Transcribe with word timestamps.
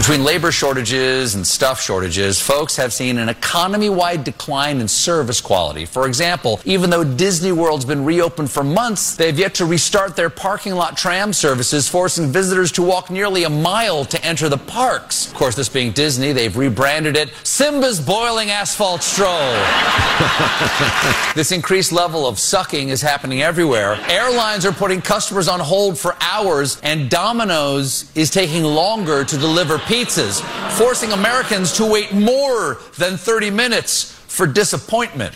Between 0.00 0.24
labor 0.24 0.50
shortages 0.50 1.34
and 1.34 1.46
stuff 1.46 1.78
shortages, 1.78 2.40
folks 2.40 2.74
have 2.76 2.90
seen 2.90 3.18
an 3.18 3.28
economy 3.28 3.90
wide 3.90 4.24
decline 4.24 4.80
in 4.80 4.88
service 4.88 5.42
quality. 5.42 5.84
For 5.84 6.06
example, 6.06 6.58
even 6.64 6.88
though 6.88 7.04
Disney 7.04 7.52
World's 7.52 7.84
been 7.84 8.06
reopened 8.06 8.50
for 8.50 8.64
months, 8.64 9.14
they've 9.14 9.38
yet 9.38 9.52
to 9.56 9.66
restart 9.66 10.16
their 10.16 10.30
parking 10.30 10.74
lot 10.74 10.96
tram 10.96 11.34
services, 11.34 11.86
forcing 11.86 12.28
visitors 12.28 12.72
to 12.72 12.82
walk 12.82 13.10
nearly 13.10 13.44
a 13.44 13.50
mile 13.50 14.06
to 14.06 14.24
enter 14.24 14.48
the 14.48 14.56
parks. 14.56 15.26
Of 15.26 15.34
course, 15.34 15.54
this 15.54 15.68
being 15.68 15.92
Disney, 15.92 16.32
they've 16.32 16.56
rebranded 16.56 17.14
it 17.14 17.30
Simba's 17.42 18.00
Boiling 18.00 18.50
Asphalt 18.50 19.02
Stroll. 19.02 19.28
this 21.34 21.52
increased 21.52 21.92
level 21.92 22.26
of 22.26 22.38
sucking 22.38 22.88
is 22.88 23.02
happening 23.02 23.42
everywhere. 23.42 23.98
Airlines 24.08 24.64
are 24.64 24.72
putting 24.72 25.02
customers 25.02 25.46
on 25.46 25.60
hold 25.60 25.98
for 25.98 26.16
hours, 26.22 26.80
and 26.82 27.10
Domino's 27.10 28.10
is 28.14 28.30
taking 28.30 28.64
longer 28.64 29.24
to 29.24 29.36
deliver 29.36 29.78
pizzas, 29.90 30.40
forcing 30.78 31.10
Americans 31.10 31.72
to 31.72 31.84
wait 31.84 32.12
more 32.12 32.78
than 32.96 33.16
30 33.16 33.50
minutes 33.50 34.12
for 34.28 34.46
disappointment. 34.46 35.34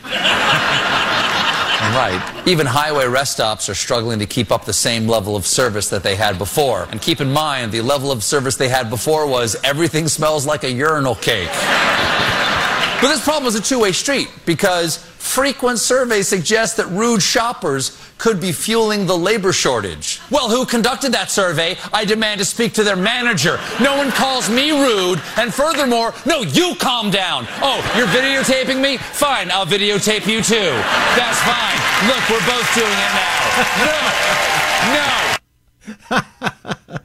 Right. 1.85 2.43
Even 2.47 2.65
highway 2.65 3.07
rest 3.07 3.33
stops 3.33 3.69
are 3.69 3.75
struggling 3.75 4.21
to 4.21 4.27
keep 4.27 4.53
up 4.53 4.65
the 4.65 4.73
same 4.73 5.07
level 5.07 5.37
of 5.37 5.45
service 5.45 5.91
that 5.91 6.03
they 6.03 6.15
had 6.17 6.39
before. 6.39 6.89
And 6.91 7.03
keep 7.03 7.21
in 7.21 7.31
mind, 7.31 7.73
the 7.73 7.83
level 7.83 8.11
of 8.11 8.23
service 8.23 8.57
they 8.57 8.69
had 8.69 8.89
before 8.89 9.27
was 9.27 9.57
everything 9.65 10.09
smells 10.09 10.47
like 10.47 10.65
a 10.65 10.71
urinal 10.71 11.17
cake. 11.17 11.51
But 13.03 13.09
this 13.09 13.23
problem 13.23 13.49
is 13.49 13.55
a 13.57 13.63
two 13.63 13.81
way 13.81 13.93
street 13.93 14.31
because 14.47 14.97
frequent 15.19 15.79
surveys 15.79 16.29
suggest 16.29 16.77
that 16.79 16.87
rude 16.87 17.23
shoppers 17.23 17.91
could 18.19 18.41
be 18.41 18.53
fueling 18.53 19.07
the 19.07 19.17
labor 19.17 19.53
shortage. 19.53 20.21
Well, 20.31 20.49
who 20.49 20.65
conducted 20.65 21.13
that 21.13 21.31
survey? 21.31 21.77
I 21.93 22.05
demand 22.05 22.39
to 22.41 22.45
speak 22.45 22.73
to 22.75 22.85
their 22.85 22.97
manager. 22.97 23.59
No 23.81 23.97
one 23.97 24.11
calls 24.11 24.49
me 24.49 24.71
rude, 24.71 25.21
and 25.37 25.53
furthermore, 25.53 26.15
no, 26.27 26.43
you 26.43 26.75
calm 26.77 27.11
down. 27.11 27.47
Oh, 27.61 27.81
you're 27.97 28.07
videotaping 28.07 28.81
me? 28.81 28.97
Fine, 28.99 29.51
I'll 29.51 29.67
videotape 29.67 30.27
you 30.27 30.43
too. 30.43 30.73
That's 31.17 31.41
fine. 31.43 31.79
Look, 32.09 32.23
we're 32.31 32.47
both 32.47 32.75
doing 32.75 32.91
it 32.91 33.13
now. 33.15 33.45
No, 33.85 34.01
no. 34.95 36.21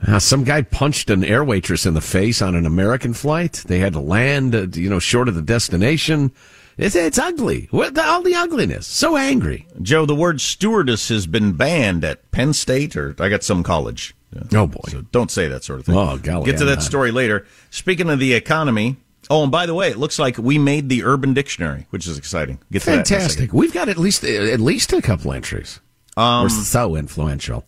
Uh, 0.08 0.18
some 0.18 0.44
guy 0.44 0.62
punched 0.64 1.12
an 1.12 1.24
air 1.24 1.44
waitress 1.44 1.86
in 1.86 1.94
the 1.94 2.02
face 2.02 2.42
on 2.42 2.56
an 2.56 2.66
American 2.66 3.14
flight. 3.14 3.64
They 3.68 3.78
had 3.78 3.94
to 3.94 4.00
land, 4.00 4.56
uh, 4.56 4.66
you 4.74 4.90
know, 4.90 4.98
short 4.98 5.28
of 5.28 5.36
the 5.36 5.42
destination. 5.42 6.32
It's, 6.80 6.96
it's 6.96 7.20
ugly. 7.20 7.68
What 7.72 7.94
the, 7.94 8.04
all 8.06 8.22
the 8.22 8.36
ugliness. 8.36 8.88
So 8.88 9.18
angry. 9.18 9.68
Joe, 9.82 10.06
the 10.06 10.16
word 10.16 10.40
stewardess 10.40 11.10
has 11.10 11.28
been 11.28 11.54
banned 11.54 12.04
at 12.06 12.32
Penn 12.32 12.54
State 12.54 12.96
or 12.96 13.16
I 13.20 13.30
got 13.30 13.44
some 13.44 13.64
college. 13.64 14.16
Oh 14.54 14.68
boy. 14.68 14.82
So 14.88 15.02
don't 15.12 15.30
say 15.30 15.48
that 15.48 15.64
sort 15.64 15.80
of 15.80 15.86
thing. 15.86 15.96
Oh, 15.96 16.18
golly, 16.18 16.46
Get 16.46 16.58
to 16.60 16.66
that 16.66 16.82
story 16.82 17.12
later. 17.12 17.46
Speaking 17.70 18.10
of 18.10 18.20
the 18.20 18.34
economy. 18.34 18.98
Oh, 19.30 19.44
and 19.44 19.52
by 19.52 19.66
the 19.66 19.76
way, 19.76 19.90
it 19.90 19.98
looks 19.98 20.18
like 20.18 20.38
we 20.38 20.58
made 20.58 20.90
the 20.90 21.04
Urban 21.04 21.34
Dictionary, 21.34 21.86
which 21.90 22.08
is 22.08 22.18
exciting. 22.18 22.60
Get 22.72 22.84
that 22.84 22.94
in 22.94 23.00
a 23.02 23.06
second. 23.06 23.20
Fantastic. 23.20 23.54
We've 23.54 23.74
got 23.74 23.90
at 23.90 23.98
least 23.98 24.24
at 24.24 24.60
least 24.60 24.94
a 24.94 25.02
couple 25.02 25.34
entries. 25.34 25.80
Um, 26.18 26.44
We're 26.44 26.50
so 26.50 26.96
influential. 26.96 27.66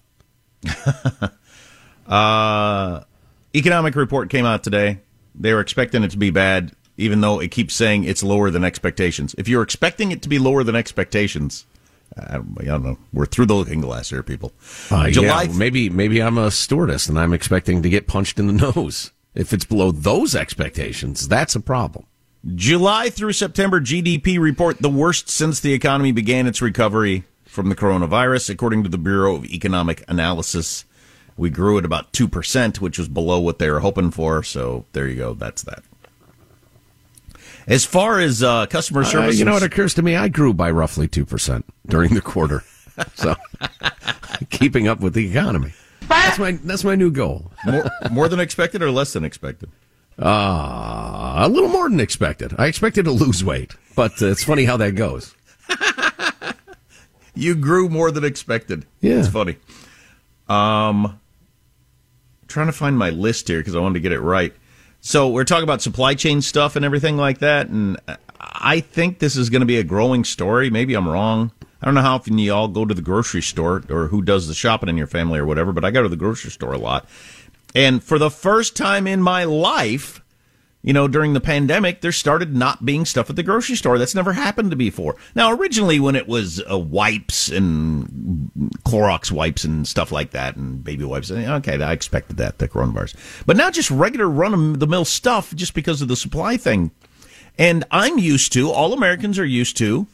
Uh, 2.07 3.03
economic 3.55 3.95
report 3.95 4.29
came 4.29 4.45
out 4.45 4.63
today. 4.63 4.99
They 5.33 5.53
were 5.53 5.61
expecting 5.61 6.03
it 6.03 6.11
to 6.11 6.17
be 6.17 6.29
bad, 6.29 6.73
even 6.97 7.21
though 7.21 7.39
it 7.39 7.51
keeps 7.51 7.75
saying 7.75 8.03
it's 8.03 8.23
lower 8.23 8.49
than 8.49 8.63
expectations. 8.63 9.35
If 9.37 9.47
you're 9.47 9.63
expecting 9.63 10.11
it 10.11 10.21
to 10.23 10.29
be 10.29 10.39
lower 10.39 10.63
than 10.63 10.75
expectations, 10.75 11.65
I 12.17 12.33
don't, 12.33 12.57
I 12.59 12.65
don't 12.65 12.83
know. 12.83 12.97
We're 13.13 13.25
through 13.25 13.47
the 13.47 13.55
looking 13.55 13.81
glass 13.81 14.09
here, 14.09 14.23
people. 14.23 14.51
Uh, 14.89 15.09
July 15.09 15.43
yeah, 15.43 15.53
maybe 15.53 15.89
maybe 15.89 16.21
I'm 16.21 16.37
a 16.37 16.51
stewardess 16.51 17.07
and 17.07 17.17
I'm 17.17 17.33
expecting 17.33 17.81
to 17.83 17.89
get 17.89 18.07
punched 18.07 18.39
in 18.39 18.47
the 18.47 18.73
nose. 18.75 19.11
If 19.33 19.53
it's 19.53 19.65
below 19.65 19.91
those 19.91 20.35
expectations, 20.35 21.27
that's 21.27 21.55
a 21.55 21.61
problem. 21.61 22.05
July 22.55 23.09
through 23.09 23.33
September 23.33 23.79
GDP 23.79 24.39
report 24.39 24.79
the 24.79 24.89
worst 24.89 25.29
since 25.29 25.59
the 25.59 25.73
economy 25.73 26.11
began 26.11 26.47
its 26.47 26.61
recovery 26.61 27.23
from 27.45 27.69
the 27.69 27.75
coronavirus, 27.75 28.49
according 28.49 28.83
to 28.83 28.89
the 28.89 28.97
Bureau 28.97 29.35
of 29.35 29.45
Economic 29.45 30.03
Analysis. 30.07 30.85
We 31.37 31.49
grew 31.49 31.77
at 31.77 31.85
about 31.85 32.13
2%, 32.13 32.79
which 32.79 32.97
was 32.97 33.07
below 33.07 33.39
what 33.39 33.59
they 33.59 33.69
were 33.69 33.79
hoping 33.79 34.11
for. 34.11 34.43
So 34.43 34.85
there 34.93 35.07
you 35.07 35.15
go. 35.15 35.33
That's 35.33 35.61
that. 35.63 35.83
As 37.67 37.85
far 37.85 38.19
as 38.19 38.41
uh, 38.43 38.65
customer 38.67 39.01
Uh, 39.01 39.05
service, 39.05 39.39
you 39.39 39.45
know 39.45 39.53
what 39.53 39.63
occurs 39.63 39.93
to 39.95 40.01
me? 40.01 40.15
I 40.15 40.27
grew 40.27 40.53
by 40.53 40.71
roughly 40.71 41.07
two 41.07 41.25
percent 41.25 41.65
during 41.87 42.13
the 42.13 42.21
quarter, 42.21 42.63
so 43.15 43.35
keeping 44.49 44.87
up 44.87 44.99
with 44.99 45.13
the 45.13 45.29
economy. 45.29 45.73
That's 46.07 46.39
my 46.39 46.53
that's 46.63 46.83
my 46.83 46.95
new 46.95 47.11
goal. 47.11 47.51
more, 47.65 47.89
more 48.11 48.27
than 48.27 48.39
expected 48.39 48.81
or 48.81 48.91
less 48.91 49.13
than 49.13 49.23
expected? 49.23 49.69
Uh, 50.19 51.35
a 51.45 51.49
little 51.49 51.69
more 51.69 51.89
than 51.89 51.99
expected. 51.99 52.53
I 52.57 52.65
expected 52.67 53.05
to 53.05 53.11
lose 53.11 53.43
weight, 53.43 53.75
but 53.95 54.21
uh, 54.21 54.27
it's 54.27 54.43
funny 54.43 54.65
how 54.65 54.77
that 54.77 54.91
goes. 54.91 55.33
you 57.35 57.55
grew 57.55 57.87
more 57.89 58.11
than 58.11 58.23
expected. 58.25 58.85
Yeah. 58.99 59.19
It's 59.19 59.29
funny. 59.29 59.55
Um, 60.49 61.19
trying 62.47 62.67
to 62.67 62.73
find 62.73 62.97
my 62.97 63.09
list 63.09 63.47
here 63.47 63.59
because 63.59 63.75
I 63.75 63.79
wanted 63.79 63.95
to 63.95 63.99
get 64.01 64.11
it 64.11 64.19
right. 64.19 64.53
So 65.03 65.29
we're 65.29 65.45
talking 65.45 65.63
about 65.63 65.81
supply 65.81 66.13
chain 66.13 66.43
stuff 66.43 66.75
and 66.75 66.85
everything 66.85 67.17
like 67.17 67.39
that, 67.39 67.67
and 67.67 67.97
I 68.39 68.81
think 68.81 69.17
this 69.17 69.35
is 69.35 69.49
going 69.49 69.61
to 69.61 69.65
be 69.65 69.77
a 69.77 69.83
growing 69.83 70.23
story. 70.23 70.69
Maybe 70.69 70.93
I'm 70.93 71.07
wrong. 71.07 71.51
I 71.81 71.85
don't 71.85 71.95
know 71.95 72.01
how 72.01 72.15
often 72.15 72.37
you 72.37 72.53
all 72.53 72.67
go 72.67 72.85
to 72.85 72.93
the 72.93 73.01
grocery 73.01 73.41
store 73.41 73.83
or 73.89 74.07
who 74.07 74.21
does 74.21 74.47
the 74.47 74.53
shopping 74.53 74.89
in 74.89 74.97
your 74.97 75.07
family 75.07 75.39
or 75.39 75.45
whatever, 75.47 75.71
but 75.71 75.83
I 75.83 75.89
go 75.89 76.03
to 76.03 76.09
the 76.09 76.15
grocery 76.15 76.51
store 76.51 76.73
a 76.73 76.77
lot. 76.77 77.09
And 77.73 78.03
for 78.03 78.19
the 78.19 78.29
first 78.29 78.77
time 78.77 79.07
in 79.07 79.23
my 79.23 79.43
life, 79.43 80.21
you 80.83 80.93
know, 80.93 81.07
during 81.07 81.33
the 81.33 81.39
pandemic, 81.39 82.01
there 82.01 82.11
started 82.11 82.55
not 82.55 82.83
being 82.83 83.05
stuff 83.05 83.29
at 83.29 83.35
the 83.35 83.43
grocery 83.43 83.75
store. 83.75 83.99
That's 83.99 84.15
never 84.15 84.33
happened 84.33 84.71
to 84.71 84.77
before. 84.77 85.15
Now, 85.35 85.51
originally, 85.51 85.99
when 85.99 86.15
it 86.15 86.27
was 86.27 86.61
uh, 86.69 86.77
wipes 86.77 87.49
and 87.49 88.51
Clorox 88.83 89.31
wipes 89.31 89.63
and 89.63 89.87
stuff 89.87 90.11
like 90.11 90.31
that, 90.31 90.55
and 90.55 90.83
baby 90.83 91.03
wipes, 91.03 91.29
eh, 91.29 91.53
okay, 91.55 91.81
I 91.81 91.91
expected 91.91 92.37
that, 92.37 92.57
the 92.57 92.67
coronavirus. 92.67 93.15
But 93.45 93.57
now, 93.57 93.69
just 93.69 93.91
regular 93.91 94.27
run 94.27 94.53
of 94.53 94.79
the 94.79 94.87
mill 94.87 95.05
stuff, 95.05 95.53
just 95.55 95.75
because 95.75 96.01
of 96.01 96.07
the 96.07 96.15
supply 96.15 96.57
thing. 96.57 96.91
And 97.57 97.83
I'm 97.91 98.17
used 98.17 98.51
to, 98.53 98.71
all 98.71 98.93
Americans 98.93 99.37
are 99.37 99.45
used 99.45 99.77
to, 99.77 100.07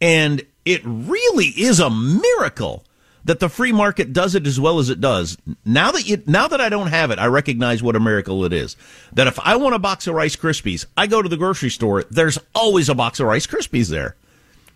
and 0.00 0.44
it 0.66 0.82
really 0.84 1.46
is 1.46 1.80
a 1.80 1.88
miracle 1.88 2.84
that 3.24 3.40
the 3.40 3.48
free 3.48 3.72
market 3.72 4.12
does 4.12 4.34
it 4.34 4.46
as 4.46 4.60
well 4.60 4.78
as 4.78 4.90
it 4.90 5.00
does. 5.00 5.38
Now 5.64 5.90
that 5.92 6.06
you, 6.06 6.22
now 6.26 6.48
that 6.48 6.60
I 6.60 6.68
don't 6.68 6.88
have 6.88 7.10
it, 7.10 7.18
I 7.18 7.26
recognize 7.26 7.82
what 7.82 7.96
a 7.96 8.00
miracle 8.00 8.44
it 8.44 8.52
is. 8.52 8.76
That 9.12 9.26
if 9.26 9.38
I 9.40 9.56
want 9.56 9.74
a 9.74 9.78
box 9.78 10.06
of 10.06 10.14
Rice 10.14 10.36
Krispies, 10.36 10.86
I 10.96 11.06
go 11.06 11.22
to 11.22 11.28
the 11.28 11.36
grocery 11.36 11.70
store. 11.70 12.04
There's 12.04 12.38
always 12.54 12.88
a 12.88 12.94
box 12.94 13.20
of 13.20 13.26
Rice 13.26 13.46
Krispies 13.46 13.88
there, 13.88 14.16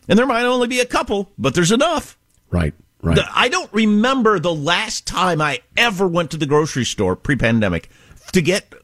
and 0.09 0.19
there 0.19 0.27
might 0.27 0.45
only 0.45 0.69
be 0.69 0.81
a 0.81 0.87
couple, 0.87 1.31
but 1.39 1.55
there's 1.55 1.73
enough. 1.73 2.17
Right. 2.51 2.75
Right. 3.01 3.19
I 3.33 3.49
don't 3.49 3.73
remember 3.73 4.41
the 4.41 4.55
last 4.55 5.07
time 5.07 5.41
I 5.41 5.61
ever 5.77 6.09
went 6.09 6.33
to 6.33 6.37
the 6.37 6.47
grocery 6.47 6.85
store 6.85 7.15
pre-pandemic 7.15 7.91
to 8.33 8.43
get 8.43 8.75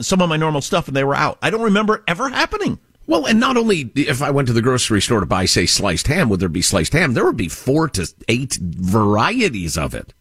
some 0.00 0.22
of 0.22 0.28
my 0.28 0.36
normal 0.36 0.60
stuff, 0.60 0.86
and 0.86 0.96
they 0.96 1.02
were 1.02 1.16
out. 1.16 1.38
I 1.42 1.50
don't 1.50 1.62
remember 1.62 1.96
it 1.96 2.02
ever 2.06 2.28
happening. 2.28 2.78
Well, 3.06 3.26
and 3.26 3.38
not 3.38 3.56
only 3.56 3.90
if 3.94 4.20
I 4.20 4.30
went 4.30 4.48
to 4.48 4.54
the 4.54 4.62
grocery 4.62 5.00
store 5.00 5.20
to 5.20 5.26
buy, 5.26 5.44
say, 5.44 5.64
sliced 5.66 6.08
ham, 6.08 6.28
would 6.28 6.40
there 6.40 6.48
be 6.48 6.62
sliced 6.62 6.92
ham? 6.92 7.14
There 7.14 7.24
would 7.24 7.36
be 7.36 7.48
four 7.48 7.88
to 7.90 8.12
eight 8.26 8.58
varieties 8.60 9.78
of 9.78 9.94
it. 9.94 10.12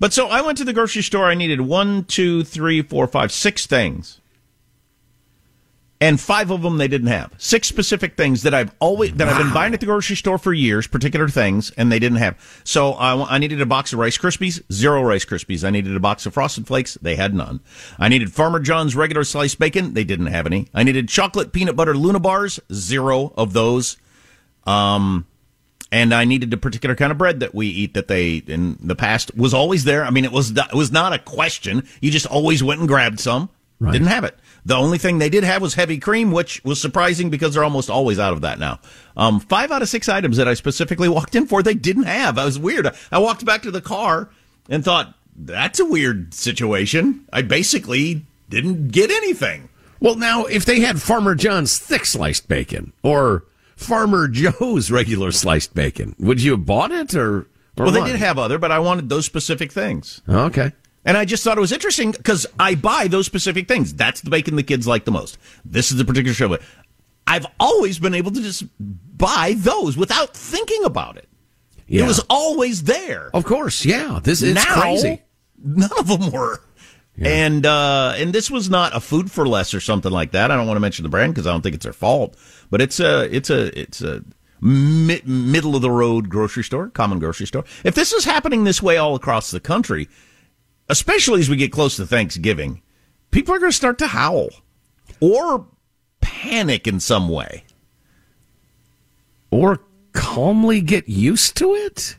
But 0.00 0.14
so 0.14 0.28
I 0.28 0.40
went 0.40 0.56
to 0.58 0.64
the 0.64 0.72
grocery 0.72 1.02
store. 1.02 1.26
I 1.26 1.34
needed 1.34 1.60
one, 1.60 2.04
two, 2.04 2.44
three, 2.44 2.80
four, 2.80 3.06
five, 3.06 3.30
six 3.30 3.66
things. 3.66 4.21
And 6.02 6.20
five 6.20 6.50
of 6.50 6.62
them 6.62 6.78
they 6.78 6.88
didn't 6.88 7.06
have. 7.06 7.32
Six 7.38 7.68
specific 7.68 8.16
things 8.16 8.42
that 8.42 8.52
I've 8.52 8.74
always, 8.80 9.12
that 9.14 9.28
I've 9.28 9.38
been 9.38 9.54
buying 9.54 9.72
at 9.72 9.78
the 9.78 9.86
grocery 9.86 10.16
store 10.16 10.36
for 10.36 10.52
years, 10.52 10.88
particular 10.88 11.28
things, 11.28 11.70
and 11.76 11.92
they 11.92 12.00
didn't 12.00 12.18
have. 12.18 12.60
So 12.64 12.94
I, 12.94 13.36
I 13.36 13.38
needed 13.38 13.60
a 13.60 13.66
box 13.66 13.92
of 13.92 14.00
Rice 14.00 14.18
Krispies, 14.18 14.60
zero 14.72 15.04
Rice 15.04 15.24
Krispies. 15.24 15.62
I 15.62 15.70
needed 15.70 15.94
a 15.94 16.00
box 16.00 16.26
of 16.26 16.34
Frosted 16.34 16.66
Flakes, 16.66 16.94
they 17.00 17.14
had 17.14 17.36
none. 17.36 17.60
I 18.00 18.08
needed 18.08 18.32
Farmer 18.32 18.58
John's 18.58 18.96
regular 18.96 19.22
sliced 19.22 19.60
bacon, 19.60 19.94
they 19.94 20.02
didn't 20.02 20.26
have 20.26 20.44
any. 20.44 20.66
I 20.74 20.82
needed 20.82 21.08
chocolate 21.08 21.52
peanut 21.52 21.76
butter 21.76 21.96
Luna 21.96 22.18
bars, 22.18 22.58
zero 22.72 23.32
of 23.36 23.52
those. 23.52 23.96
Um, 24.66 25.24
and 25.92 26.12
I 26.12 26.24
needed 26.24 26.52
a 26.52 26.56
particular 26.56 26.96
kind 26.96 27.12
of 27.12 27.18
bread 27.18 27.38
that 27.38 27.54
we 27.54 27.68
eat 27.68 27.94
that 27.94 28.08
they 28.08 28.38
in 28.38 28.76
the 28.80 28.96
past 28.96 29.36
was 29.36 29.54
always 29.54 29.84
there. 29.84 30.04
I 30.04 30.10
mean, 30.10 30.24
it 30.24 30.32
was 30.32 30.50
it 30.50 30.74
was 30.74 30.90
not 30.90 31.12
a 31.12 31.20
question. 31.20 31.86
You 32.00 32.10
just 32.10 32.26
always 32.26 32.60
went 32.60 32.80
and 32.80 32.88
grabbed 32.88 33.20
some. 33.20 33.50
Right. 33.78 33.92
Didn't 33.92 34.08
have 34.08 34.24
it. 34.24 34.36
The 34.64 34.76
only 34.76 34.98
thing 34.98 35.18
they 35.18 35.28
did 35.28 35.42
have 35.42 35.60
was 35.60 35.74
heavy 35.74 35.98
cream, 35.98 36.30
which 36.30 36.62
was 36.64 36.80
surprising 36.80 37.30
because 37.30 37.54
they're 37.54 37.64
almost 37.64 37.90
always 37.90 38.18
out 38.20 38.32
of 38.32 38.42
that 38.42 38.58
now. 38.60 38.78
Um, 39.16 39.40
five 39.40 39.72
out 39.72 39.82
of 39.82 39.88
six 39.88 40.08
items 40.08 40.36
that 40.36 40.46
I 40.46 40.54
specifically 40.54 41.08
walked 41.10 41.34
in 41.34 41.46
for, 41.46 41.62
they 41.62 41.74
didn't 41.74 42.04
have. 42.04 42.38
I 42.38 42.44
was 42.44 42.58
weird. 42.58 42.88
I 43.10 43.18
walked 43.18 43.44
back 43.44 43.62
to 43.62 43.70
the 43.72 43.80
car 43.80 44.30
and 44.68 44.84
thought, 44.84 45.14
that's 45.36 45.80
a 45.80 45.84
weird 45.84 46.32
situation. 46.34 47.26
I 47.32 47.42
basically 47.42 48.24
didn't 48.50 48.88
get 48.88 49.10
anything. 49.10 49.68
Well, 49.98 50.14
now, 50.16 50.44
if 50.44 50.64
they 50.64 50.80
had 50.80 51.00
Farmer 51.02 51.34
John's 51.34 51.78
thick 51.78 52.04
sliced 52.04 52.48
bacon 52.48 52.92
or 53.02 53.44
Farmer 53.76 54.28
Joe's 54.28 54.90
regular 54.90 55.32
sliced 55.32 55.74
bacon, 55.74 56.14
would 56.18 56.42
you 56.42 56.52
have 56.52 56.66
bought 56.66 56.92
it 56.92 57.14
or? 57.14 57.38
or 57.76 57.84
Well, 57.84 57.90
they 57.90 58.00
what? 58.00 58.06
did 58.08 58.16
have 58.16 58.38
other, 58.38 58.58
but 58.58 58.70
I 58.70 58.78
wanted 58.78 59.08
those 59.08 59.24
specific 59.26 59.72
things. 59.72 60.20
Okay. 60.28 60.72
And 61.04 61.16
I 61.16 61.24
just 61.24 61.42
thought 61.42 61.58
it 61.58 61.60
was 61.60 61.72
interesting 61.72 62.12
because 62.12 62.46
I 62.58 62.74
buy 62.74 63.08
those 63.08 63.26
specific 63.26 63.66
things. 63.66 63.92
That's 63.92 64.20
the 64.20 64.30
bacon 64.30 64.56
the 64.56 64.62
kids 64.62 64.86
like 64.86 65.04
the 65.04 65.10
most. 65.10 65.36
This 65.64 65.90
is 65.90 65.96
the 65.98 66.04
particular 66.04 66.34
show. 66.34 66.56
I've 67.26 67.46
always 67.58 67.98
been 67.98 68.14
able 68.14 68.30
to 68.30 68.40
just 68.40 68.64
buy 68.78 69.54
those 69.56 69.96
without 69.96 70.36
thinking 70.36 70.84
about 70.84 71.16
it. 71.16 71.28
Yeah. 71.86 72.04
It 72.04 72.06
was 72.06 72.24
always 72.30 72.84
there. 72.84 73.30
Of 73.34 73.44
course, 73.44 73.84
yeah. 73.84 74.20
This 74.22 74.42
is 74.42 74.54
now, 74.54 74.80
crazy. 74.80 75.22
None 75.62 75.90
of 75.98 76.06
them 76.08 76.30
were. 76.30 76.60
And 77.20 77.66
uh, 77.66 78.14
and 78.16 78.32
this 78.32 78.50
was 78.50 78.70
not 78.70 78.96
a 78.96 79.00
Food 79.00 79.30
4 79.30 79.46
Less 79.46 79.74
or 79.74 79.80
something 79.80 80.10
like 80.10 80.32
that. 80.32 80.50
I 80.50 80.56
don't 80.56 80.66
want 80.66 80.76
to 80.76 80.80
mention 80.80 81.02
the 81.02 81.08
brand 81.08 81.34
because 81.34 81.46
I 81.46 81.52
don't 81.52 81.60
think 81.60 81.74
it's 81.74 81.84
their 81.84 81.92
fault. 81.92 82.36
But 82.70 82.80
it's 82.80 83.00
a 83.00 83.34
it's 83.34 83.50
a 83.50 83.78
it's 83.78 84.00
a 84.00 84.24
mi- 84.62 85.20
middle 85.24 85.76
of 85.76 85.82
the 85.82 85.90
road 85.90 86.30
grocery 86.30 86.64
store, 86.64 86.88
common 86.88 87.18
grocery 87.18 87.46
store. 87.46 87.64
If 87.84 87.94
this 87.94 88.12
is 88.12 88.24
happening 88.24 88.64
this 88.64 88.82
way 88.82 88.96
all 88.96 89.14
across 89.14 89.50
the 89.50 89.60
country, 89.60 90.08
especially 90.88 91.40
as 91.40 91.48
we 91.48 91.56
get 91.56 91.72
close 91.72 91.96
to 91.96 92.06
Thanksgiving, 92.06 92.82
people 93.30 93.54
are 93.54 93.58
going 93.58 93.70
to 93.70 93.76
start 93.76 93.98
to 93.98 94.06
howl 94.08 94.50
or 95.20 95.66
panic 96.20 96.86
in 96.86 97.00
some 97.00 97.28
way. 97.28 97.64
Or 99.50 99.80
calmly 100.12 100.80
get 100.80 101.08
used 101.08 101.56
to 101.58 101.74
it 101.74 102.16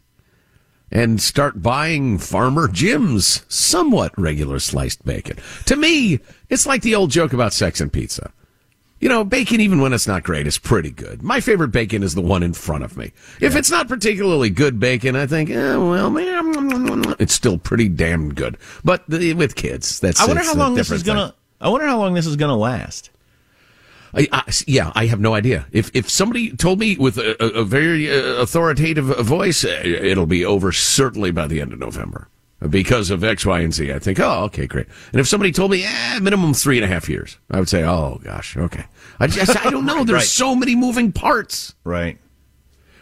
and 0.92 1.20
start 1.20 1.64
buying 1.64 2.20
Farmer 2.20 2.68
Jim's 2.68 3.44
somewhat 3.48 4.18
regular 4.18 4.60
sliced 4.60 5.04
bacon. 5.04 5.38
To 5.66 5.76
me, 5.76 6.20
it's 6.50 6.68
like 6.68 6.84
the 6.84 6.94
old 6.94 7.10
joke 7.10 7.34
about 7.34 7.54
sex 7.54 7.82
and 7.82 7.92
pizza. 7.92 8.32
You 9.04 9.10
know, 9.10 9.26
bacon, 9.26 9.60
even 9.60 9.82
when 9.82 9.92
it's 9.92 10.08
not 10.08 10.24
great, 10.24 10.48
is 10.48 10.58
pretty 10.58 10.90
good. 10.90 11.22
My 11.22 11.42
favorite 11.42 11.74
bacon 11.74 12.04
is 12.04 12.16
the 12.16 12.22
one 12.22 12.42
in 12.42 12.54
front 12.54 12.86
of 12.86 12.96
me. 12.96 13.12
If 13.42 13.54
it's 13.54 13.70
not 13.70 13.90
particularly 13.90 14.50
good 14.50 14.80
bacon, 14.80 15.18
I 15.18 15.28
think, 15.28 15.50
eh, 15.50 15.76
well, 15.76 16.10
man, 16.10 17.14
it's 17.20 17.34
still 17.34 17.58
pretty 17.58 17.90
damn 17.90 18.34
good. 18.34 18.58
But 18.82 19.04
the, 19.10 19.34
with 19.34 19.56
kids, 19.56 20.00
that's 20.00 20.22
I 20.22 20.26
wonder 20.26 20.42
how 20.42 20.54
long 20.54 20.76
this 20.76 20.90
is 20.90 21.04
to. 21.04 21.36
I 21.60 21.68
wonder 21.68 21.86
how 21.86 21.98
long 21.98 22.14
this 22.14 22.26
is 22.26 22.38
going 22.38 22.48
to 22.48 22.56
last. 22.56 23.10
I, 24.14 24.30
I, 24.32 24.54
yeah, 24.68 24.94
I 24.96 25.08
have 25.08 25.20
no 25.20 25.34
idea. 25.34 25.66
If 25.74 25.94
if 25.94 26.10
somebody 26.10 26.56
told 26.56 26.80
me 26.80 26.96
with 26.96 27.18
a, 27.18 27.44
a, 27.44 27.66
very 27.66 28.10
uh, 28.10 28.36
authoritative 28.42 29.08
voice, 29.26 29.66
uh, 29.66 29.82
it'll 29.84 30.26
be 30.26 30.46
over 30.46 30.72
certainly 30.72 31.32
by 31.32 31.48
the 31.48 31.60
end 31.60 31.74
of 31.74 31.80
November 31.80 32.30
because 32.70 33.10
of 33.10 33.24
X, 33.24 33.46
Y, 33.46 33.60
and 33.60 33.74
Z. 33.74 33.92
I 33.94 34.00
think, 34.00 34.20
oh, 34.20 34.44
okay, 34.46 34.68
great. 34.68 34.88
And 35.12 35.20
if 35.20 35.28
somebody 35.28 35.52
told 35.52 35.72
me, 35.72 35.84
eh, 35.86 36.20
minimum 36.20 36.54
three 36.54 36.78
and 36.78 36.86
a 36.86 36.88
half 36.88 37.10
years, 37.10 37.38
I 37.52 37.60
would 37.60 37.70
say, 37.70 37.84
oh 37.84 38.20
gosh, 38.24 38.56
okay. 38.58 38.86
I 39.20 39.28
just, 39.28 39.66
I 39.66 39.70
don't 39.70 39.86
know. 39.86 40.04
There's 40.04 40.18
Right. 40.20 40.24
so 40.28 40.56
many 40.56 40.76
moving 40.76 41.12
parts. 41.12 41.76
Right. 41.84 42.18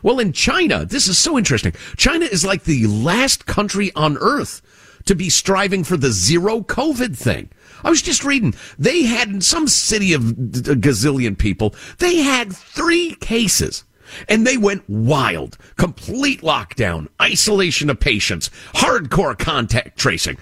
Well, 0.03 0.19
in 0.19 0.33
China, 0.33 0.83
this 0.85 1.07
is 1.07 1.17
so 1.17 1.37
interesting. 1.37 1.73
China 1.95 2.25
is 2.25 2.43
like 2.43 2.63
the 2.63 2.87
last 2.87 3.45
country 3.45 3.91
on 3.95 4.17
earth 4.17 4.61
to 5.05 5.15
be 5.15 5.29
striving 5.29 5.83
for 5.83 5.97
the 5.97 6.11
zero 6.11 6.61
COVID 6.61 7.15
thing. 7.17 7.49
I 7.83 7.89
was 7.89 8.01
just 8.01 8.23
reading. 8.23 8.53
They 8.77 9.03
had 9.03 9.29
in 9.29 9.41
some 9.41 9.67
city 9.67 10.13
of 10.13 10.29
a 10.29 10.33
gazillion 10.75 11.37
people, 11.37 11.75
they 11.99 12.17
had 12.17 12.55
three 12.55 13.15
cases. 13.15 13.83
And 14.27 14.45
they 14.45 14.57
went 14.57 14.83
wild. 14.89 15.57
Complete 15.77 16.41
lockdown, 16.41 17.07
isolation 17.21 17.89
of 17.89 17.99
patients, 17.99 18.49
hardcore 18.73 19.37
contact 19.37 19.97
tracing, 19.97 20.37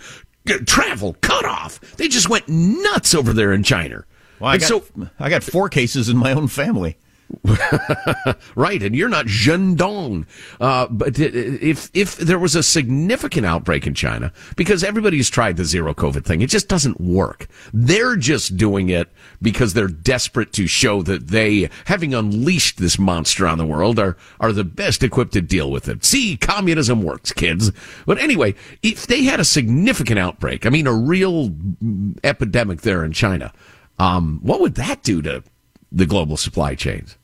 travel 0.65 1.15
cut 1.21 1.45
off. 1.45 1.79
They 1.97 2.07
just 2.07 2.29
went 2.29 2.47
nuts 2.47 3.13
over 3.13 3.33
there 3.33 3.53
in 3.53 3.63
China. 3.63 4.05
Well, 4.39 4.51
I 4.51 4.57
got, 4.57 4.67
so 4.67 4.83
I 5.19 5.29
got 5.29 5.43
four 5.43 5.69
cases 5.69 6.09
in 6.09 6.17
my 6.17 6.31
own 6.33 6.47
family. 6.47 6.97
right, 8.55 8.81
and 8.81 8.95
you're 8.95 9.09
not 9.09 9.27
Zhendong. 9.27 10.25
Uh, 10.59 10.88
but 10.89 11.19
if 11.19 11.91
if 11.93 12.17
there 12.17 12.39
was 12.39 12.55
a 12.55 12.63
significant 12.63 13.45
outbreak 13.45 13.86
in 13.86 13.93
China, 13.93 14.33
because 14.55 14.83
everybody's 14.83 15.29
tried 15.29 15.57
the 15.57 15.65
zero 15.65 15.93
COVID 15.93 16.25
thing, 16.25 16.41
it 16.41 16.50
just 16.50 16.67
doesn't 16.67 17.00
work. 17.00 17.48
They're 17.71 18.15
just 18.15 18.57
doing 18.57 18.89
it 18.89 19.09
because 19.41 19.74
they're 19.74 19.88
desperate 19.88 20.51
to 20.53 20.65
show 20.65 21.03
that 21.03 21.27
they, 21.27 21.69
having 21.86 22.15
unleashed 22.15 22.79
this 22.79 22.98
monster 22.98 23.48
on 23.48 23.59
the 23.59 23.65
world, 23.65 24.00
are 24.00 24.17
are 24.39 24.51
the 24.51 24.63
best 24.63 25.03
equipped 25.03 25.33
to 25.33 25.41
deal 25.41 25.69
with 25.69 25.88
it. 25.88 26.03
See, 26.03 26.36
communism 26.36 27.03
works, 27.03 27.31
kids. 27.31 27.71
But 28.07 28.17
anyway, 28.17 28.55
if 28.81 29.05
they 29.05 29.24
had 29.24 29.39
a 29.39 29.45
significant 29.45 30.17
outbreak, 30.17 30.65
I 30.65 30.69
mean, 30.69 30.88
a 30.88 30.93
real 30.93 31.55
epidemic 32.24 32.81
there 32.81 33.03
in 33.03 33.12
China, 33.12 33.53
um, 34.00 34.39
what 34.41 34.62
would 34.62 34.75
that 34.75 35.03
do 35.03 35.21
to 35.21 35.43
the 35.91 36.07
global 36.07 36.38
supply 36.38 36.74
chains? 36.74 37.17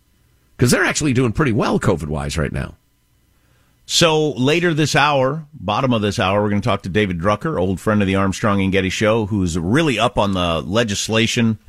Because 0.55 0.71
they're 0.71 0.83
actually 0.85 1.13
doing 1.13 1.33
pretty 1.33 1.51
well 1.51 1.79
COVID 1.79 2.07
wise 2.07 2.37
right 2.37 2.51
now. 2.51 2.75
So 3.85 4.31
later 4.31 4.73
this 4.73 4.95
hour, 4.95 5.45
bottom 5.53 5.93
of 5.93 6.01
this 6.01 6.17
hour, 6.17 6.41
we're 6.41 6.49
going 6.49 6.61
to 6.61 6.67
talk 6.67 6.81
to 6.83 6.89
David 6.89 7.19
Drucker, 7.19 7.59
old 7.59 7.79
friend 7.79 8.01
of 8.01 8.07
the 8.07 8.15
Armstrong 8.15 8.61
and 8.61 8.71
Getty 8.71 8.89
show, 8.89 9.27
who's 9.27 9.59
really 9.59 9.99
up 9.99 10.17
on 10.17 10.33
the 10.33 10.61
legislation 10.61 11.59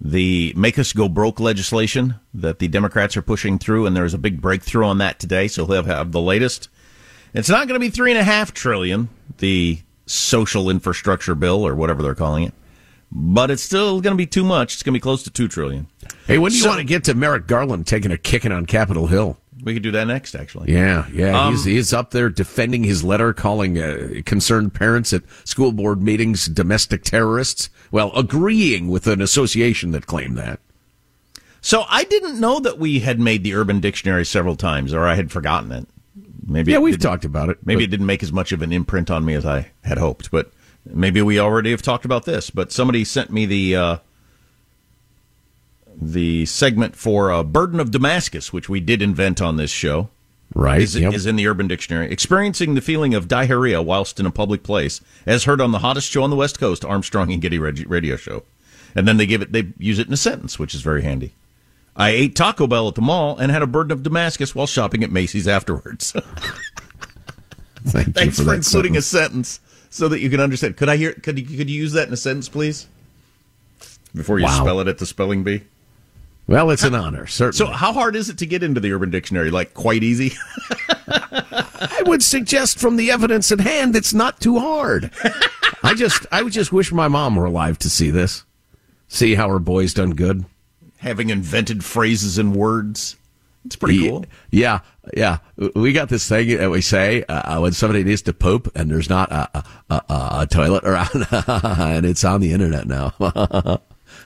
the 0.00 0.52
Make 0.56 0.78
Us 0.78 0.92
Go 0.92 1.08
Broke 1.08 1.40
legislation 1.40 2.16
that 2.34 2.58
the 2.58 2.68
Democrats 2.68 3.16
are 3.16 3.22
pushing 3.22 3.58
through, 3.58 3.86
and 3.86 3.96
there's 3.96 4.14
a 4.14 4.18
big 4.18 4.40
breakthrough 4.40 4.84
on 4.86 4.98
that 4.98 5.18
today. 5.18 5.48
So 5.48 5.66
he'll 5.66 5.84
have 5.84 6.12
the 6.12 6.20
latest. 6.20 6.68
It's 7.32 7.48
not 7.48 7.66
going 7.68 7.80
to 7.80 7.84
be 7.84 7.90
three 7.90 8.10
and 8.10 8.20
a 8.20 8.24
half 8.24 8.52
trillion, 8.52 9.08
the 9.38 9.80
social 10.06 10.70
infrastructure 10.70 11.34
bill 11.34 11.66
or 11.66 11.74
whatever 11.74 12.02
they're 12.02 12.14
calling 12.14 12.44
it, 12.44 12.54
but 13.18 13.50
it's 13.50 13.62
still 13.62 14.02
going 14.02 14.12
to 14.12 14.16
be 14.18 14.26
too 14.26 14.44
much. 14.44 14.74
It's 14.74 14.82
going 14.82 14.92
to 14.92 14.96
be 14.98 15.02
close 15.02 15.22
to 15.22 15.30
two 15.30 15.48
trillion. 15.48 15.86
Hey, 16.26 16.36
when 16.36 16.50
do 16.50 16.56
you 16.56 16.62
So- 16.64 16.68
want 16.68 16.80
to 16.80 16.84
get 16.84 17.04
to 17.04 17.14
Merrick 17.14 17.46
Garland 17.46 17.86
taking 17.86 18.10
a 18.10 18.18
kicking 18.18 18.52
on 18.52 18.66
Capitol 18.66 19.06
Hill? 19.06 19.38
We 19.64 19.72
could 19.72 19.82
do 19.82 19.90
that 19.92 20.04
next, 20.06 20.34
actually. 20.34 20.70
Yeah, 20.70 21.06
yeah. 21.10 21.46
Um, 21.46 21.54
he's, 21.54 21.64
he's 21.64 21.92
up 21.94 22.10
there 22.10 22.28
defending 22.28 22.84
his 22.84 23.02
letter, 23.02 23.32
calling 23.32 23.78
uh, 23.78 24.20
concerned 24.26 24.74
parents 24.74 25.14
at 25.14 25.22
school 25.44 25.72
board 25.72 26.02
meetings 26.02 26.44
domestic 26.46 27.02
terrorists. 27.04 27.70
Well, 27.90 28.12
agreeing 28.14 28.88
with 28.88 29.06
an 29.06 29.22
association 29.22 29.92
that 29.92 30.06
claimed 30.06 30.36
that. 30.36 30.60
So 31.62 31.84
I 31.88 32.04
didn't 32.04 32.38
know 32.38 32.60
that 32.60 32.78
we 32.78 33.00
had 33.00 33.18
made 33.18 33.42
the 33.44 33.54
Urban 33.54 33.80
Dictionary 33.80 34.26
several 34.26 34.56
times, 34.56 34.92
or 34.92 35.06
I 35.06 35.14
had 35.14 35.32
forgotten 35.32 35.72
it. 35.72 35.88
Maybe 36.46 36.72
Yeah, 36.72 36.78
we've 36.78 37.00
talked 37.00 37.24
about 37.24 37.48
it. 37.48 37.58
Maybe 37.64 37.78
but- 37.78 37.84
it 37.84 37.90
didn't 37.90 38.06
make 38.06 38.22
as 38.22 38.32
much 38.32 38.52
of 38.52 38.60
an 38.60 38.72
imprint 38.72 39.10
on 39.10 39.24
me 39.24 39.32
as 39.34 39.46
I 39.46 39.70
had 39.82 39.96
hoped, 39.98 40.30
but 40.30 40.52
maybe 40.92 41.22
we 41.22 41.38
already 41.38 41.70
have 41.70 41.82
talked 41.82 42.04
about 42.04 42.24
this. 42.24 42.50
But 42.50 42.72
somebody 42.72 43.04
sent 43.04 43.30
me 43.30 43.46
the 43.46 43.76
uh, 43.76 43.96
the 46.00 46.46
segment 46.46 46.96
for 46.96 47.30
uh, 47.32 47.42
"Burden 47.42 47.80
of 47.80 47.90
Damascus," 47.90 48.52
which 48.52 48.68
we 48.68 48.80
did 48.80 49.02
invent 49.02 49.40
on 49.40 49.56
this 49.56 49.70
show. 49.70 50.08
Right. 50.54 50.80
Is, 50.80 50.96
yep. 50.96 51.12
is 51.12 51.26
in 51.26 51.36
the 51.36 51.46
Urban 51.48 51.66
Dictionary. 51.66 52.10
Experiencing 52.10 52.74
the 52.74 52.80
feeling 52.80 53.14
of 53.14 53.26
diarrhea 53.26 53.82
whilst 53.82 54.20
in 54.20 54.26
a 54.26 54.30
public 54.30 54.62
place, 54.62 55.00
as 55.26 55.44
heard 55.44 55.60
on 55.60 55.72
the 55.72 55.80
hottest 55.80 56.10
show 56.10 56.22
on 56.22 56.30
the 56.30 56.36
West 56.36 56.60
Coast, 56.60 56.84
Armstrong 56.84 57.32
and 57.32 57.42
Getty 57.42 57.58
radio 57.58 58.16
show. 58.16 58.44
And 58.94 59.06
then 59.06 59.16
they 59.16 59.26
give 59.26 59.42
it, 59.42 59.52
they 59.52 59.72
use 59.76 59.98
it 59.98 60.06
in 60.06 60.12
a 60.12 60.16
sentence, 60.16 60.58
which 60.58 60.74
is 60.74 60.80
very 60.80 61.02
handy. 61.02 61.34
I 61.96 62.10
ate 62.10 62.36
Taco 62.36 62.66
Bell 62.66 62.88
at 62.88 62.94
the 62.94 63.02
mall 63.02 63.36
and 63.36 63.50
had 63.50 63.62
a 63.62 63.66
burden 63.66 63.90
of 63.92 64.02
Damascus 64.02 64.54
while 64.54 64.66
shopping 64.66 65.02
at 65.02 65.10
Macy's 65.10 65.48
afterwards. 65.48 66.12
Thank 67.84 68.14
Thanks 68.14 68.38
for, 68.38 68.44
that 68.44 68.56
including 68.56 68.94
sentence. 68.94 68.96
a 68.96 69.02
sentence 69.02 69.60
so 69.96 70.08
that 70.08 70.20
you 70.20 70.28
can 70.28 70.40
understand. 70.40 70.76
Could 70.76 70.90
I 70.90 70.96
hear? 70.98 71.14
Could 71.14 71.38
you, 71.38 71.56
could 71.56 71.70
you 71.70 71.80
use 71.80 71.92
that 71.92 72.06
in 72.06 72.12
a 72.12 72.18
sentence, 72.18 72.48
please? 72.50 72.86
Before 74.14 74.38
you 74.38 74.44
Wow. 74.44 74.60
spell 74.62 74.80
it 74.80 74.88
at 74.88 74.98
the 74.98 75.06
spelling 75.06 75.42
bee. 75.42 75.62
Well, 76.46 76.70
it's 76.70 76.84
an 76.84 76.94
honor, 76.94 77.26
certainly. 77.26 77.56
So, 77.58 77.66
how 77.66 77.92
hard 77.92 78.14
is 78.14 78.28
it 78.28 78.38
to 78.38 78.46
get 78.46 78.62
into 78.62 78.78
the 78.80 78.92
Urban 78.92 79.10
Dictionary? 79.10 79.50
Like, 79.50 79.74
quite 79.74 80.04
easy. 80.04 80.32
I 81.08 82.02
would 82.06 82.22
suggest 82.22 82.78
from 82.78 82.96
the 82.96 83.10
evidence 83.10 83.50
at 83.50 83.60
hand, 83.60 83.96
it's 83.96 84.14
not 84.14 84.40
too 84.40 84.58
hard. 84.58 85.10
I 85.82 85.94
just, 85.94 86.24
I 86.30 86.42
would 86.42 86.52
just 86.52 86.72
wish 86.72 86.92
my 86.92 87.08
mom 87.08 87.34
were 87.36 87.46
alive 87.46 87.78
to 87.80 87.90
see 87.90 88.10
this, 88.10 88.44
see 89.08 89.34
how 89.34 89.48
her 89.48 89.58
boy's 89.58 89.92
done 89.94 90.10
good. 90.10 90.44
Having 90.98 91.30
invented 91.30 91.84
phrases 91.84 92.38
and 92.38 92.54
words, 92.54 93.16
it's 93.66 93.76
pretty 93.76 93.96
Ye- 93.98 94.08
cool. 94.10 94.24
Yeah, 94.50 94.80
yeah. 95.14 95.38
We 95.74 95.92
got 95.92 96.08
this 96.08 96.28
thing 96.28 96.56
that 96.56 96.70
we 96.70 96.80
say 96.80 97.22
uh, 97.24 97.60
when 97.60 97.72
somebody 97.72 98.02
needs 98.04 98.22
to 98.22 98.32
poop 98.32 98.70
and 98.74 98.90
there's 98.90 99.10
not 99.10 99.30
a, 99.30 99.64
a, 99.90 99.94
a, 99.94 100.04
a 100.42 100.46
toilet 100.50 100.84
around, 100.84 101.26
and 101.30 102.06
it's 102.06 102.24
on 102.24 102.40
the 102.40 102.52
internet 102.52 102.86
now. 102.86 103.12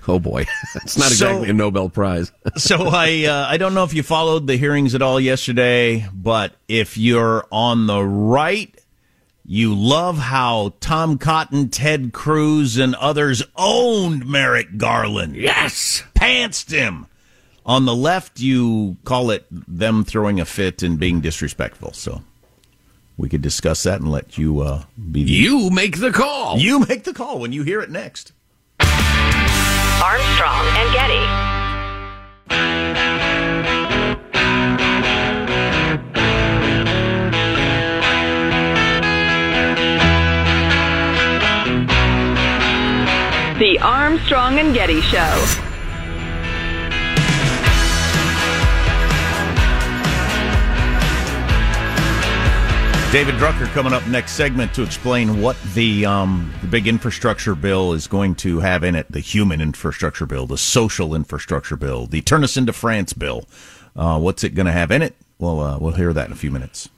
oh 0.09 0.19
boy, 0.19 0.47
it's 0.77 0.97
not 0.97 1.09
So- 1.09 1.27
exactly 1.29 1.51
a 1.51 1.53
Nobel 1.53 1.89
Prize. 1.89 2.33
so 2.57 2.77
I 2.89 3.25
uh, 3.25 3.47
I 3.49 3.57
don't 3.57 3.75
know 3.75 3.85
if 3.85 3.95
you 3.95 4.03
followed 4.03 4.47
the 4.47 4.57
hearings 4.57 4.95
at 4.95 5.03
all 5.03 5.19
yesterday, 5.21 6.07
but 6.13 6.53
if 6.69 6.97
you're 6.97 7.47
on 7.51 7.87
the 7.87 8.03
right, 8.05 8.75
you 9.45 9.75
love 9.75 10.17
how 10.19 10.75
Tom 10.81 11.19
Cotton, 11.19 11.71
Ted 11.71 12.13
Cruz, 12.13 12.77
and 12.79 12.95
others 12.95 13.43
owned 13.57 14.27
Merrick 14.27 14.77
Garland. 14.77 15.35
Yes, 15.37 16.05
pantsed 16.15 16.71
him. 16.71 17.07
On 17.71 17.85
the 17.85 17.95
left, 17.95 18.41
you 18.41 18.97
call 19.05 19.31
it 19.31 19.47
them 19.49 20.03
throwing 20.03 20.41
a 20.41 20.45
fit 20.45 20.83
and 20.83 20.99
being 20.99 21.21
disrespectful. 21.21 21.93
So 21.93 22.21
we 23.17 23.29
could 23.29 23.43
discuss 23.43 23.85
that 23.85 24.01
and 24.01 24.11
let 24.11 24.37
you 24.37 24.59
uh, 24.59 24.83
be 25.13 25.23
the, 25.23 25.31
You 25.31 25.71
make 25.71 26.01
the 26.01 26.11
call. 26.11 26.59
you 26.59 26.81
make 26.81 27.05
the 27.05 27.13
call 27.15 27.39
when 27.39 27.53
you 27.53 27.63
hear 27.63 27.81
it 27.81 27.89
next. 27.89 28.33
Armstrong 28.81 30.67
and 30.75 30.93
Getty. 30.93 31.51
The 43.59 43.79
Armstrong 43.83 44.59
and 44.59 44.75
Getty 44.75 45.03
Show. 45.03 45.70
David 53.13 53.35
Drucker 53.35 53.67
coming 53.73 53.93
up 53.93 54.07
next 54.07 54.33
segment 54.33 54.73
to 54.75 54.85
explain 54.85 55.43
what 55.43 55.57
the 55.75 56.07
um, 56.07 56.55
the 56.61 56.69
big 56.69 56.87
infrastructure 56.87 57.57
bill 57.57 57.93
is 57.93 58.07
going 58.07 58.37
to 58.37 58.61
have 58.61 58.85
in 58.85 58.95
it. 58.95 59.11
The 59.11 59.19
human 59.19 59.61
infrastructure 59.61 60.27
bill, 60.27 60.47
the 60.47 60.57
social 60.57 61.13
infrastructure 61.17 61.75
bill, 61.75 62.07
the 62.07 62.21
turn 62.23 62.45
us 62.45 62.57
into 62.57 62.73
France 62.73 63.13
bill. 63.13 63.47
Uh, 63.97 64.21
what's 64.21 64.45
it 64.45 64.51
going 64.51 64.67
to 64.67 64.73
have 64.73 64.93
in 64.93 65.03
it? 65.03 65.17
Well, 65.41 65.59
uh, 65.59 65.79
we'll 65.81 65.95
hear 65.95 66.13
that 66.13 66.27
in 66.27 66.33
a 66.33 66.37
few 66.37 66.53
minutes. 66.53 66.89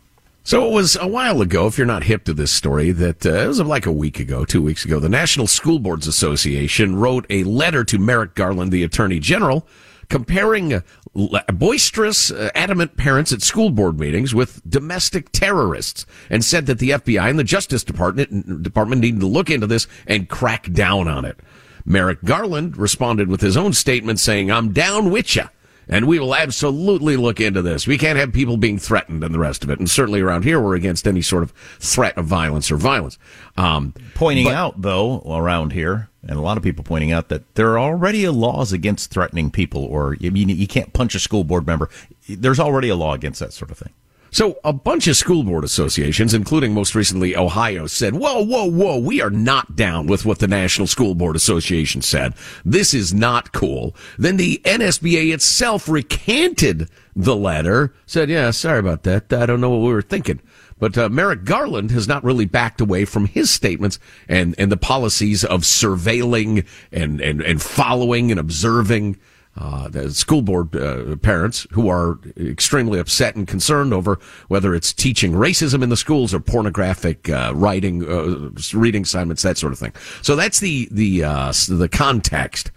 So 0.44 0.68
it 0.68 0.72
was 0.72 0.96
a 0.96 1.06
while 1.06 1.40
ago, 1.40 1.66
if 1.66 1.78
you're 1.78 1.86
not 1.86 2.04
hip 2.04 2.24
to 2.24 2.34
this 2.34 2.52
story, 2.52 2.90
that 2.90 3.24
uh, 3.24 3.30
it 3.30 3.46
was 3.46 3.62
like 3.62 3.86
a 3.86 3.92
week 3.92 4.20
ago, 4.20 4.44
two 4.44 4.60
weeks 4.60 4.84
ago, 4.84 5.00
the 5.00 5.08
National 5.08 5.46
School 5.46 5.78
Boards 5.78 6.06
Association 6.06 6.94
wrote 6.96 7.24
a 7.30 7.42
letter 7.44 7.84
to 7.84 7.98
Merrick 7.98 8.34
Garland, 8.34 8.70
the 8.70 8.82
Attorney 8.82 9.18
General, 9.18 9.66
comparing 10.10 10.82
boisterous, 11.14 12.30
uh, 12.30 12.50
adamant 12.54 12.96
parents 12.96 13.32
at 13.32 13.42
school 13.42 13.70
board 13.70 13.98
meetings 14.00 14.34
with 14.34 14.62
domestic 14.68 15.30
terrorists, 15.32 16.06
and 16.30 16.44
said 16.44 16.66
that 16.66 16.78
the 16.78 16.90
FBI 16.90 17.28
and 17.28 17.38
the 17.38 17.44
Justice 17.44 17.84
Department 17.84 18.62
Department 18.62 19.00
need 19.00 19.20
to 19.20 19.26
look 19.26 19.50
into 19.50 19.66
this 19.66 19.86
and 20.06 20.28
crack 20.28 20.72
down 20.72 21.08
on 21.08 21.24
it. 21.24 21.38
Merrick 21.84 22.22
Garland 22.24 22.76
responded 22.76 23.28
with 23.28 23.40
his 23.40 23.56
own 23.56 23.72
statement 23.72 24.20
saying, 24.20 24.50
"I'm 24.50 24.72
down 24.72 25.10
with 25.10 25.34
ya." 25.36 25.48
And 25.92 26.06
we 26.06 26.18
will 26.18 26.34
absolutely 26.34 27.18
look 27.18 27.38
into 27.38 27.60
this. 27.60 27.86
We 27.86 27.98
can't 27.98 28.18
have 28.18 28.32
people 28.32 28.56
being 28.56 28.78
threatened 28.78 29.22
and 29.22 29.34
the 29.34 29.38
rest 29.38 29.62
of 29.62 29.68
it. 29.68 29.78
And 29.78 29.90
certainly 29.90 30.22
around 30.22 30.44
here, 30.44 30.58
we're 30.58 30.74
against 30.74 31.06
any 31.06 31.20
sort 31.20 31.42
of 31.42 31.52
threat 31.80 32.16
of 32.16 32.24
violence 32.24 32.70
or 32.70 32.78
violence. 32.78 33.18
Um, 33.58 33.92
Pointing 34.14 34.46
but- 34.46 34.54
out, 34.54 34.80
though, 34.80 35.20
around 35.20 35.74
here, 35.74 36.08
and 36.26 36.38
a 36.38 36.40
lot 36.40 36.56
of 36.56 36.62
people 36.62 36.82
pointing 36.82 37.12
out 37.12 37.28
that 37.28 37.54
there 37.56 37.72
are 37.72 37.78
already 37.78 38.26
laws 38.28 38.72
against 38.72 39.10
threatening 39.10 39.50
people, 39.50 39.84
or 39.84 40.16
I 40.24 40.30
mean, 40.30 40.48
you 40.48 40.66
can't 40.66 40.92
punch 40.94 41.14
a 41.14 41.18
school 41.18 41.44
board 41.44 41.66
member. 41.66 41.90
There's 42.26 42.60
already 42.60 42.88
a 42.88 42.96
law 42.96 43.12
against 43.12 43.40
that 43.40 43.52
sort 43.52 43.70
of 43.70 43.76
thing. 43.76 43.92
So 44.32 44.58
a 44.64 44.72
bunch 44.72 45.08
of 45.08 45.16
school 45.16 45.44
board 45.44 45.62
associations, 45.62 46.32
including 46.32 46.72
most 46.72 46.94
recently 46.94 47.36
Ohio, 47.36 47.86
said, 47.86 48.14
whoa, 48.14 48.42
whoa, 48.42 48.64
whoa, 48.64 48.98
we 48.98 49.20
are 49.20 49.28
not 49.28 49.76
down 49.76 50.06
with 50.06 50.24
what 50.24 50.38
the 50.38 50.48
National 50.48 50.86
School 50.86 51.14
Board 51.14 51.36
Association 51.36 52.00
said. 52.00 52.32
This 52.64 52.94
is 52.94 53.12
not 53.12 53.52
cool. 53.52 53.94
Then 54.16 54.38
the 54.38 54.58
NSBA 54.64 55.34
itself 55.34 55.86
recanted 55.86 56.88
the 57.14 57.36
letter, 57.36 57.92
said, 58.06 58.30
yeah, 58.30 58.50
sorry 58.52 58.78
about 58.78 59.02
that. 59.02 59.30
I 59.34 59.44
don't 59.44 59.60
know 59.60 59.68
what 59.68 59.86
we 59.86 59.92
were 59.92 60.00
thinking. 60.00 60.40
But 60.78 60.96
uh, 60.96 61.10
Merrick 61.10 61.44
Garland 61.44 61.90
has 61.90 62.08
not 62.08 62.24
really 62.24 62.46
backed 62.46 62.80
away 62.80 63.04
from 63.04 63.26
his 63.26 63.50
statements 63.50 63.98
and, 64.28 64.54
and 64.56 64.72
the 64.72 64.78
policies 64.78 65.44
of 65.44 65.60
surveilling 65.60 66.66
and, 66.90 67.20
and, 67.20 67.42
and 67.42 67.60
following 67.60 68.30
and 68.30 68.40
observing 68.40 69.18
uh, 69.56 69.88
the 69.88 70.10
school 70.12 70.40
board 70.40 70.74
uh, 70.74 71.14
parents 71.16 71.66
who 71.72 71.88
are 71.88 72.18
extremely 72.38 72.98
upset 72.98 73.36
and 73.36 73.46
concerned 73.46 73.92
over 73.92 74.18
whether 74.48 74.74
it's 74.74 74.92
teaching 74.92 75.32
racism 75.32 75.82
in 75.82 75.90
the 75.90 75.96
schools 75.96 76.32
or 76.32 76.40
pornographic 76.40 77.28
uh, 77.28 77.52
writing, 77.54 78.02
uh, 78.08 78.50
reading 78.72 79.02
assignments, 79.02 79.42
that 79.42 79.58
sort 79.58 79.72
of 79.72 79.78
thing. 79.78 79.92
So 80.22 80.36
that's 80.36 80.60
the 80.60 80.88
the 80.90 81.24
uh, 81.24 81.52
the 81.68 81.88
context. 81.90 82.70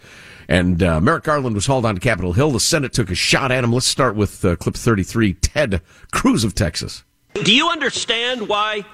And 0.47 0.83
uh, 0.83 1.01
Merrick 1.01 1.23
Garland 1.23 1.55
was 1.55 1.65
hauled 1.65 1.85
onto 1.85 1.99
Capitol 1.99 2.33
Hill. 2.33 2.51
The 2.51 2.59
Senate 2.59 2.93
took 2.93 3.09
a 3.09 3.15
shot 3.15 3.51
at 3.51 3.63
him. 3.63 3.73
Let's 3.73 3.87
start 3.87 4.15
with 4.15 4.41
clip 4.59 4.75
33. 4.75 5.33
Ted 5.33 5.81
Cruz 6.11 6.43
of 6.43 6.53
Texas. 6.53 7.03
Do 7.33 7.53
you 7.55 7.69
understand 7.69 8.47
why 8.47 8.85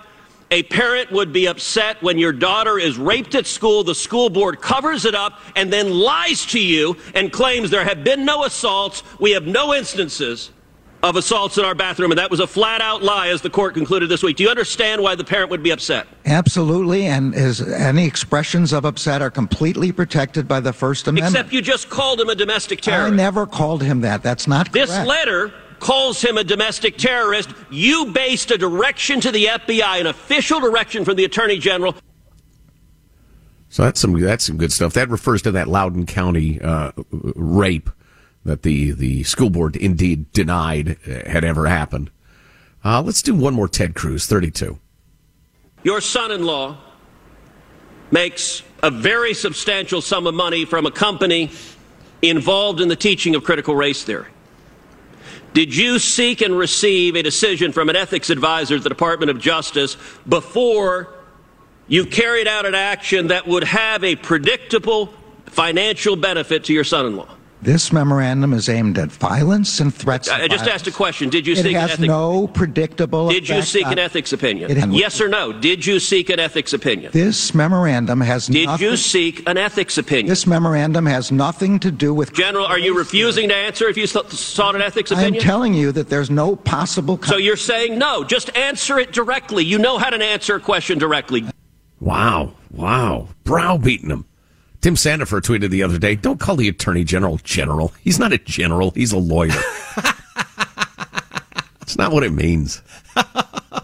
a 0.51 0.63
parent 0.63 1.11
would 1.11 1.31
be 1.31 1.47
upset 1.47 2.01
when 2.03 2.17
your 2.17 2.33
daughter 2.33 2.77
is 2.77 2.97
raped 2.97 3.35
at 3.35 3.47
school, 3.47 3.83
the 3.83 3.95
school 3.95 4.29
board 4.29 4.61
covers 4.61 5.05
it 5.05 5.15
up, 5.15 5.39
and 5.55 5.71
then 5.71 5.91
lies 5.91 6.45
to 6.47 6.59
you 6.59 6.97
and 7.15 7.31
claims 7.31 7.69
there 7.69 7.85
have 7.85 8.03
been 8.03 8.25
no 8.25 8.43
assaults, 8.43 9.01
we 9.19 9.31
have 9.31 9.47
no 9.47 9.73
instances 9.73 10.51
of 11.03 11.15
assaults 11.15 11.57
in 11.57 11.65
our 11.65 11.73
bathroom, 11.73 12.11
and 12.11 12.19
that 12.19 12.29
was 12.29 12.39
a 12.39 12.45
flat 12.45 12.79
out 12.79 13.01
lie, 13.01 13.29
as 13.29 13.41
the 13.41 13.49
court 13.49 13.73
concluded 13.73 14.07
this 14.07 14.21
week. 14.21 14.37
Do 14.37 14.43
you 14.43 14.49
understand 14.49 15.01
why 15.01 15.15
the 15.15 15.23
parent 15.23 15.49
would 15.49 15.63
be 15.63 15.71
upset? 15.71 16.05
Absolutely, 16.25 17.07
and 17.07 17.33
is 17.33 17.61
any 17.61 18.05
expressions 18.05 18.71
of 18.71 18.85
upset 18.85 19.21
are 19.21 19.31
completely 19.31 19.91
protected 19.91 20.47
by 20.47 20.59
the 20.59 20.73
First 20.73 21.07
Amendment. 21.07 21.33
Except 21.33 21.53
you 21.53 21.61
just 21.61 21.89
called 21.89 22.21
him 22.21 22.29
a 22.29 22.35
domestic 22.35 22.81
terrorist. 22.81 23.13
I 23.13 23.15
never 23.15 23.47
called 23.47 23.81
him 23.81 24.01
that. 24.01 24.21
That's 24.21 24.47
not 24.47 24.71
This 24.71 24.91
correct. 24.91 25.07
letter 25.07 25.53
calls 25.81 26.21
him 26.21 26.37
a 26.37 26.43
domestic 26.43 26.97
terrorist. 26.97 27.49
You 27.69 28.05
based 28.05 28.51
a 28.51 28.57
direction 28.57 29.19
to 29.21 29.31
the 29.31 29.45
FBI, 29.45 29.99
an 29.99 30.07
official 30.07 30.61
direction 30.61 31.03
from 31.03 31.17
the 31.17 31.25
Attorney 31.25 31.57
General, 31.57 31.93
So 33.67 33.83
that's 33.83 33.99
some 33.99 34.17
that's 34.17 34.45
some 34.45 34.57
good 34.57 34.71
stuff. 34.71 34.93
That 34.93 35.09
refers 35.09 35.41
to 35.41 35.51
that 35.51 35.67
Loudoun 35.67 36.05
County 36.05 36.61
uh, 36.61 36.91
rape 37.11 37.89
that 38.45 38.61
the 38.61 38.91
the 38.91 39.23
school 39.23 39.49
board 39.49 39.75
indeed 39.75 40.31
denied 40.31 40.97
uh, 41.05 41.29
had 41.29 41.43
ever 41.43 41.67
happened. 41.67 42.11
Uh, 42.85 43.01
let's 43.01 43.21
do 43.21 43.35
one 43.35 43.53
more. 43.53 43.67
Ted 43.67 43.95
Cruz, 43.95 44.25
thirty-two. 44.25 44.79
Your 45.83 45.99
son-in-law 45.99 46.77
makes 48.11 48.61
a 48.83 48.91
very 48.91 49.33
substantial 49.33 50.01
sum 50.01 50.27
of 50.27 50.35
money 50.35 50.65
from 50.65 50.85
a 50.85 50.91
company 50.91 51.49
involved 52.21 52.81
in 52.81 52.87
the 52.87 52.95
teaching 52.95 53.33
of 53.35 53.43
critical 53.43 53.75
race 53.75 54.03
theory. 54.03 54.27
Did 55.53 55.75
you 55.75 55.99
seek 55.99 56.41
and 56.41 56.57
receive 56.57 57.15
a 57.15 57.23
decision 57.23 57.71
from 57.71 57.89
an 57.89 57.95
ethics 57.95 58.29
advisor 58.29 58.75
at 58.75 58.83
the 58.83 58.89
Department 58.89 59.29
of 59.29 59.39
Justice 59.39 59.97
before 60.27 61.13
you 61.87 62.05
carried 62.05 62.47
out 62.47 62.65
an 62.65 62.75
action 62.75 63.27
that 63.27 63.47
would 63.47 63.65
have 63.65 64.03
a 64.03 64.15
predictable 64.15 65.13
financial 65.47 66.15
benefit 66.15 66.63
to 66.65 66.73
your 66.73 66.85
son 66.85 67.05
in 67.05 67.17
law? 67.17 67.35
This 67.63 67.93
memorandum 67.93 68.53
is 68.53 68.67
aimed 68.69 68.97
at 68.97 69.11
violence 69.11 69.79
and 69.79 69.93
threats. 69.93 70.27
I 70.29 70.47
just 70.47 70.65
asked 70.65 70.87
a 70.87 70.91
question. 70.91 71.29
Did 71.29 71.45
you 71.45 71.53
it 71.53 71.57
seek 71.57 71.75
has 71.75 71.91
an 71.91 71.93
ethics 71.93 72.07
no 72.07 72.47
predictable. 72.47 73.29
Did 73.29 73.47
you 73.47 73.61
seek 73.61 73.85
on- 73.85 73.93
an 73.93 73.99
ethics 73.99 74.33
opinion? 74.33 74.71
It 74.71 74.89
Yes 74.89 75.21
or 75.21 75.27
no? 75.27 75.53
Did 75.53 75.85
you 75.85 75.99
seek 75.99 76.31
an 76.31 76.39
ethics 76.39 76.73
opinion? 76.73 77.11
This 77.13 77.53
memorandum 77.53 78.19
has 78.21 78.47
Did 78.47 78.65
nothing. 78.65 78.87
you 78.87 78.97
seek 78.97 79.47
an 79.47 79.57
ethics 79.57 79.99
opinion? 79.99 80.27
This 80.27 80.47
memorandum 80.47 81.05
has 81.05 81.31
nothing 81.31 81.79
to 81.81 81.91
do 81.91 82.15
with. 82.15 82.33
General, 82.33 82.65
are 82.65 82.79
you 82.79 82.97
refusing 82.97 83.49
to 83.49 83.55
answer 83.55 83.87
if 83.87 83.95
you 83.95 84.07
sought 84.07 84.73
an 84.75 84.81
ethics 84.81 85.11
opinion? 85.11 85.35
I'm 85.35 85.41
telling 85.41 85.75
you 85.75 85.91
that 85.91 86.09
there's 86.09 86.31
no 86.31 86.55
possible. 86.55 87.19
So 87.23 87.37
you're 87.37 87.57
saying 87.57 87.99
no. 87.99 88.23
Just 88.23 88.55
answer 88.57 88.97
it 88.97 89.11
directly. 89.11 89.63
You 89.63 89.77
know 89.77 89.99
how 89.99 90.09
to 90.09 90.23
answer 90.23 90.55
a 90.55 90.59
question 90.59 90.97
directly. 90.97 91.45
Wow, 91.99 92.53
wow, 92.71 93.27
browbeating 93.43 94.09
him. 94.09 94.25
Tim 94.81 94.95
Sandefur 94.95 95.41
tweeted 95.41 95.69
the 95.69 95.83
other 95.83 95.97
day, 95.97 96.15
"Don't 96.15 96.39
call 96.39 96.55
the 96.55 96.67
attorney 96.67 97.03
general 97.03 97.37
general. 97.43 97.93
He's 98.03 98.19
not 98.19 98.33
a 98.33 98.37
general. 98.37 98.91
He's 98.91 99.13
a 99.13 99.17
lawyer." 99.17 99.53
It's 101.91 101.97
not 101.97 102.13
what 102.13 102.23
it 102.23 102.31
means. 102.31 102.81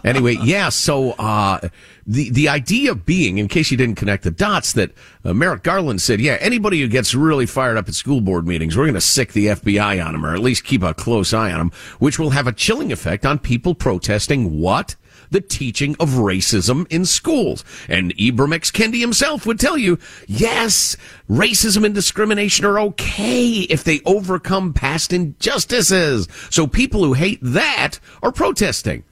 anyway, 0.02 0.38
yeah. 0.42 0.70
So 0.70 1.10
uh, 1.12 1.60
the 2.06 2.30
the 2.30 2.48
idea 2.48 2.94
being, 2.94 3.36
in 3.36 3.48
case 3.48 3.70
you 3.70 3.76
didn't 3.76 3.96
connect 3.96 4.24
the 4.24 4.30
dots, 4.30 4.72
that 4.72 4.92
uh, 5.26 5.34
Merrick 5.34 5.62
Garland 5.62 6.00
said, 6.00 6.18
yeah, 6.18 6.38
anybody 6.40 6.80
who 6.80 6.88
gets 6.88 7.14
really 7.14 7.44
fired 7.44 7.76
up 7.76 7.86
at 7.86 7.92
school 7.94 8.22
board 8.22 8.46
meetings, 8.46 8.78
we're 8.78 8.84
going 8.84 8.94
to 8.94 9.00
sick 9.02 9.34
the 9.34 9.48
FBI 9.48 10.02
on 10.02 10.12
them, 10.12 10.24
or 10.24 10.32
at 10.34 10.40
least 10.40 10.64
keep 10.64 10.82
a 10.82 10.94
close 10.94 11.34
eye 11.34 11.52
on 11.52 11.58
them, 11.58 11.72
which 11.98 12.18
will 12.18 12.30
have 12.30 12.46
a 12.46 12.52
chilling 12.52 12.92
effect 12.92 13.26
on 13.26 13.38
people 13.38 13.74
protesting 13.74 14.58
what 14.58 14.96
the 15.30 15.40
teaching 15.40 15.96
of 16.00 16.10
racism 16.10 16.86
in 16.90 17.04
schools. 17.04 17.64
And 17.88 18.14
Ibram 18.16 18.54
X. 18.54 18.70
Kendi 18.70 19.00
himself 19.00 19.46
would 19.46 19.60
tell 19.60 19.78
you, 19.78 19.98
yes, 20.26 20.96
racism 21.28 21.84
and 21.84 21.94
discrimination 21.94 22.64
are 22.64 22.78
okay 22.80 23.60
if 23.62 23.84
they 23.84 24.00
overcome 24.04 24.72
past 24.72 25.12
injustices. 25.12 26.28
So 26.50 26.66
people 26.66 27.04
who 27.04 27.12
hate 27.14 27.40
that 27.42 27.98
are 28.22 28.32
protesting. 28.32 29.04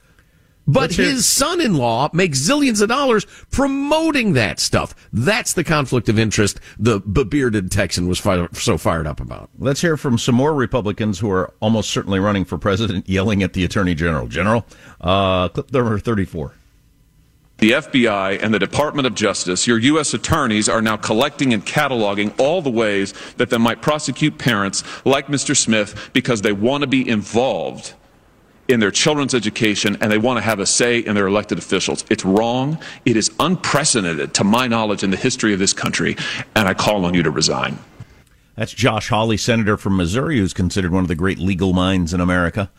But 0.67 0.81
Let's 0.81 0.95
hear- 0.97 1.05
his 1.05 1.25
son-in-law 1.25 2.09
makes 2.11 2.39
zillions 2.39 2.81
of 2.81 2.89
dollars 2.89 3.25
promoting 3.51 4.33
that 4.33 4.59
stuff. 4.59 4.93
That's 5.13 5.53
the 5.53 5.63
conflict 5.63 6.09
of 6.09 6.19
interest 6.19 6.59
the 6.77 6.99
bearded 6.99 7.71
Texan 7.71 8.07
was 8.07 8.19
fire, 8.19 8.49
so 8.53 8.77
fired 8.77 9.07
up 9.07 9.21
about. 9.21 9.49
Let's 9.57 9.81
hear 9.81 9.95
from 9.95 10.17
some 10.17 10.35
more 10.35 10.53
Republicans 10.53 11.19
who 11.19 11.31
are 11.31 11.53
almost 11.61 11.89
certainly 11.89 12.19
running 12.19 12.43
for 12.43 12.57
president, 12.57 13.07
yelling 13.07 13.43
at 13.43 13.53
the 13.53 13.63
Attorney 13.63 13.95
General. 13.95 14.27
General, 14.27 14.65
uh, 14.99 15.47
clip 15.49 15.71
number 15.71 15.99
34. 15.99 16.53
The 17.59 17.71
FBI 17.71 18.43
and 18.43 18.53
the 18.53 18.59
Department 18.59 19.07
of 19.07 19.15
Justice, 19.15 19.65
your 19.65 19.79
U.S. 19.79 20.13
attorneys, 20.13 20.69
are 20.69 20.81
now 20.81 20.95
collecting 20.95 21.53
and 21.53 21.65
cataloging 21.65 22.37
all 22.39 22.61
the 22.61 22.69
ways 22.69 23.13
that 23.37 23.49
they 23.49 23.57
might 23.57 23.81
prosecute 23.81 24.37
parents 24.37 24.83
like 25.05 25.27
Mr. 25.27 25.57
Smith 25.57 26.11
because 26.13 26.43
they 26.43 26.51
want 26.51 26.81
to 26.81 26.87
be 26.87 27.07
involved 27.07 27.93
in 28.67 28.79
their 28.79 28.91
children's 28.91 29.33
education 29.33 29.97
and 30.01 30.11
they 30.11 30.17
want 30.17 30.37
to 30.37 30.41
have 30.41 30.59
a 30.59 30.65
say 30.65 30.99
in 30.99 31.15
their 31.15 31.27
elected 31.27 31.57
officials. 31.57 32.03
It's 32.09 32.25
wrong. 32.25 32.77
It 33.05 33.17
is 33.17 33.31
unprecedented, 33.39 34.33
to 34.35 34.43
my 34.43 34.67
knowledge, 34.67 35.03
in 35.03 35.11
the 35.11 35.17
history 35.17 35.53
of 35.53 35.59
this 35.59 35.73
country, 35.73 36.15
and 36.55 36.67
I 36.67 36.73
call 36.73 37.05
on 37.05 37.13
you 37.13 37.23
to 37.23 37.31
resign. 37.31 37.79
That's 38.55 38.73
Josh 38.73 39.09
Hawley, 39.09 39.37
senator 39.37 39.77
from 39.77 39.97
Missouri, 39.97 40.39
who's 40.39 40.53
considered 40.53 40.91
one 40.91 41.03
of 41.03 41.07
the 41.07 41.15
great 41.15 41.37
legal 41.37 41.73
minds 41.73 42.13
in 42.13 42.19
America, 42.19 42.71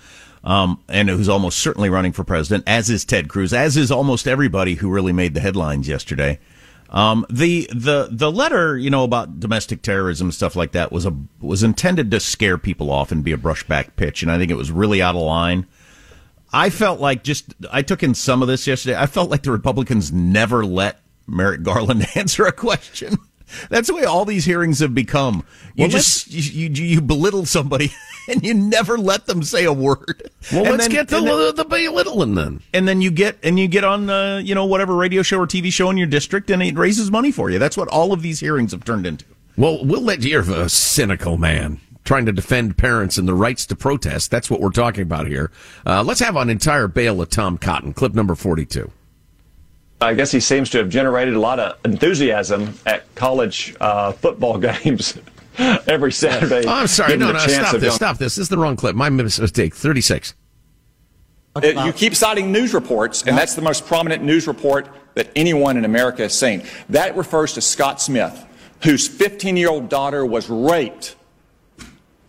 um, 0.42 0.82
and 0.88 1.08
who's 1.08 1.28
almost 1.28 1.58
certainly 1.58 1.88
running 1.88 2.12
for 2.12 2.24
president, 2.24 2.64
as 2.66 2.90
is 2.90 3.04
Ted 3.04 3.28
Cruz, 3.28 3.52
as 3.52 3.76
is 3.76 3.90
almost 3.90 4.26
everybody 4.26 4.74
who 4.74 4.90
really 4.90 5.12
made 5.12 5.34
the 5.34 5.40
headlines 5.40 5.86
yesterday. 5.86 6.40
Um, 6.90 7.26
the 7.28 7.68
the 7.72 8.08
the 8.10 8.32
letter, 8.32 8.76
you 8.76 8.90
know, 8.90 9.04
about 9.04 9.40
domestic 9.40 9.82
terrorism 9.82 10.28
and 10.28 10.34
stuff 10.34 10.56
like 10.56 10.72
that 10.72 10.90
was 10.90 11.04
a 11.04 11.14
was 11.40 11.62
intended 11.62 12.10
to 12.10 12.18
scare 12.18 12.58
people 12.58 12.90
off 12.90 13.12
and 13.12 13.22
be 13.22 13.32
a 13.32 13.38
brushback 13.38 13.94
pitch, 13.96 14.22
and 14.22 14.32
I 14.32 14.38
think 14.38 14.50
it 14.50 14.56
was 14.56 14.72
really 14.72 15.02
out 15.02 15.14
of 15.14 15.20
line. 15.20 15.66
I 16.52 16.70
felt 16.70 17.00
like 17.00 17.24
just 17.24 17.54
I 17.70 17.82
took 17.82 18.02
in 18.02 18.14
some 18.14 18.42
of 18.42 18.48
this 18.48 18.66
yesterday. 18.66 18.96
I 18.98 19.06
felt 19.06 19.30
like 19.30 19.42
the 19.42 19.52
Republicans 19.52 20.12
never 20.12 20.64
let 20.64 21.00
Merrick 21.26 21.62
Garland 21.62 22.06
answer 22.14 22.46
a 22.46 22.52
question. 22.52 23.16
That's 23.70 23.88
the 23.88 23.94
way 23.94 24.04
all 24.04 24.26
these 24.26 24.44
hearings 24.44 24.80
have 24.80 24.94
become. 24.94 25.42
You 25.74 25.84
Well, 25.84 25.88
just 25.88 26.30
you, 26.30 26.68
you 26.68 26.84
you 26.84 27.00
belittle 27.00 27.46
somebody 27.46 27.92
and 28.28 28.42
you 28.44 28.52
never 28.52 28.98
let 28.98 29.24
them 29.26 29.42
say 29.42 29.64
a 29.64 29.72
word. 29.72 30.30
Well, 30.52 30.62
And 30.66 30.70
let's 30.72 30.84
then- 30.84 30.90
get 30.90 31.08
the, 31.08 31.20
then- 31.22 31.54
the 31.56 31.64
belittling 31.64 32.34
then. 32.34 32.60
and 32.74 32.86
then 32.86 33.00
you 33.00 33.10
get 33.10 33.38
and 33.42 33.58
you 33.58 33.66
get 33.66 33.84
on 33.84 34.10
uh, 34.10 34.38
you 34.44 34.54
know 34.54 34.66
whatever 34.66 34.94
radio 34.94 35.22
show 35.22 35.38
or 35.38 35.46
TV 35.46 35.72
show 35.72 35.88
in 35.90 35.96
your 35.96 36.06
district 36.06 36.50
and 36.50 36.62
it 36.62 36.76
raises 36.76 37.10
money 37.10 37.32
for 37.32 37.48
you. 37.50 37.58
That's 37.58 37.76
what 37.76 37.88
all 37.88 38.12
of 38.12 38.20
these 38.22 38.40
hearings 38.40 38.72
have 38.72 38.84
turned 38.84 39.06
into. 39.06 39.24
Well, 39.56 39.82
we'll 39.84 40.02
let 40.02 40.22
you're 40.22 40.42
a 40.42 40.68
cynical 40.68 41.36
man 41.38 41.80
trying 42.08 42.24
to 42.24 42.32
defend 42.32 42.78
parents 42.78 43.18
and 43.18 43.28
the 43.28 43.34
rights 43.34 43.66
to 43.66 43.76
protest. 43.76 44.30
That's 44.30 44.50
what 44.50 44.62
we're 44.62 44.70
talking 44.70 45.02
about 45.02 45.26
here. 45.26 45.50
Uh, 45.84 46.02
let's 46.02 46.20
have 46.20 46.36
an 46.36 46.48
entire 46.48 46.88
bale 46.88 47.20
of 47.20 47.28
Tom 47.28 47.58
Cotton, 47.58 47.92
clip 47.92 48.14
number 48.14 48.34
42. 48.34 48.90
I 50.00 50.14
guess 50.14 50.30
he 50.32 50.40
seems 50.40 50.70
to 50.70 50.78
have 50.78 50.88
generated 50.88 51.34
a 51.34 51.38
lot 51.40 51.60
of 51.60 51.76
enthusiasm 51.84 52.72
at 52.86 53.14
college 53.14 53.76
uh, 53.78 54.12
football 54.12 54.56
games 54.70 55.18
every 55.86 56.10
Saturday. 56.10 56.66
Oh, 56.66 56.72
I'm 56.72 56.86
sorry. 56.86 57.18
No, 57.18 57.30
no, 57.30 57.38
stop 57.40 57.72
this. 57.74 57.82
young- 57.82 57.92
Stop 57.92 58.16
this. 58.16 58.36
This 58.36 58.42
is 58.44 58.48
the 58.48 58.56
wrong 58.56 58.74
clip. 58.76 58.96
My 58.96 59.10
mistake. 59.10 59.74
36. 59.74 60.32
Uh, 61.56 61.60
You 61.84 61.92
keep 61.92 62.14
citing 62.14 62.50
news 62.52 62.72
reports, 62.72 63.22
and 63.26 63.36
that's 63.36 63.54
the 63.54 63.60
most 63.62 63.84
prominent 63.86 64.22
news 64.24 64.46
report 64.46 64.88
that 65.14 65.28
anyone 65.36 65.76
in 65.76 65.84
America 65.84 66.22
has 66.22 66.32
seen. 66.38 66.62
That 66.88 67.18
refers 67.18 67.52
to 67.54 67.60
Scott 67.60 68.00
Smith, 68.00 68.46
whose 68.82 69.06
15 69.06 69.58
year 69.58 69.68
old 69.68 69.90
daughter 69.90 70.24
was 70.24 70.48
raped. 70.48 71.16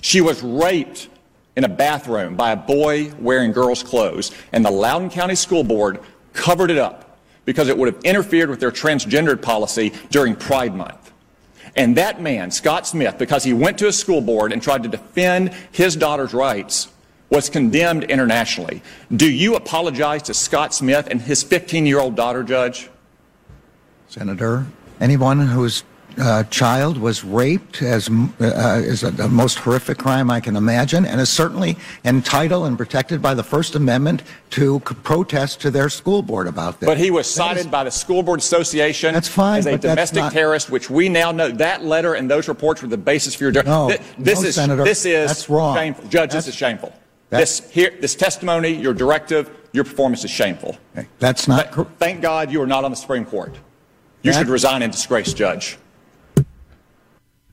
She 0.01 0.21
was 0.21 0.41
raped 0.41 1.09
in 1.55 1.63
a 1.63 1.69
bathroom 1.69 2.35
by 2.35 2.51
a 2.51 2.55
boy 2.55 3.12
wearing 3.19 3.51
girls' 3.51 3.83
clothes, 3.83 4.31
and 4.53 4.63
the 4.63 4.71
Loudoun 4.71 5.09
County 5.09 5.35
School 5.35 5.63
Board 5.63 5.99
covered 6.33 6.71
it 6.71 6.77
up 6.77 7.17
because 7.45 7.67
it 7.67 7.77
would 7.77 7.93
have 7.93 8.03
interfered 8.03 8.49
with 8.49 8.59
their 8.59 8.71
transgendered 8.71 9.41
policy 9.41 9.91
during 10.09 10.35
Pride 10.35 10.75
Month. 10.75 11.12
And 11.75 11.97
that 11.97 12.21
man, 12.21 12.51
Scott 12.51 12.88
Smith, 12.88 13.17
because 13.17 13.43
he 13.43 13.53
went 13.53 13.77
to 13.79 13.88
a 13.88 13.93
school 13.93 14.21
board 14.21 14.51
and 14.51 14.62
tried 14.62 14.83
to 14.83 14.89
defend 14.89 15.53
his 15.71 15.95
daughter's 15.95 16.33
rights, 16.33 16.89
was 17.29 17.49
condemned 17.49 18.05
internationally. 18.05 18.81
Do 19.15 19.29
you 19.29 19.55
apologize 19.55 20.23
to 20.23 20.33
Scott 20.33 20.73
Smith 20.73 21.07
and 21.09 21.21
his 21.21 21.43
15 21.43 21.85
year 21.85 21.99
old 21.99 22.15
daughter, 22.15 22.43
Judge? 22.43 22.89
Senator, 24.07 24.65
anyone 24.99 25.39
whose 25.39 25.83
uh, 26.19 26.43
child 26.45 26.97
was 26.97 27.23
raped 27.23 27.82
as, 27.82 28.10
uh, 28.10 28.82
is 28.84 29.03
a, 29.03 29.12
the 29.12 29.27
most 29.27 29.60
horrific 29.60 29.97
crime 29.97 30.29
I 30.29 30.39
can 30.39 30.55
imagine 30.55 31.05
and 31.05 31.19
is 31.21 31.29
certainly 31.29 31.77
entitled 32.05 32.67
and 32.67 32.77
protected 32.77 33.21
by 33.21 33.34
the 33.34 33.43
First 33.43 33.75
Amendment 33.75 34.23
to 34.51 34.82
c- 34.88 34.95
protest 35.03 35.62
to 35.62 35.71
their 35.71 35.89
school 35.89 36.21
board 36.21 36.47
about 36.47 36.79
this. 36.79 36.88
But 36.88 36.97
he 36.97 37.12
was 37.12 37.29
cited 37.29 37.62
is- 37.65 37.67
by 37.67 37.84
the 37.84 37.91
School 37.91 38.23
Board 38.23 38.39
Association 38.39 39.13
That's 39.13 39.27
fine, 39.27 39.60
as 39.60 39.65
a 39.65 39.77
domestic 39.77 40.19
not- 40.23 40.34
terrorist, 40.34 40.69
which 40.69 40.89
we 40.89 41.10
now 41.10 41.32
know 41.32 41.49
that 41.49 41.86
letter 41.86 42.13
and 42.15 42.29
those 42.29 42.47
reports 42.47 42.82
were 42.82 42.88
the 42.88 42.97
basis 42.97 43.36
for 43.36 43.45
your. 43.45 43.63
No, 43.63 43.88
Th- 43.89 44.01
this 44.17 44.41
no, 44.41 44.47
is 44.47 44.55
Senator, 44.55 44.84
this 44.84 45.05
is 45.05 45.27
that's 45.29 45.49
wrong. 45.49 45.75
shameful, 45.75 46.03
Judge. 46.05 46.29
That's- 46.32 46.45
this 46.45 46.47
is 46.53 46.55
shameful. 46.55 46.93
This 47.29 47.69
here, 47.69 47.93
this 48.01 48.15
testimony, 48.15 48.69
your 48.69 48.93
directive, 48.93 49.51
your 49.71 49.84
performance 49.84 50.23
is 50.25 50.32
shameful. 50.32 50.75
That's 51.19 51.47
not. 51.47 51.71
Th- 51.73 51.88
Thank 51.99 52.21
God 52.21 52.51
you 52.51 52.60
are 52.62 52.67
not 52.67 52.84
on 52.84 52.91
the 52.91 52.97
Supreme 52.97 53.23
Court. 53.23 53.55
You 54.23 54.32
That- 54.32 54.39
should 54.39 54.49
resign 54.49 54.82
in 54.82 54.89
disgrace, 54.91 55.32
Judge. 55.34 55.77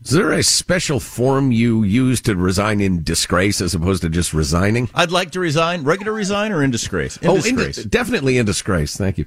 Is 0.07 0.13
there 0.13 0.31
a 0.31 0.43
special 0.45 1.01
form 1.01 1.51
you 1.51 1.83
use 1.83 2.21
to 2.23 2.37
resign 2.37 2.81
in 2.81 3.03
disgrace 3.03 3.61
as 3.61 3.75
opposed 3.75 4.03
to 4.03 4.09
just 4.09 4.33
resigning? 4.33 4.89
I'd 4.95 5.11
like 5.11 5.33
to 5.33 5.41
resign, 5.41 5.83
regular 5.83 6.13
resign 6.13 6.53
or 6.53 6.63
in 6.63 6.71
disgrace? 6.71 7.17
In 7.17 7.29
oh, 7.29 7.35
disgrace. 7.35 7.79
In, 7.79 7.89
definitely 7.89 8.39
in 8.39 8.47
disgrace. 8.47 8.97
Thank 8.97 9.19
you. 9.19 9.27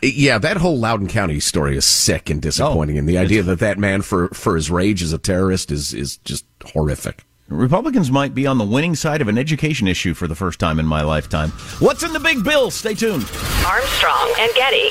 Yeah, 0.00 0.38
that 0.38 0.58
whole 0.58 0.78
Loudoun 0.78 1.08
County 1.08 1.40
story 1.40 1.76
is 1.76 1.84
sick 1.84 2.30
and 2.30 2.40
disappointing, 2.40 2.94
oh, 2.94 3.00
and 3.00 3.08
the 3.08 3.18
idea 3.18 3.42
that 3.42 3.58
that 3.58 3.76
man, 3.76 4.02
for 4.02 4.28
for 4.28 4.54
his 4.54 4.70
rage 4.70 5.02
as 5.02 5.12
a 5.12 5.18
terrorist, 5.18 5.72
is 5.72 5.92
is 5.92 6.18
just 6.18 6.46
horrific. 6.64 7.24
Republicans 7.48 8.12
might 8.12 8.32
be 8.32 8.46
on 8.46 8.58
the 8.58 8.64
winning 8.64 8.94
side 8.94 9.20
of 9.20 9.26
an 9.26 9.36
education 9.36 9.88
issue 9.88 10.14
for 10.14 10.28
the 10.28 10.36
first 10.36 10.60
time 10.60 10.78
in 10.78 10.86
my 10.86 11.02
lifetime. 11.02 11.50
What's 11.80 12.04
in 12.04 12.12
the 12.12 12.20
big 12.20 12.44
bill? 12.44 12.70
Stay 12.70 12.94
tuned. 12.94 13.24
Armstrong 13.66 14.32
and 14.38 14.54
Getty. 14.54 14.90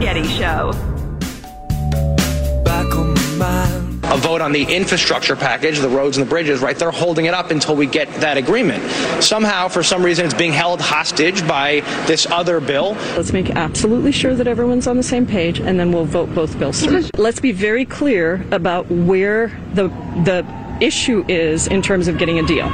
Getty 0.00 0.26
Show. 0.28 0.72
Back 2.64 2.86
on 2.96 3.12
my 3.12 3.36
mind. 3.36 4.04
a 4.04 4.16
vote 4.16 4.40
on 4.40 4.50
the 4.50 4.64
infrastructure 4.64 5.36
package, 5.36 5.78
the 5.78 5.90
roads 5.90 6.16
and 6.16 6.26
the 6.26 6.30
bridges, 6.30 6.60
right? 6.60 6.74
They're 6.74 6.90
holding 6.90 7.26
it 7.26 7.34
up 7.34 7.50
until 7.50 7.76
we 7.76 7.84
get 7.84 8.08
that 8.14 8.38
agreement. 8.38 8.82
Somehow, 9.22 9.68
for 9.68 9.82
some 9.82 10.02
reason, 10.02 10.24
it's 10.24 10.34
being 10.34 10.54
held 10.54 10.80
hostage 10.80 11.46
by 11.46 11.80
this 12.06 12.26
other 12.30 12.60
bill. 12.60 12.94
Let's 13.14 13.34
make 13.34 13.50
absolutely 13.50 14.12
sure 14.12 14.34
that 14.34 14.48
everyone's 14.48 14.86
on 14.86 14.96
the 14.96 15.02
same 15.02 15.26
page, 15.26 15.60
and 15.60 15.78
then 15.78 15.92
we'll 15.92 16.06
vote 16.06 16.34
both 16.34 16.58
bills 16.58 16.82
through. 16.82 17.04
Let's 17.18 17.40
be 17.40 17.52
very 17.52 17.84
clear 17.84 18.42
about 18.50 18.90
where 18.90 19.48
the 19.74 19.88
the 20.24 20.59
issue 20.80 21.24
is 21.28 21.66
in 21.66 21.82
terms 21.82 22.08
of 22.08 22.18
getting 22.18 22.38
a 22.38 22.46
deal. 22.46 22.68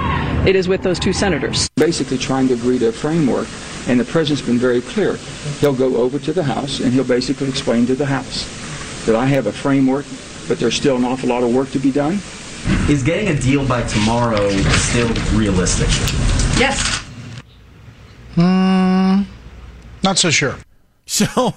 It 0.47 0.57
is 0.57 0.69
with 0.69 0.83
those 0.83 0.99
two 0.99 1.13
senators. 1.13 1.69
basically 1.77 2.19
trying 2.19 2.49
to 2.49 2.55
agree 2.55 2.79
to 2.79 2.89
a 2.89 2.93
framework, 2.93 3.49
and 3.89 3.99
the 3.99 4.05
president's 4.05 4.47
been 4.47 4.59
very 4.59 4.81
clear. 4.81 5.17
He'll 5.61 5.75
go 5.75 5.97
over 5.97 6.19
to 6.19 6.33
the 6.33 6.43
House 6.43 6.81
and 6.81 6.93
he'll 6.93 7.05
basically 7.05 7.49
explain 7.49 7.87
to 7.87 7.95
the 7.95 8.07
House 8.07 8.45
that 9.07 9.15
I 9.15 9.27
have 9.27 9.47
a 9.47 9.53
framework, 9.53 10.05
but 10.49 10.59
there's 10.59 10.75
still 10.75 10.97
an 10.97 11.05
awful 11.05 11.29
lot 11.29 11.43
of 11.43 11.55
work 11.55 11.71
to 11.71 11.79
be 11.79 11.91
done. 11.91 12.21
Is 12.89 13.03
getting 13.03 13.29
a 13.29 13.39
deal 13.41 13.67
by 13.67 13.83
tomorrow 13.83 14.49
still 14.51 15.13
realistic? 15.39 15.89
Yes. 16.59 16.81
Hmm. 18.35 19.23
Not 20.03 20.19
so 20.19 20.31
sure. 20.31 20.57
So, 21.09 21.55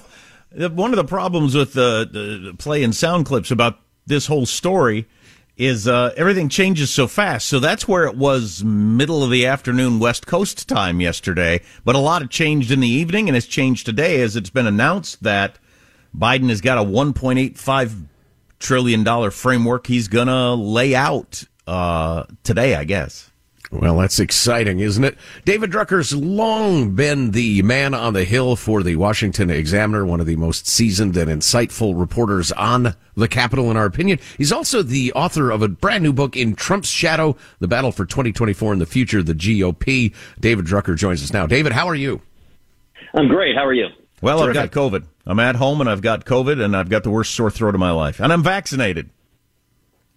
one 0.52 0.92
of 0.92 0.96
the 0.96 1.04
problems 1.04 1.56
with 1.56 1.72
the, 1.72 2.08
the 2.08 2.54
play 2.56 2.84
and 2.84 2.94
sound 2.94 3.26
clips 3.26 3.50
about 3.50 3.80
this 4.06 4.26
whole 4.26 4.46
story 4.46 5.08
is 5.56 5.86
uh, 5.86 6.12
everything 6.16 6.48
changes 6.48 6.90
so 6.90 7.06
fast. 7.06 7.46
So 7.46 7.60
that's 7.60 7.86
where 7.86 8.06
it 8.06 8.16
was 8.16 8.64
middle 8.64 9.22
of 9.22 9.30
the 9.30 9.46
afternoon 9.46 9.98
West 9.98 10.26
Coast 10.26 10.68
time 10.68 11.00
yesterday. 11.00 11.60
But 11.84 11.94
a 11.94 11.98
lot 11.98 12.22
have 12.22 12.30
changed 12.30 12.70
in 12.70 12.80
the 12.80 12.88
evening, 12.88 13.28
and 13.28 13.36
it's 13.36 13.46
changed 13.46 13.86
today 13.86 14.20
as 14.22 14.36
it's 14.36 14.50
been 14.50 14.66
announced 14.66 15.22
that 15.22 15.58
Biden 16.16 16.48
has 16.48 16.60
got 16.60 16.78
a 16.78 16.84
1.85 16.84 18.04
trillion 18.58 19.02
dollar 19.04 19.30
framework 19.30 19.86
he's 19.86 20.08
gonna 20.08 20.54
lay 20.54 20.94
out 20.94 21.44
uh, 21.66 22.24
today, 22.42 22.74
I 22.74 22.84
guess. 22.84 23.29
Well, 23.72 23.98
that's 23.98 24.18
exciting, 24.18 24.80
isn't 24.80 25.04
it? 25.04 25.16
David 25.44 25.70
Drucker's 25.70 26.12
long 26.12 26.96
been 26.96 27.30
the 27.30 27.62
man 27.62 27.94
on 27.94 28.14
the 28.14 28.24
hill 28.24 28.56
for 28.56 28.82
the 28.82 28.96
Washington 28.96 29.48
Examiner, 29.48 30.04
one 30.04 30.18
of 30.18 30.26
the 30.26 30.34
most 30.34 30.66
seasoned 30.66 31.16
and 31.16 31.30
insightful 31.30 31.98
reporters 31.98 32.50
on 32.52 32.96
the 33.14 33.28
Capitol, 33.28 33.70
in 33.70 33.76
our 33.76 33.84
opinion. 33.84 34.18
He's 34.36 34.50
also 34.50 34.82
the 34.82 35.12
author 35.12 35.52
of 35.52 35.62
a 35.62 35.68
brand 35.68 36.02
new 36.02 36.12
book, 36.12 36.36
In 36.36 36.56
Trump's 36.56 36.88
Shadow, 36.88 37.36
The 37.60 37.68
Battle 37.68 37.92
for 37.92 38.04
2024 38.04 38.72
and 38.72 38.80
the 38.80 38.86
Future 38.86 39.20
of 39.20 39.26
the 39.26 39.34
GOP. 39.34 40.14
David 40.40 40.64
Drucker 40.64 40.96
joins 40.96 41.22
us 41.22 41.32
now. 41.32 41.46
David, 41.46 41.70
how 41.70 41.88
are 41.88 41.94
you? 41.94 42.20
I'm 43.14 43.28
great. 43.28 43.54
How 43.54 43.64
are 43.64 43.74
you? 43.74 43.86
Well, 44.20 44.40
Terrific. 44.40 44.62
I've 44.62 44.70
got 44.72 44.92
COVID. 44.92 45.04
I'm 45.26 45.38
at 45.38 45.54
home 45.54 45.80
and 45.80 45.88
I've 45.88 46.02
got 46.02 46.24
COVID 46.24 46.60
and 46.60 46.76
I've 46.76 46.88
got 46.88 47.04
the 47.04 47.10
worst 47.10 47.34
sore 47.34 47.52
throat 47.52 47.76
of 47.76 47.80
my 47.80 47.92
life. 47.92 48.18
And 48.20 48.32
I'm 48.32 48.42
vaccinated. 48.42 49.10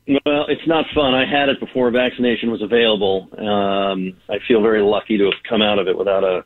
Well, 0.07 0.45
it's 0.49 0.67
not 0.67 0.85
fun. 0.93 1.13
I 1.13 1.25
had 1.25 1.49
it 1.49 1.59
before 1.59 1.89
vaccination 1.91 2.51
was 2.51 2.61
available. 2.61 3.29
Um, 3.37 4.17
I 4.29 4.39
feel 4.47 4.61
very 4.61 4.81
lucky 4.81 5.17
to 5.17 5.25
have 5.25 5.43
come 5.47 5.61
out 5.61 5.79
of 5.79 5.87
it 5.87 5.97
without 5.97 6.23
a 6.23 6.43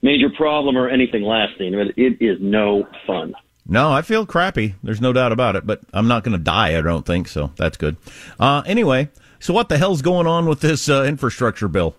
major 0.00 0.30
problem 0.30 0.78
or 0.78 0.88
anything 0.88 1.22
lasting. 1.22 1.72
But 1.72 1.98
it 1.98 2.16
is 2.20 2.38
no 2.40 2.88
fun. 3.06 3.34
No, 3.68 3.92
I 3.92 4.02
feel 4.02 4.24
crappy. 4.24 4.76
There's 4.82 5.00
no 5.00 5.12
doubt 5.12 5.32
about 5.32 5.56
it, 5.56 5.66
but 5.66 5.80
I'm 5.92 6.06
not 6.06 6.22
going 6.22 6.36
to 6.36 6.42
die, 6.42 6.78
I 6.78 6.82
don't 6.82 7.04
think, 7.04 7.28
so 7.28 7.50
that's 7.56 7.76
good. 7.76 7.96
Uh, 8.38 8.62
anyway, 8.64 9.10
so 9.40 9.52
what 9.52 9.68
the 9.68 9.76
hell's 9.76 10.02
going 10.02 10.26
on 10.26 10.46
with 10.46 10.60
this 10.60 10.88
uh, 10.88 11.02
infrastructure 11.02 11.66
bill? 11.66 11.96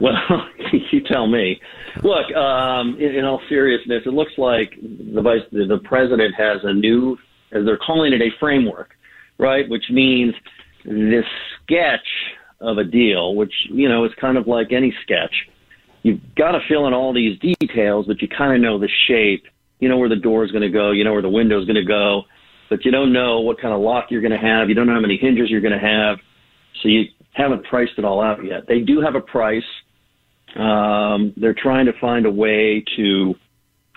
Well, 0.00 0.14
you 0.92 1.00
tell 1.00 1.26
me. 1.26 1.60
Look, 2.02 2.34
um, 2.36 2.96
in, 3.00 3.16
in 3.16 3.24
all 3.24 3.40
seriousness, 3.48 4.02
it 4.06 4.12
looks 4.12 4.32
like 4.38 4.74
the 4.80 5.20
vice, 5.22 5.40
the, 5.50 5.66
the 5.66 5.78
president 5.78 6.34
has 6.36 6.58
a 6.62 6.72
new, 6.72 7.18
as 7.52 7.64
they're 7.64 7.78
calling 7.78 8.12
it, 8.12 8.20
a 8.22 8.30
framework, 8.38 8.95
right? 9.38 9.68
Which 9.68 9.84
means 9.90 10.34
this 10.84 11.24
sketch 11.62 12.06
of 12.60 12.78
a 12.78 12.84
deal, 12.84 13.34
which 13.34 13.52
you 13.70 13.88
know 13.88 14.04
is 14.04 14.12
kind 14.20 14.36
of 14.38 14.46
like 14.46 14.72
any 14.72 14.94
sketch. 15.02 15.34
You've 16.02 16.20
got 16.36 16.52
to 16.52 16.60
fill 16.68 16.86
in 16.86 16.94
all 16.94 17.12
these 17.12 17.38
details, 17.40 18.06
but 18.06 18.22
you 18.22 18.28
kind 18.28 18.54
of 18.54 18.60
know 18.60 18.78
the 18.78 18.88
shape. 19.08 19.44
You 19.80 19.88
know 19.88 19.98
where 19.98 20.08
the 20.08 20.16
door 20.16 20.44
is 20.44 20.52
going 20.52 20.62
to 20.62 20.70
go. 20.70 20.92
You 20.92 21.04
know 21.04 21.12
where 21.12 21.22
the 21.22 21.28
window 21.28 21.60
is 21.60 21.66
going 21.66 21.76
to 21.76 21.84
go, 21.84 22.22
but 22.70 22.84
you 22.84 22.90
don't 22.90 23.12
know 23.12 23.40
what 23.40 23.60
kind 23.60 23.74
of 23.74 23.80
lock 23.80 24.06
you're 24.10 24.22
going 24.22 24.32
to 24.32 24.38
have. 24.38 24.68
You 24.68 24.74
don't 24.74 24.86
know 24.86 24.94
how 24.94 25.00
many 25.00 25.18
hinges 25.18 25.50
you're 25.50 25.60
going 25.60 25.78
to 25.78 25.86
have. 25.86 26.18
So 26.82 26.88
you 26.88 27.04
haven't 27.32 27.64
priced 27.64 27.92
it 27.98 28.04
all 28.04 28.22
out 28.22 28.44
yet. 28.44 28.66
They 28.66 28.80
do 28.80 29.00
have 29.00 29.14
a 29.14 29.20
price. 29.20 29.64
Um, 30.56 31.34
they're 31.36 31.54
trying 31.60 31.86
to 31.86 31.92
find 32.00 32.24
a 32.24 32.30
way 32.30 32.84
to 32.96 33.34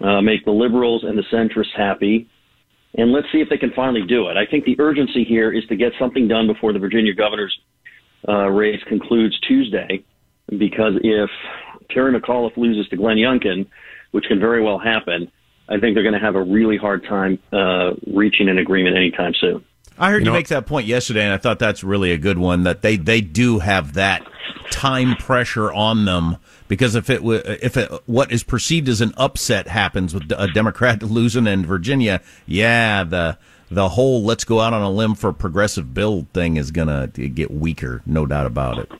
uh, 0.01 0.21
make 0.21 0.43
the 0.45 0.51
liberals 0.51 1.03
and 1.03 1.17
the 1.17 1.23
centrists 1.31 1.75
happy. 1.75 2.29
And 2.95 3.11
let's 3.11 3.27
see 3.31 3.39
if 3.39 3.49
they 3.49 3.57
can 3.57 3.71
finally 3.75 4.01
do 4.07 4.29
it. 4.29 4.37
I 4.37 4.45
think 4.49 4.65
the 4.65 4.75
urgency 4.79 5.23
here 5.23 5.51
is 5.51 5.63
to 5.67 5.75
get 5.75 5.91
something 5.99 6.27
done 6.27 6.47
before 6.47 6.73
the 6.73 6.79
Virginia 6.79 7.13
governor's 7.13 7.57
uh, 8.27 8.49
race 8.49 8.81
concludes 8.87 9.39
Tuesday, 9.47 10.03
because 10.57 10.93
if 11.03 11.29
Terry 11.91 12.19
McAuliffe 12.19 12.57
loses 12.57 12.89
to 12.89 12.97
Glenn 12.97 13.17
Youngkin, 13.17 13.67
which 14.11 14.25
can 14.25 14.39
very 14.39 14.63
well 14.63 14.79
happen, 14.79 15.31
I 15.69 15.79
think 15.79 15.93
they're 15.93 16.03
going 16.03 16.19
to 16.19 16.25
have 16.25 16.35
a 16.35 16.43
really 16.43 16.77
hard 16.77 17.03
time 17.03 17.37
uh, 17.53 17.91
reaching 18.07 18.49
an 18.49 18.57
agreement 18.57 18.97
anytime 18.97 19.33
soon. 19.39 19.63
I 19.99 20.11
heard 20.11 20.25
you, 20.25 20.31
make 20.31 20.47
that 20.47 20.65
point 20.65 20.87
yesterday, 20.87 21.23
and 21.23 21.33
I 21.33 21.37
thought 21.37 21.59
that's 21.59 21.83
really 21.83 22.11
a 22.11 22.17
good 22.17 22.37
one. 22.37 22.63
That 22.63 22.81
they 22.81 22.95
they 22.95 23.19
do 23.19 23.59
have 23.59 23.93
that 23.93 24.25
time 24.71 25.15
pressure 25.17 25.71
on 25.71 26.05
them 26.05 26.37
because 26.67 26.95
if 26.95 27.09
it 27.09 27.21
if 27.23 27.75
it, 27.75 27.91
what 28.05 28.31
is 28.31 28.43
perceived 28.43 28.87
as 28.87 29.01
an 29.01 29.13
upset 29.17 29.67
happens 29.67 30.13
with 30.13 30.31
a 30.31 30.47
Democrat 30.47 31.03
losing 31.03 31.47
in 31.47 31.65
Virginia, 31.65 32.21
yeah, 32.45 33.03
the 33.03 33.37
the 33.69 33.89
whole 33.89 34.23
let's 34.23 34.45
go 34.45 34.61
out 34.61 34.73
on 34.73 34.81
a 34.81 34.89
limb 34.89 35.15
for 35.15 35.29
a 35.29 35.33
progressive 35.33 35.93
bill 35.93 36.25
thing 36.33 36.55
is 36.55 36.71
gonna 36.71 37.07
get 37.07 37.51
weaker, 37.51 38.01
no 38.05 38.25
doubt 38.25 38.45
about 38.45 38.79
it. 38.79 38.91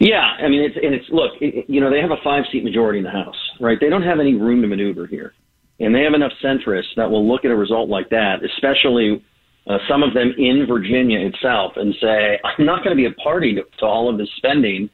Yeah, 0.00 0.34
I 0.42 0.48
mean, 0.48 0.62
it's 0.62 0.76
and 0.82 0.94
it's 0.94 1.08
look, 1.10 1.32
it, 1.40 1.66
you 1.68 1.80
know, 1.80 1.90
they 1.90 2.00
have 2.00 2.10
a 2.10 2.20
five 2.24 2.44
seat 2.50 2.64
majority 2.64 2.98
in 2.98 3.04
the 3.04 3.10
House, 3.10 3.36
right? 3.60 3.78
They 3.78 3.90
don't 3.90 4.02
have 4.02 4.18
any 4.18 4.34
room 4.34 4.62
to 4.62 4.66
maneuver 4.66 5.06
here, 5.06 5.34
and 5.78 5.94
they 5.94 6.00
have 6.00 6.14
enough 6.14 6.32
centrists 6.42 6.94
that 6.96 7.10
will 7.10 7.28
look 7.28 7.44
at 7.44 7.50
a 7.50 7.56
result 7.56 7.90
like 7.90 8.08
that, 8.10 8.42
especially 8.42 9.22
uh, 9.68 9.78
some 9.88 10.02
of 10.02 10.14
them 10.14 10.34
in 10.38 10.66
Virginia 10.66 11.20
itself, 11.20 11.72
and 11.76 11.94
say, 12.00 12.38
I'm 12.44 12.66
not 12.66 12.84
going 12.84 12.96
to 12.96 13.00
be 13.00 13.06
a 13.06 13.12
party 13.22 13.54
to, 13.54 13.62
to 13.78 13.86
all 13.86 14.10
of 14.10 14.18
this 14.18 14.28
spending 14.36 14.90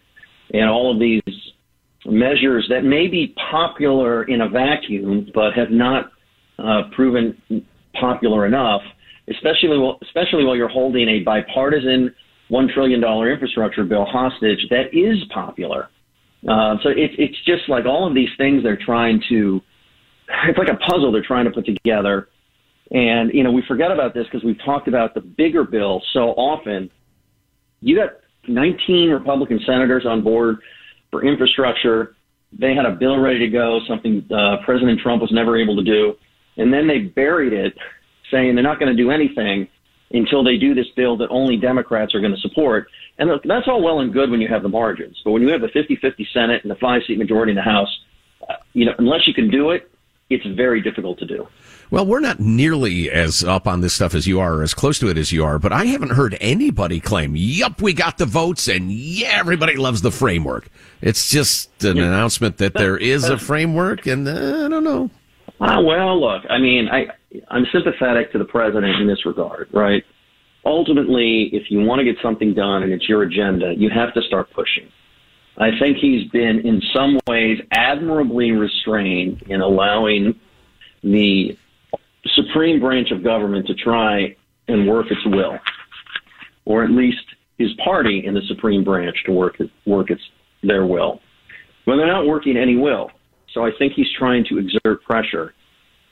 and 0.53 0.69
all 0.69 0.93
of 0.93 1.01
these 1.01 1.23
measures 2.07 2.67
that 2.71 2.85
may 2.85 3.07
be 3.09 3.35
popular 3.51 4.25
in 4.25 4.43
a 4.43 4.49
vacuum, 4.49 5.31
but 5.35 5.53
have 5.55 5.71
not 5.71 6.13
uh, 6.59 6.83
proven 6.95 7.37
popular 7.99 8.47
enough, 8.47 8.83
especially 9.29 9.79
while, 9.79 9.99
especially 10.03 10.45
while 10.45 10.57
you're 10.57 10.69
holding 10.69 11.09
a 11.09 11.21
bipartisan 11.21 12.15
one 12.49 12.69
trillion 12.73 13.01
dollar 13.01 13.31
infrastructure 13.31 13.85
bill 13.85 14.07
hostage 14.07 14.67
that 14.71 14.87
is 14.93 15.23
popular. 15.33 15.89
Uh, 16.49 16.77
so 16.83 16.91
it's 16.91 17.15
it's 17.19 17.37
just 17.45 17.69
like 17.69 17.85
all 17.85 18.07
of 18.07 18.15
these 18.15 18.29
things 18.37 18.63
they're 18.63 18.79
trying 18.83 19.23
to. 19.29 19.61
It's 20.47 20.59
like 20.59 20.69
a 20.69 20.77
puzzle 20.77 21.11
they're 21.11 21.23
trying 21.23 21.47
to 21.47 21.51
put 21.51 21.65
together, 21.65 22.29
and 22.91 23.33
you 23.33 23.43
know 23.43 23.53
we 23.53 23.63
forget 23.67 23.91
about 23.91 24.15
this 24.15 24.25
because 24.25 24.45
we've 24.45 24.63
talked 24.65 24.89
about 24.89 25.15
the 25.15 25.21
bigger 25.21 25.65
bill 25.65 26.03
so 26.13 26.31
often. 26.31 26.91
You 27.81 27.97
got 27.97 28.11
19 28.49 29.11
Republican 29.11 29.61
senators 29.67 30.05
on 30.07 30.23
board 30.23 30.59
for 31.11 31.25
infrastructure. 31.25 32.17
They 32.53 32.75
had 32.75 32.87
a 32.87 32.93
bill 32.93 33.19
ready 33.19 33.39
to 33.41 33.49
go, 33.49 33.81
something 33.87 34.27
uh, 34.33 34.57
President 34.65 35.01
Trump 35.01 35.21
was 35.21 35.31
never 35.31 35.57
able 35.57 35.77
to 35.77 35.85
do, 35.85 36.15
and 36.57 36.73
then 36.73 36.89
they 36.89 37.01
buried 37.01 37.53
it, 37.53 37.77
saying 38.31 38.55
they're 38.55 38.65
not 38.65 38.81
going 38.81 38.95
to 38.95 39.01
do 39.01 39.11
anything 39.11 39.69
until 40.11 40.43
they 40.43 40.57
do 40.57 40.75
this 40.75 40.87
bill 40.97 41.17
that 41.19 41.29
only 41.29 41.57
Democrats 41.57 42.15
are 42.15 42.21
going 42.21 42.35
to 42.35 42.41
support. 42.41 42.89
And 43.19 43.29
look, 43.29 43.43
that's 43.45 43.69
all 43.69 43.83
well 43.83 44.01
and 44.01 44.13
good 44.13 44.31
when 44.31 44.41
you 44.41 44.49
have 44.49 44.63
the 44.63 44.69
margins. 44.69 45.21
But 45.25 45.33
when 45.33 45.43
you 45.43 45.49
have 45.49 45.61
the 45.61 45.69
50-50 45.69 46.27
Senate 46.33 46.63
and 46.63 46.71
the 46.71 46.77
five-seat 46.77 47.19
majority 47.19 47.53
in 47.53 47.57
the 47.57 47.63
House, 47.63 48.01
uh, 48.49 48.55
you 48.73 48.87
know, 48.87 48.95
unless 48.99 49.27
you 49.27 49.35
can 49.35 49.51
do 49.51 49.71
it, 49.71 49.91
it's 50.31 50.47
very 50.47 50.81
difficult 50.81 51.19
to 51.19 51.27
do. 51.27 51.47
Well, 51.91 52.05
we're 52.05 52.21
not 52.21 52.39
nearly 52.39 53.11
as 53.11 53.43
up 53.43 53.67
on 53.67 53.81
this 53.81 53.95
stuff 53.95 54.15
as 54.15 54.27
you 54.27 54.41
are, 54.41 54.57
or 54.57 54.63
as 54.63 54.75
close 54.75 54.99
to 54.99 55.09
it 55.09 55.17
as 55.17 55.33
you 55.33 55.43
are, 55.45 55.59
but 55.59 55.73
I 55.73 55.87
haven't 55.87 56.11
heard 56.11 56.37
anybody 56.41 57.01
claim, 57.01 57.35
yup, 57.35 57.81
we 57.81 57.95
got 57.95 58.19
the 58.19 58.27
votes, 58.27 58.69
and 58.69 58.93
yeah, 58.93 59.37
everybody 59.41 59.77
loves 59.77 60.03
the 60.03 60.11
framework. 60.11 60.69
It's 61.01 61.31
just 61.31 61.83
an 61.85 61.97
Yeah. 61.97 62.05
announcement 62.05 62.59
that 62.59 62.75
there 62.75 62.97
is 62.99 63.25
a 63.29 63.39
framework, 63.39 64.07
and 64.07 64.29
uh, 64.29 64.67
I 64.67 64.69
don't 64.69 64.85
know. 64.85 65.09
Ah, 65.61 65.81
well, 65.81 66.21
look, 66.21 66.45
I 66.51 66.59
mean, 66.59 66.89
I 66.89 67.09
I'm 67.51 67.67
sympathetic 67.73 68.33
to 68.33 68.39
the 68.39 68.45
president 68.45 69.01
in 69.01 69.07
this 69.07 69.25
regard, 69.27 69.69
right? 69.73 70.05
Ultimately, 70.65 71.45
if 71.53 71.71
you 71.71 71.81
want 71.81 72.01
to 72.01 72.05
get 72.05 72.17
something 72.23 72.53
done 72.55 72.83
and 72.83 72.93
it's 72.93 73.09
your 73.09 73.23
agenda, 73.23 73.75
you 73.77 73.89
have 73.91 74.13
to 74.15 74.23
start 74.23 74.51
pushing. 74.53 74.89
I 75.57 75.71
think 75.79 75.97
he's 75.97 76.29
been, 76.31 76.61
in 76.61 76.81
some 76.95 77.19
ways, 77.27 77.61
admirably 77.73 78.53
restrained 78.53 79.43
in 79.49 79.61
allowing 79.61 80.39
the 81.03 81.57
supreme 82.35 82.81
branch 82.81 83.11
of 83.11 83.23
government 83.23 83.67
to 83.67 83.75
try 83.75 84.37
and 84.69 84.87
work 84.87 85.07
its 85.11 85.25
will, 85.27 85.59
or 86.65 86.85
at 86.85 86.91
least 86.91 87.25
his 87.59 87.71
party 87.85 88.25
in 88.25 88.35
the 88.35 88.43
supreme 88.49 88.85
branch 88.85 89.17
to 89.27 89.33
work 89.33 89.57
work 89.87 90.11
its 90.11 90.23
their 90.63 90.87
will. 90.87 91.21
Well, 91.87 91.97
they're 91.97 92.07
not 92.07 92.27
working 92.27 92.57
any 92.57 92.77
will. 92.77 93.11
So 93.55 93.65
I 93.65 93.71
think 93.79 93.95
he's 93.95 94.13
trying 94.19 94.45
to 94.51 94.59
exert 94.59 95.03
pressure 95.05 95.55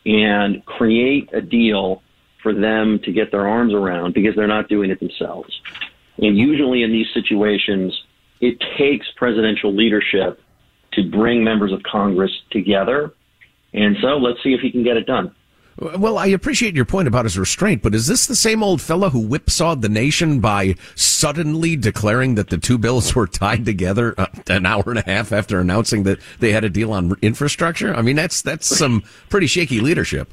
and 0.06 0.64
create 0.64 1.28
a 1.34 1.40
deal 1.40 2.02
for 2.42 2.54
them 2.54 3.00
to 3.04 3.12
get 3.12 3.30
their 3.30 3.48
arms 3.48 3.74
around 3.74 4.14
because 4.14 4.34
they're 4.36 4.46
not 4.46 4.68
doing 4.68 4.90
it 4.90 5.00
themselves. 5.00 5.52
And 6.18 6.38
usually 6.38 6.82
in 6.82 6.92
these 6.92 7.08
situations, 7.12 7.92
it 8.40 8.58
takes 8.78 9.06
presidential 9.16 9.74
leadership 9.74 10.40
to 10.92 11.10
bring 11.10 11.44
members 11.44 11.72
of 11.72 11.82
Congress 11.82 12.30
together. 12.50 13.12
And 13.72 13.96
so 14.00 14.16
let's 14.16 14.42
see 14.42 14.54
if 14.54 14.60
he 14.60 14.70
can 14.70 14.84
get 14.84 14.96
it 14.96 15.06
done. 15.06 15.34
Well, 15.78 16.16
I 16.16 16.28
appreciate 16.28 16.74
your 16.74 16.86
point 16.86 17.06
about 17.06 17.26
his 17.26 17.38
restraint, 17.38 17.82
but 17.82 17.94
is 17.94 18.06
this 18.06 18.26
the 18.26 18.34
same 18.34 18.62
old 18.62 18.80
fellow 18.80 19.10
who 19.10 19.20
whipsawed 19.20 19.82
the 19.82 19.90
nation 19.90 20.40
by 20.40 20.74
suddenly 20.94 21.76
declaring 21.76 22.34
that 22.36 22.48
the 22.48 22.56
two 22.56 22.78
bills 22.78 23.14
were 23.14 23.26
tied 23.26 23.66
together 23.66 24.14
uh, 24.16 24.26
an 24.48 24.64
hour 24.64 24.84
and 24.86 24.98
a 24.98 25.02
half 25.02 25.32
after 25.32 25.60
announcing 25.60 26.04
that 26.04 26.18
they 26.40 26.52
had 26.52 26.64
a 26.64 26.70
deal 26.70 26.92
on 26.92 27.14
infrastructure? 27.20 27.94
I 27.94 28.00
mean, 28.00 28.16
that's 28.16 28.40
that's 28.40 28.66
some 28.66 29.02
pretty 29.28 29.46
shaky 29.46 29.80
leadership. 29.80 30.32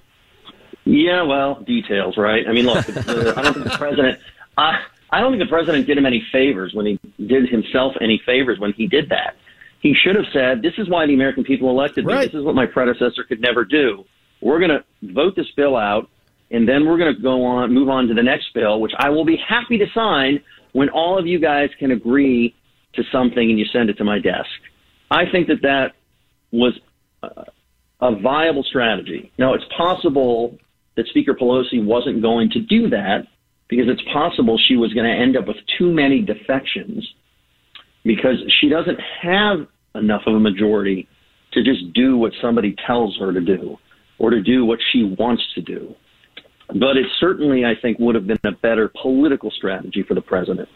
Yeah, 0.85 1.23
well, 1.23 1.61
details, 1.61 2.17
right? 2.17 2.45
I 2.47 2.53
mean, 2.53 2.65
look, 2.65 2.77
I 2.77 3.41
don't 3.41 3.53
think 3.53 3.65
the 3.65 3.75
president. 3.77 4.19
I, 4.57 4.81
I 5.11 5.19
don't 5.19 5.31
think 5.31 5.43
the 5.43 5.49
president 5.49 5.87
did 5.87 5.97
him 5.97 6.05
any 6.05 6.25
favors 6.31 6.73
when 6.73 6.85
he 6.85 6.99
did 7.25 7.49
himself 7.49 7.93
any 8.01 8.21
favors 8.25 8.59
when 8.59 8.73
he 8.73 8.87
did 8.87 9.09
that. 9.09 9.35
He 9.81 9.93
should 9.93 10.15
have 10.15 10.25
said, 10.31 10.61
"This 10.61 10.73
is 10.77 10.89
why 10.89 11.05
the 11.05 11.13
American 11.13 11.43
people 11.43 11.69
elected 11.69 12.05
me. 12.05 12.13
This 12.15 12.33
is 12.33 12.43
what 12.43 12.55
my 12.55 12.65
predecessor 12.65 13.23
could 13.25 13.41
never 13.41 13.65
do. 13.65 14.05
We're 14.43 14.59
going 14.59 14.71
to 14.71 14.83
vote 15.13 15.35
this 15.35 15.49
bill 15.55 15.77
out, 15.77 16.09
and 16.51 16.67
then 16.67 16.85
we're 16.85 16.97
going 16.97 17.15
to 17.15 17.21
go 17.21 17.43
on, 17.45 17.73
move 17.73 17.89
on 17.89 18.07
to 18.07 18.13
the 18.13 18.23
next 18.23 18.53
bill, 18.53 18.81
which 18.81 18.91
I 18.97 19.09
will 19.09 19.25
be 19.25 19.37
happy 19.37 19.77
to 19.77 19.85
sign 19.93 20.41
when 20.73 20.89
all 20.89 21.17
of 21.17 21.25
you 21.25 21.39
guys 21.39 21.69
can 21.79 21.91
agree 21.91 22.53
to 22.95 23.03
something 23.11 23.49
and 23.49 23.57
you 23.57 23.65
send 23.71 23.89
it 23.89 23.97
to 23.97 24.03
my 24.03 24.19
desk." 24.19 24.49
I 25.09 25.29
think 25.31 25.47
that 25.47 25.61
that 25.61 25.93
was 26.51 26.73
a 28.01 28.15
viable 28.21 28.63
strategy. 28.63 29.31
Now, 29.37 29.53
it's 29.53 29.63
possible 29.77 30.57
that 30.95 31.07
Speaker 31.07 31.33
Pelosi 31.33 31.83
wasn't 31.83 32.21
going 32.21 32.49
to 32.51 32.59
do 32.59 32.89
that 32.89 33.27
because 33.69 33.85
it's 33.87 34.01
possible 34.11 34.59
she 34.67 34.75
was 34.75 34.93
going 34.93 35.05
to 35.05 35.15
end 35.15 35.37
up 35.37 35.47
with 35.47 35.57
too 35.77 35.91
many 35.91 36.21
defections 36.21 37.07
because 38.03 38.35
she 38.59 38.69
doesn't 38.69 38.99
have 39.21 39.67
enough 39.95 40.23
of 40.27 40.35
a 40.35 40.39
majority 40.39 41.07
to 41.53 41.63
just 41.63 41.93
do 41.93 42.17
what 42.17 42.33
somebody 42.41 42.75
tells 42.85 43.17
her 43.19 43.31
to 43.31 43.39
do 43.39 43.77
or 44.19 44.29
to 44.29 44.41
do 44.41 44.65
what 44.65 44.79
she 44.91 45.03
wants 45.03 45.43
to 45.55 45.61
do. 45.61 45.95
But 46.67 46.97
it 46.97 47.05
certainly, 47.19 47.65
I 47.65 47.73
think, 47.79 47.99
would 47.99 48.15
have 48.15 48.25
been 48.25 48.39
a 48.43 48.51
better 48.51 48.91
political 49.01 49.51
strategy 49.51 50.03
for 50.03 50.13
the 50.13 50.21
president. 50.21 50.69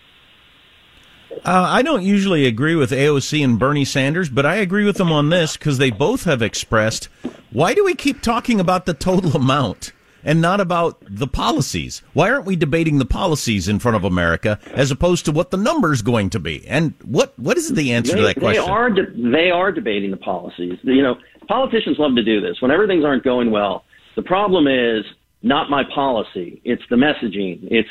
Uh, 1.31 1.65
I 1.69 1.81
don't 1.81 2.03
usually 2.03 2.45
agree 2.45 2.75
with 2.75 2.91
AOC 2.91 3.43
and 3.43 3.59
Bernie 3.59 3.85
Sanders, 3.85 4.29
but 4.29 4.45
I 4.45 4.55
agree 4.55 4.85
with 4.85 4.97
them 4.97 5.11
on 5.11 5.29
this 5.29 5.57
because 5.57 5.77
they 5.77 5.91
both 5.91 6.23
have 6.23 6.41
expressed 6.41 7.09
why 7.51 7.73
do 7.73 7.83
we 7.83 7.95
keep 7.95 8.21
talking 8.21 8.59
about 8.59 8.85
the 8.85 8.93
total 8.93 9.35
amount 9.35 9.93
and 10.23 10.41
not 10.41 10.59
about 10.59 10.97
the 11.07 11.27
policies? 11.27 12.01
Why 12.13 12.29
aren't 12.29 12.45
we 12.45 12.55
debating 12.55 12.97
the 12.97 13.05
policies 13.05 13.67
in 13.67 13.79
front 13.79 13.95
of 13.95 14.03
America 14.03 14.59
as 14.73 14.91
opposed 14.91 15.25
to 15.25 15.31
what 15.31 15.51
the 15.51 15.57
number's 15.57 16.01
going 16.01 16.29
to 16.31 16.39
be? 16.39 16.67
And 16.67 16.93
what 17.03 17.37
what 17.39 17.57
is 17.57 17.69
the 17.73 17.93
answer 17.93 18.13
they, 18.13 18.19
to 18.19 18.27
that 18.27 18.39
question? 18.39 18.63
They 18.63 18.69
are 18.69 18.89
de- 18.89 19.31
they 19.31 19.51
are 19.51 19.71
debating 19.71 20.11
the 20.11 20.17
policies. 20.17 20.77
You 20.83 21.03
know, 21.03 21.17
politicians 21.47 21.97
love 21.99 22.15
to 22.15 22.23
do 22.23 22.41
this 22.41 22.57
whenever 22.61 22.87
things 22.87 23.03
aren't 23.05 23.23
going 23.23 23.51
well. 23.51 23.83
The 24.15 24.23
problem 24.23 24.67
is 24.67 25.05
not 25.41 25.69
my 25.69 25.83
policy. 25.93 26.61
It's 26.63 26.81
the 26.89 26.95
messaging. 26.95 27.59
It's 27.63 27.89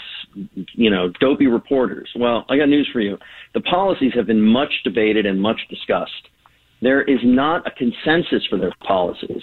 you 0.72 0.90
know 0.90 1.10
dopey 1.20 1.46
reporters. 1.46 2.10
Well, 2.16 2.44
I 2.48 2.56
got 2.56 2.68
news 2.68 2.88
for 2.92 3.00
you. 3.00 3.18
The 3.54 3.60
policies 3.60 4.12
have 4.14 4.26
been 4.26 4.42
much 4.42 4.72
debated 4.84 5.26
and 5.26 5.40
much 5.40 5.60
discussed. 5.70 6.28
There 6.82 7.02
is 7.02 7.18
not 7.22 7.66
a 7.66 7.70
consensus 7.70 8.46
for 8.50 8.58
their 8.58 8.72
policies, 8.86 9.42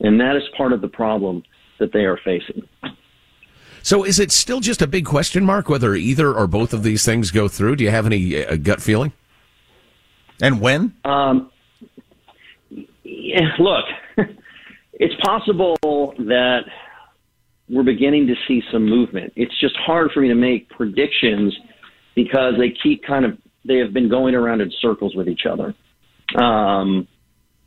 and 0.00 0.20
that 0.20 0.36
is 0.36 0.42
part 0.56 0.72
of 0.72 0.80
the 0.80 0.88
problem 0.88 1.42
that 1.78 1.92
they 1.92 2.00
are 2.00 2.18
facing. 2.24 2.66
So, 3.82 4.02
is 4.02 4.18
it 4.18 4.32
still 4.32 4.60
just 4.60 4.80
a 4.80 4.86
big 4.86 5.04
question 5.04 5.44
mark 5.44 5.68
whether 5.68 5.94
either 5.94 6.32
or 6.32 6.46
both 6.46 6.72
of 6.72 6.82
these 6.82 7.04
things 7.04 7.30
go 7.30 7.48
through? 7.48 7.76
Do 7.76 7.84
you 7.84 7.90
have 7.90 8.06
any 8.06 8.44
uh, 8.44 8.56
gut 8.56 8.80
feeling? 8.80 9.12
And 10.40 10.60
when? 10.60 10.94
Um, 11.04 11.50
yeah, 13.04 13.50
look, 13.58 13.84
it's 14.94 15.14
possible 15.22 15.76
that 15.82 16.60
we're 17.68 17.84
beginning 17.84 18.26
to 18.26 18.34
see 18.48 18.62
some 18.72 18.88
movement. 18.88 19.32
It's 19.36 19.58
just 19.60 19.76
hard 19.76 20.10
for 20.12 20.20
me 20.20 20.28
to 20.28 20.34
make 20.34 20.68
predictions 20.70 21.56
because 22.14 22.54
they 22.58 22.74
keep 22.82 23.04
kind 23.04 23.24
of 23.24 23.38
they 23.66 23.78
have 23.78 23.92
been 23.92 24.10
going 24.10 24.34
around 24.34 24.60
in 24.60 24.70
circles 24.80 25.14
with 25.14 25.28
each 25.28 25.42
other. 25.50 25.74
Um, 26.40 27.08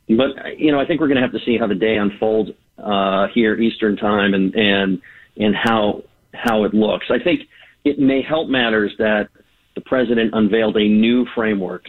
but 0.08 0.58
you 0.58 0.72
know, 0.72 0.80
I 0.80 0.86
think 0.86 1.00
we're 1.00 1.08
going 1.08 1.16
to 1.16 1.22
have 1.22 1.32
to 1.32 1.44
see 1.44 1.58
how 1.58 1.66
the 1.66 1.74
day 1.74 1.96
unfolds 1.96 2.50
uh, 2.78 3.26
here 3.34 3.58
Eastern 3.58 3.96
time 3.96 4.34
and 4.34 4.54
and 4.54 5.00
and 5.36 5.54
how 5.54 6.02
how 6.32 6.64
it 6.64 6.74
looks. 6.74 7.06
I 7.10 7.22
think 7.22 7.40
it 7.84 7.98
may 7.98 8.22
help 8.22 8.48
matters 8.48 8.92
that 8.98 9.28
the 9.74 9.80
president 9.82 10.30
unveiled 10.34 10.76
a 10.76 10.88
new 10.88 11.26
framework 11.34 11.84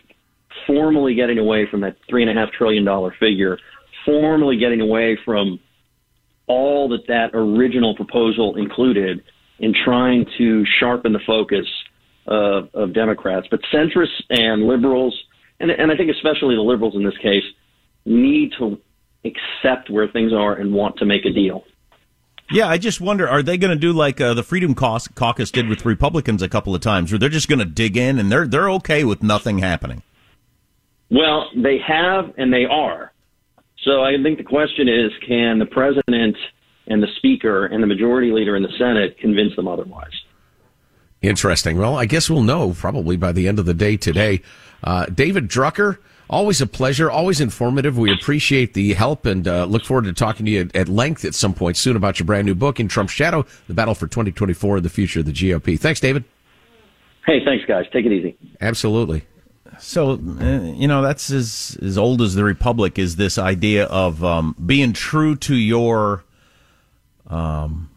formally 0.66 1.16
getting 1.16 1.38
away 1.38 1.68
from 1.70 1.82
that 1.82 1.98
three 2.10 2.24
and 2.24 2.32
a 2.32 2.40
half 2.40 2.52
trillion 2.52 2.86
dollar 2.86 3.14
figure, 3.20 3.58
formally 4.06 4.58
getting 4.58 4.82
away 4.82 5.18
from 5.24 5.60
all 6.48 6.90
that 6.90 7.08
that 7.08 7.30
original 7.34 7.96
proposal 7.96 8.56
included 8.56 9.24
in 9.60 9.74
trying 9.86 10.26
to 10.38 10.66
sharpen 10.80 11.14
the 11.14 11.20
focus 11.26 11.66
of, 12.26 12.70
of 12.74 12.94
Democrats. 12.94 13.48
But 13.50 13.62
centrists 13.74 14.22
and 14.30 14.64
liberals, 14.64 15.18
and, 15.60 15.70
and 15.72 15.92
I 15.92 15.96
think 15.96 16.10
especially 16.10 16.56
the 16.56 16.62
liberals 16.62 16.96
in 16.96 17.04
this 17.04 17.18
case, 17.18 17.44
need 18.06 18.54
to 18.58 18.80
accept 19.26 19.90
where 19.90 20.08
things 20.08 20.34
are 20.34 20.54
and 20.54 20.74
want 20.74 20.98
to 20.98 21.06
make 21.06 21.26
a 21.26 21.32
deal. 21.32 21.64
Yeah, 22.52 22.68
I 22.68 22.80
just 22.80 23.00
wonder: 23.00 23.30
Are 23.30 23.44
they 23.44 23.58
going 23.58 23.70
to 23.70 23.80
do 23.80 23.94
like 23.94 24.20
uh, 24.20 24.34
the 24.34 24.42
Freedom 24.42 24.74
Caucus 24.74 25.52
did 25.52 25.70
with 25.70 25.86
Republicans 25.86 26.42
a 26.42 26.50
couple 26.50 26.74
of 26.74 26.82
times, 26.82 27.12
where 27.12 27.20
they're 27.20 27.30
just 27.30 27.48
going 27.48 27.60
to 27.60 27.66
dig 27.66 27.96
in 27.96 28.18
and 28.18 28.32
they're 28.32 28.48
they're 28.48 28.72
okay 28.72 29.04
with 29.04 29.22
nothing 29.22 29.60
happening? 29.60 30.02
Well, 31.12 31.50
they 31.56 31.78
have 31.80 32.34
and 32.38 32.54
they 32.54 32.66
are. 32.66 33.12
So 33.84 34.04
I 34.04 34.22
think 34.22 34.38
the 34.38 34.44
question 34.44 34.88
is: 34.88 35.12
Can 35.28 35.60
the 35.60 35.66
president 35.66 36.38
and 36.88 37.02
the 37.02 37.08
speaker 37.18 37.66
and 37.66 37.82
the 37.82 37.88
majority 37.88 38.32
leader 38.32 38.56
in 38.56 38.64
the 38.64 38.74
Senate 38.78 39.18
convince 39.20 39.56
them 39.56 39.68
otherwise? 39.68 40.12
Interesting. 41.22 41.78
Well, 41.78 41.96
I 41.98 42.06
guess 42.06 42.30
we'll 42.30 42.44
know 42.44 42.74
probably 42.78 43.18
by 43.18 43.32
the 43.32 43.48
end 43.48 43.60
of 43.60 43.66
the 43.66 43.74
day 43.74 43.98
today. 43.98 44.42
Uh, 44.82 45.06
David 45.08 45.50
Drucker, 45.50 45.98
always 46.30 46.62
a 46.62 46.68
pleasure, 46.68 47.12
always 47.12 47.42
informative. 47.42 47.98
We 47.98 48.14
appreciate 48.14 48.74
the 48.74 48.94
help 48.94 49.26
and 49.26 49.46
uh, 49.46 49.66
look 49.66 49.84
forward 49.84 50.06
to 50.06 50.14
talking 50.14 50.46
to 50.46 50.52
you 50.52 50.70
at 50.74 50.88
length 50.88 51.26
at 51.26 51.36
some 51.36 51.54
point 51.54 51.76
soon 51.76 51.98
about 51.98 52.20
your 52.20 52.26
brand 52.26 52.46
new 52.46 52.56
book, 52.56 52.80
In 52.80 52.88
Trump's 52.88 53.12
Shadow, 53.12 53.46
The 53.68 53.74
Battle 53.74 53.96
for 53.96 54.08
2024 54.08 54.78
and 54.78 54.86
the 54.86 54.90
Future 54.90 55.20
of 55.20 55.26
the 55.26 55.34
GOP. 55.34 55.78
Thanks, 55.78 56.00
David. 56.00 56.24
Hey, 57.26 57.44
thanks, 57.44 57.66
guys. 57.66 57.86
Take 57.92 58.06
it 58.06 58.14
easy. 58.14 58.38
Absolutely. 58.62 59.24
So, 59.80 60.14
uh, 60.14 60.62
you 60.76 60.88
know, 60.88 61.02
that's 61.02 61.32
as, 61.32 61.78
as 61.82 61.98
old 61.98 62.22
as 62.22 62.36
the 62.36 62.44
Republic 62.44 63.00
is 63.00 63.16
this 63.16 63.38
idea 63.38 63.86
of 63.86 64.24
um, 64.24 64.56
being 64.66 64.94
true 64.94 65.36
to 65.38 65.56
your 65.56 66.24
um, 67.28 67.90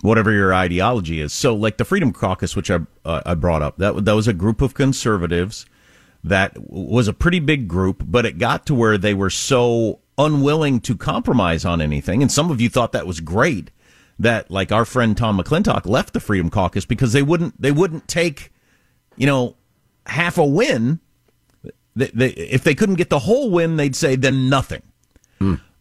whatever 0.00 0.32
your 0.32 0.54
ideology 0.54 1.20
is. 1.20 1.32
So, 1.32 1.54
like 1.54 1.76
the 1.76 1.84
Freedom 1.84 2.12
Caucus, 2.12 2.56
which 2.56 2.70
I 2.70 2.80
uh, 3.04 3.22
I 3.24 3.34
brought 3.34 3.62
up, 3.62 3.78
that 3.78 4.04
that 4.04 4.14
was 4.14 4.28
a 4.28 4.32
group 4.32 4.60
of 4.60 4.74
conservatives 4.74 5.66
that 6.24 6.56
was 6.58 7.06
a 7.06 7.12
pretty 7.12 7.38
big 7.38 7.68
group, 7.68 8.02
but 8.04 8.26
it 8.26 8.38
got 8.38 8.66
to 8.66 8.74
where 8.74 8.98
they 8.98 9.14
were 9.14 9.30
so 9.30 10.00
unwilling 10.18 10.80
to 10.80 10.96
compromise 10.96 11.64
on 11.64 11.80
anything, 11.80 12.22
and 12.22 12.32
some 12.32 12.50
of 12.50 12.60
you 12.60 12.68
thought 12.68 12.92
that 12.92 13.06
was 13.06 13.20
great. 13.20 13.70
That 14.18 14.50
like 14.50 14.72
our 14.72 14.86
friend 14.86 15.14
Tom 15.16 15.38
McClintock 15.38 15.84
left 15.84 16.14
the 16.14 16.20
Freedom 16.20 16.48
Caucus 16.48 16.86
because 16.86 17.12
they 17.12 17.22
wouldn't 17.22 17.60
they 17.60 17.70
wouldn't 17.70 18.08
take, 18.08 18.50
you 19.16 19.26
know, 19.26 19.56
half 20.06 20.38
a 20.38 20.44
win. 20.46 21.00
They, 21.94 22.10
they, 22.12 22.28
if 22.28 22.62
they 22.64 22.74
couldn't 22.74 22.96
get 22.96 23.10
the 23.10 23.20
whole 23.20 23.50
win, 23.50 23.76
they'd 23.76 23.96
say 23.96 24.16
then 24.16 24.48
nothing. 24.48 24.82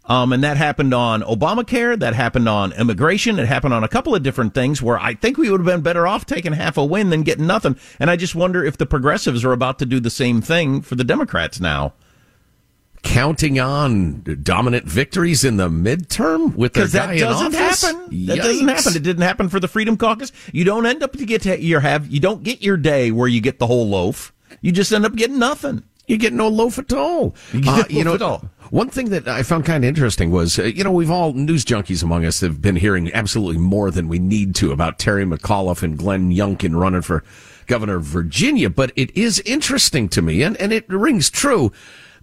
Um, 0.07 0.33
and 0.33 0.43
that 0.43 0.57
happened 0.57 0.93
on 0.93 1.23
Obamacare. 1.23 1.97
That 1.99 2.13
happened 2.13 2.47
on 2.47 2.73
immigration. 2.73 3.39
It 3.39 3.47
happened 3.47 3.73
on 3.73 3.83
a 3.83 3.87
couple 3.87 4.13
of 4.13 4.21
different 4.21 4.53
things 4.53 4.81
where 4.81 4.99
I 4.99 5.15
think 5.15 5.37
we 5.37 5.49
would 5.49 5.61
have 5.61 5.65
been 5.65 5.81
better 5.81 6.05
off 6.05 6.25
taking 6.25 6.53
half 6.53 6.77
a 6.77 6.85
win 6.85 7.09
than 7.09 7.23
getting 7.23 7.47
nothing. 7.47 7.75
And 7.99 8.11
I 8.11 8.15
just 8.15 8.35
wonder 8.35 8.63
if 8.63 8.77
the 8.77 8.85
progressives 8.85 9.43
are 9.43 9.51
about 9.51 9.79
to 9.79 9.85
do 9.85 9.99
the 9.99 10.11
same 10.11 10.41
thing 10.41 10.81
for 10.81 10.95
the 10.95 11.03
Democrats 11.03 11.59
now. 11.59 11.93
Counting 13.05 13.59
on 13.59 14.23
dominant 14.43 14.85
victories 14.85 15.45
in 15.45 15.57
the 15.57 15.69
midterm 15.69 16.55
with 16.55 16.73
their 16.73 16.85
Because 16.85 16.91
that 16.93 17.17
doesn't 17.17 17.53
happen. 17.53 18.25
That 18.25 18.37
doesn't 18.37 18.67
happen. 18.67 18.95
It 18.95 19.03
didn't 19.03 19.21
happen 19.21 19.47
for 19.47 19.59
the 19.59 19.67
Freedom 19.67 19.95
Caucus. 19.95 20.31
You 20.51 20.65
don't 20.65 20.85
end 20.85 21.01
up 21.03 21.13
to 21.13 21.25
get 21.25 21.43
to 21.43 21.61
your 21.61 21.79
have. 21.79 22.07
You 22.07 22.19
don't 22.19 22.43
get 22.43 22.61
your 22.61 22.77
day 22.77 23.11
where 23.11 23.27
you 23.27 23.39
get 23.41 23.59
the 23.59 23.67
whole 23.67 23.87
loaf. 23.87 24.33
You 24.61 24.71
just 24.71 24.91
end 24.91 25.05
up 25.05 25.15
getting 25.15 25.39
nothing. 25.39 25.83
You 26.07 26.17
get 26.17 26.33
no 26.33 26.47
loaf 26.49 26.77
at 26.77 26.91
all. 26.93 27.35
You 27.53 27.61
get 27.61 27.79
Uh, 27.79 27.83
you 27.89 28.03
know, 28.03 28.15
at 28.15 28.21
all. 28.21 28.49
one 28.69 28.89
thing 28.89 29.09
that 29.09 29.27
I 29.27 29.43
found 29.43 29.65
kind 29.65 29.83
of 29.83 29.87
interesting 29.87 30.29
was, 30.31 30.59
uh, 30.59 30.63
you 30.63 30.83
know, 30.83 30.91
we've 30.91 31.09
all 31.09 31.33
news 31.33 31.63
junkies 31.63 32.03
among 32.03 32.25
us 32.25 32.41
have 32.41 32.61
been 32.61 32.75
hearing 32.75 33.11
absolutely 33.13 33.59
more 33.59 33.91
than 33.91 34.07
we 34.07 34.19
need 34.19 34.55
to 34.55 34.71
about 34.71 34.99
Terry 34.99 35.25
McAuliffe 35.25 35.83
and 35.83 35.97
Glenn 35.97 36.31
Youngkin 36.31 36.77
running 36.79 37.01
for 37.01 37.23
governor 37.67 37.95
of 37.95 38.03
Virginia. 38.03 38.69
But 38.69 38.91
it 38.95 39.15
is 39.15 39.39
interesting 39.41 40.09
to 40.09 40.21
me, 40.21 40.43
and, 40.43 40.55
and 40.57 40.71
it 40.73 40.87
rings 40.89 41.29
true, 41.31 41.71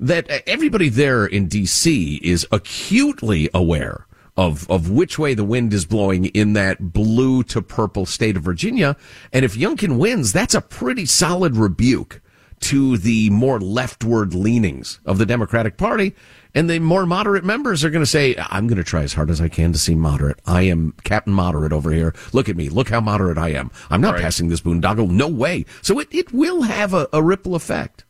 that 0.03 0.29
everybody 0.49 0.88
there 0.88 1.25
in 1.25 1.47
D.C. 1.49 2.21
is 2.23 2.47
acutely 2.53 3.49
aware 3.55 4.07
of 4.37 4.69
of 4.71 4.91
which 4.91 5.19
way 5.19 5.35
the 5.35 5.45
wind 5.45 5.73
is 5.75 5.85
blowing 5.85 6.25
in 6.27 6.55
that 6.55 6.93
blue 6.93 7.43
to 7.45 7.61
purple 7.61 8.07
state 8.07 8.37
of 8.37 8.43
Virginia. 8.43 8.97
And 9.33 9.45
if 9.45 9.55
Youngkin 9.57 9.99
wins, 9.99 10.33
that's 10.33 10.55
a 10.55 10.61
pretty 10.62 11.05
solid 11.07 11.57
rebuke 11.57 12.21
to 12.61 12.97
the 12.97 13.29
more 13.31 13.61
leftward 13.61 14.35
leanings 14.35 15.01
of 15.05 15.19
the 15.19 15.27
Democratic 15.27 15.77
Party. 15.77 16.15
And 16.55 16.71
the 16.71 16.79
more 16.79 17.07
moderate 17.07 17.45
members 17.45 17.83
are 17.85 17.91
going 17.91 18.03
to 18.05 18.11
say, 18.11 18.35
I'm 18.38 18.67
going 18.69 18.77
to 18.79 18.85
try 18.85 19.03
as 19.03 19.15
hard 19.15 19.31
as 19.31 19.41
I 19.41 19.49
can 19.49 19.73
to 19.73 19.79
seem 19.79 19.99
moderate. 19.99 20.38
I 20.47 20.62
am 20.62 20.95
Captain 21.03 21.33
Moderate 21.33 21.73
over 21.73 21.91
here. 21.91 22.15
Look 22.33 22.49
at 22.49 22.57
me. 22.57 22.69
Look 22.69 22.88
how 22.91 23.01
moderate 23.01 23.37
I 23.38 23.51
am. 23.51 23.71
I'm 23.91 24.01
not 24.01 24.15
Right. 24.15 24.23
passing 24.23 24.49
this 24.49 24.61
boondoggle. 24.61 25.11
No 25.11 25.29
way. 25.29 25.65
So 25.83 25.99
it, 25.99 26.09
it 26.11 26.33
will 26.33 26.62
have 26.62 26.95
a, 26.95 27.09
a 27.12 27.23
ripple 27.23 27.55
effect. 27.55 28.05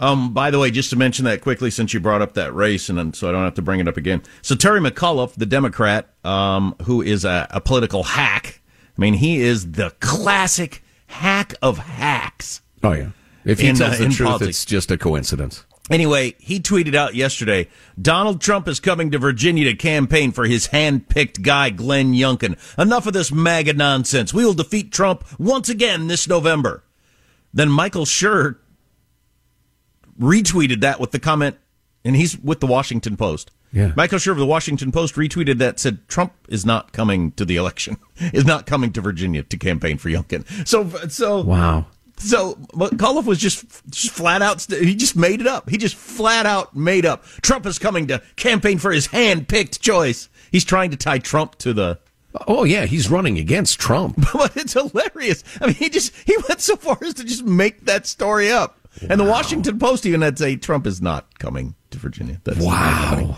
Um, 0.00 0.32
by 0.32 0.50
the 0.50 0.58
way, 0.58 0.70
just 0.70 0.90
to 0.90 0.96
mention 0.96 1.24
that 1.24 1.40
quickly, 1.40 1.70
since 1.70 1.92
you 1.92 2.00
brought 2.00 2.22
up 2.22 2.34
that 2.34 2.54
race, 2.54 2.88
and 2.88 3.16
so 3.16 3.28
I 3.28 3.32
don't 3.32 3.44
have 3.44 3.54
to 3.54 3.62
bring 3.62 3.80
it 3.80 3.88
up 3.88 3.96
again. 3.96 4.22
So 4.42 4.54
Terry 4.54 4.80
McAuliffe, 4.80 5.34
the 5.34 5.46
Democrat, 5.46 6.08
um, 6.24 6.74
who 6.82 7.02
is 7.02 7.24
a, 7.24 7.46
a 7.50 7.60
political 7.60 8.04
hack. 8.04 8.60
I 8.96 9.00
mean, 9.00 9.14
he 9.14 9.40
is 9.40 9.72
the 9.72 9.90
classic 10.00 10.82
hack 11.06 11.54
of 11.62 11.78
hacks. 11.78 12.60
Oh 12.82 12.92
yeah. 12.92 13.10
If 13.44 13.60
he 13.60 13.68
In, 13.68 13.76
tells 13.76 14.00
uh, 14.00 14.04
the 14.04 14.10
truth, 14.10 14.28
politics. 14.28 14.48
it's 14.50 14.64
just 14.64 14.90
a 14.90 14.98
coincidence. 14.98 15.64
Anyway, 15.90 16.34
he 16.38 16.60
tweeted 16.60 16.94
out 16.94 17.14
yesterday 17.14 17.66
Donald 18.00 18.40
Trump 18.42 18.68
is 18.68 18.78
coming 18.78 19.10
to 19.10 19.18
Virginia 19.18 19.64
to 19.64 19.74
campaign 19.74 20.32
for 20.32 20.44
his 20.44 20.66
hand 20.66 21.08
picked 21.08 21.40
guy, 21.42 21.70
Glenn 21.70 22.12
Youngkin. 22.12 22.58
Enough 22.78 23.06
of 23.06 23.14
this 23.14 23.32
MAGA 23.32 23.72
nonsense. 23.72 24.34
We 24.34 24.44
will 24.44 24.52
defeat 24.54 24.92
Trump 24.92 25.24
once 25.40 25.68
again 25.70 26.06
this 26.06 26.28
November. 26.28 26.84
Then 27.54 27.70
Michael 27.70 28.04
Scherer 28.04 28.60
retweeted 30.18 30.80
that 30.80 31.00
with 31.00 31.10
the 31.12 31.18
comment, 31.18 31.56
and 32.04 32.16
he's 32.16 32.38
with 32.38 32.60
the 32.60 32.66
Washington 32.66 33.16
Post. 33.16 33.50
Yeah. 33.72 33.92
Michael 33.96 34.18
Scherer 34.18 34.32
of 34.32 34.38
the 34.38 34.46
Washington 34.46 34.90
Post 34.92 35.14
retweeted 35.16 35.58
that 35.58 35.78
said 35.78 36.06
Trump 36.08 36.32
is 36.48 36.64
not 36.64 36.92
coming 36.92 37.32
to 37.32 37.44
the 37.44 37.56
election, 37.56 37.98
is 38.16 38.46
not 38.46 38.66
coming 38.66 38.92
to 38.94 39.00
Virginia 39.00 39.42
to 39.42 39.56
campaign 39.58 39.98
for 39.98 40.08
Youngkin. 40.08 40.46
So, 40.66 40.88
so 41.08 41.42
Wow. 41.42 41.86
so 42.16 42.54
McAuliffe 42.72 43.26
was 43.26 43.38
just, 43.38 43.66
just 43.90 44.10
flat 44.10 44.40
out. 44.40 44.62
He 44.70 44.94
just 44.94 45.16
made 45.16 45.42
it 45.42 45.46
up. 45.46 45.68
He 45.68 45.76
just 45.76 45.96
flat 45.96 46.46
out 46.46 46.74
made 46.74 47.04
up. 47.04 47.24
Trump 47.42 47.66
is 47.66 47.78
coming 47.78 48.06
to 48.06 48.22
campaign 48.36 48.78
for 48.78 48.90
his 48.90 49.08
hand-picked 49.08 49.82
choice. 49.82 50.30
He's 50.50 50.64
trying 50.64 50.90
to 50.92 50.96
tie 50.96 51.18
Trump 51.18 51.58
to 51.58 51.74
the. 51.74 51.98
Oh 52.46 52.64
yeah, 52.64 52.86
he's 52.86 53.10
running 53.10 53.38
against 53.38 53.78
Trump. 53.78 54.18
But 54.32 54.56
it's 54.56 54.72
hilarious. 54.74 55.44
I 55.60 55.66
mean, 55.66 55.74
he 55.74 55.90
just 55.90 56.14
he 56.24 56.36
went 56.48 56.60
so 56.62 56.76
far 56.76 56.96
as 57.02 57.14
to 57.14 57.24
just 57.24 57.44
make 57.44 57.84
that 57.84 58.06
story 58.06 58.50
up. 58.50 58.77
And 59.08 59.20
the 59.20 59.24
Washington 59.24 59.78
Post 59.78 60.06
even 60.06 60.22
had 60.22 60.36
to 60.36 60.42
say 60.42 60.56
Trump 60.56 60.86
is 60.86 61.00
not 61.02 61.38
coming 61.38 61.74
to 61.90 61.98
Virginia. 61.98 62.40
That's. 62.44 62.58
Wow. 62.60 63.36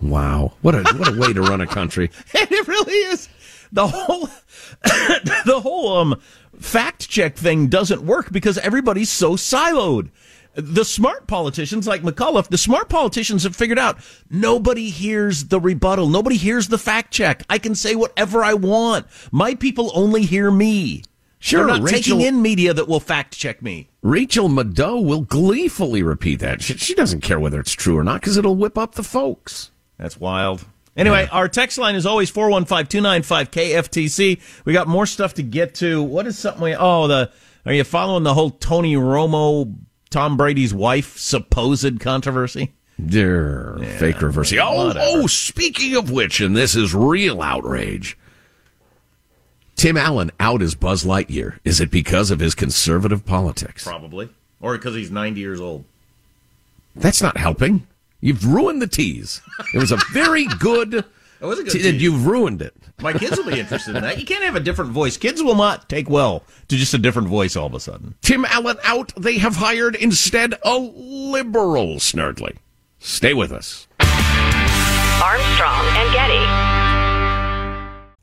Wow. 0.00 0.52
What 0.62 0.74
a 0.74 0.82
what 0.96 1.08
a 1.08 1.18
way 1.18 1.32
to 1.32 1.40
run 1.42 1.60
a 1.60 1.66
country. 1.66 2.10
And 2.38 2.50
it 2.52 2.68
really 2.68 2.92
is. 2.94 3.28
The 3.72 3.86
whole 3.86 4.28
the 4.82 5.60
whole 5.62 5.96
um 5.96 6.20
fact 6.58 7.08
check 7.08 7.36
thing 7.36 7.68
doesn't 7.68 8.02
work 8.02 8.30
because 8.30 8.58
everybody's 8.58 9.10
so 9.10 9.32
siloed. 9.36 10.10
The 10.54 10.84
smart 10.86 11.26
politicians 11.26 11.86
like 11.86 12.00
McAuliffe, 12.02 12.48
the 12.48 12.56
smart 12.56 12.88
politicians 12.88 13.42
have 13.42 13.54
figured 13.54 13.78
out 13.78 13.98
nobody 14.30 14.88
hears 14.88 15.44
the 15.46 15.60
rebuttal. 15.60 16.08
Nobody 16.08 16.36
hears 16.36 16.68
the 16.68 16.78
fact 16.78 17.12
check. 17.12 17.42
I 17.50 17.58
can 17.58 17.74
say 17.74 17.94
whatever 17.94 18.42
I 18.42 18.54
want. 18.54 19.06
My 19.30 19.54
people 19.54 19.90
only 19.94 20.22
hear 20.22 20.50
me. 20.50 21.02
Sure, 21.38 21.66
They're 21.66 21.74
not 21.76 21.82
Rachel- 21.82 21.98
taking 22.00 22.20
in 22.22 22.40
media 22.40 22.72
that 22.72 22.88
will 22.88 23.00
fact 23.00 23.36
check 23.36 23.60
me. 23.60 23.90
Rachel 24.06 24.48
Maddow 24.48 25.04
will 25.04 25.22
gleefully 25.22 26.00
repeat 26.00 26.38
that. 26.38 26.62
She, 26.62 26.76
she 26.76 26.94
doesn't 26.94 27.22
care 27.22 27.40
whether 27.40 27.58
it's 27.58 27.72
true 27.72 27.98
or 27.98 28.04
not 28.04 28.20
because 28.20 28.36
it'll 28.36 28.54
whip 28.54 28.78
up 28.78 28.94
the 28.94 29.02
folks. 29.02 29.72
That's 29.98 30.20
wild. 30.20 30.64
Anyway, 30.96 31.26
our 31.32 31.48
text 31.48 31.76
line 31.76 31.96
is 31.96 32.06
always 32.06 32.30
415-295-KFTC. 32.30 34.40
We 34.64 34.72
got 34.72 34.86
more 34.86 35.06
stuff 35.06 35.34
to 35.34 35.42
get 35.42 35.74
to. 35.76 36.04
What 36.04 36.28
is 36.28 36.38
something 36.38 36.62
we, 36.62 36.76
oh, 36.76 37.08
the, 37.08 37.32
are 37.66 37.72
you 37.72 37.82
following 37.82 38.22
the 38.22 38.32
whole 38.32 38.50
Tony 38.50 38.94
Romo, 38.94 39.76
Tom 40.10 40.36
Brady's 40.36 40.72
wife 40.72 41.18
supposed 41.18 41.98
controversy? 41.98 42.74
Dear 43.04 43.76
fake 43.98 44.18
reversey. 44.18 44.60
Oh, 44.62 44.86
whatever. 44.86 45.04
oh, 45.04 45.26
speaking 45.26 45.96
of 45.96 46.12
which, 46.12 46.40
and 46.40 46.56
this 46.56 46.76
is 46.76 46.94
real 46.94 47.42
outrage. 47.42 48.16
Tim 49.76 49.96
Allen 49.96 50.30
out 50.40 50.62
as 50.62 50.74
Buzz 50.74 51.04
Lightyear. 51.04 51.58
Is 51.64 51.80
it 51.80 51.90
because 51.90 52.30
of 52.30 52.40
his 52.40 52.54
conservative 52.54 53.24
politics? 53.26 53.84
Probably. 53.84 54.30
Or 54.60 54.76
because 54.76 54.94
he's 54.94 55.10
90 55.10 55.38
years 55.40 55.60
old. 55.60 55.84
That's 56.94 57.20
not 57.22 57.36
helping. 57.36 57.86
You've 58.20 58.46
ruined 58.46 58.80
the 58.80 58.86
tease. 58.86 59.42
It 59.74 59.78
was 59.78 59.92
a 59.92 59.98
very 60.12 60.46
good 60.58 60.94
It 60.94 61.04
was 61.44 61.58
a 61.58 61.62
good 61.64 61.72
See, 61.72 61.82
tease. 61.82 62.02
You've 62.02 62.26
ruined 62.26 62.62
it. 62.62 62.74
My 62.98 63.12
kids 63.12 63.36
will 63.36 63.44
be 63.44 63.60
interested 63.60 63.94
in 63.94 64.02
that. 64.02 64.18
You 64.18 64.24
can't 64.24 64.42
have 64.42 64.56
a 64.56 64.60
different 64.60 64.90
voice. 64.92 65.18
Kids 65.18 65.42
will 65.42 65.54
not 65.54 65.86
take 65.90 66.08
well 66.08 66.42
to 66.68 66.76
just 66.76 66.94
a 66.94 66.98
different 66.98 67.28
voice 67.28 67.54
all 67.54 67.66
of 67.66 67.74
a 67.74 67.80
sudden. 67.80 68.14
Tim 68.22 68.46
Allen 68.46 68.78
out. 68.84 69.12
They 69.18 69.36
have 69.36 69.56
hired 69.56 69.94
instead 69.96 70.54
a 70.64 70.78
liberal 70.78 71.96
snurdly. 71.96 72.56
Stay 72.98 73.34
with 73.34 73.52
us. 73.52 73.86
Armstrong 74.00 75.84
and 75.98 76.12
Getty. 76.14 76.75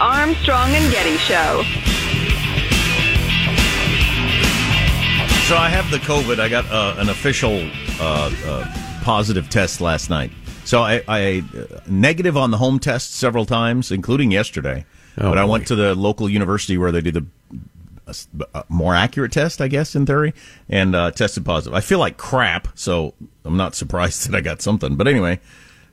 Armstrong 0.00 0.70
and 0.70 0.90
Getty 0.90 1.16
Show. 1.18 1.62
So 5.46 5.56
I 5.56 5.68
have 5.68 5.90
the 5.90 5.98
COVID. 5.98 6.38
I 6.38 6.48
got 6.48 6.64
uh, 6.70 6.94
an 6.98 7.08
official 7.08 7.68
uh, 8.00 8.32
uh, 8.46 9.00
positive 9.02 9.50
test 9.50 9.80
last 9.80 10.08
night. 10.08 10.30
So 10.64 10.82
I, 10.82 11.02
I 11.08 11.44
uh, 11.54 11.80
negative 11.86 12.36
on 12.36 12.50
the 12.50 12.56
home 12.56 12.78
test 12.78 13.14
several 13.14 13.44
times, 13.44 13.90
including 13.90 14.30
yesterday. 14.30 14.86
Oh, 15.18 15.28
but 15.28 15.38
I 15.38 15.44
boy. 15.44 15.52
went 15.52 15.66
to 15.68 15.74
the 15.74 15.94
local 15.94 16.30
university 16.30 16.78
where 16.78 16.92
they 16.92 17.00
do 17.00 17.10
the 17.10 17.26
uh, 18.06 18.12
uh, 18.54 18.62
more 18.68 18.94
accurate 18.94 19.32
test, 19.32 19.60
I 19.60 19.68
guess, 19.68 19.94
in 19.94 20.06
theory, 20.06 20.32
and 20.68 20.94
uh, 20.94 21.10
tested 21.10 21.44
positive. 21.44 21.74
I 21.74 21.80
feel 21.80 21.98
like 21.98 22.16
crap, 22.16 22.68
so 22.74 23.14
I'm 23.44 23.56
not 23.56 23.74
surprised 23.82 24.28
that 24.28 24.36
I 24.36 24.40
got 24.40 24.62
something. 24.62 24.96
But 24.96 25.08
anyway, 25.08 25.40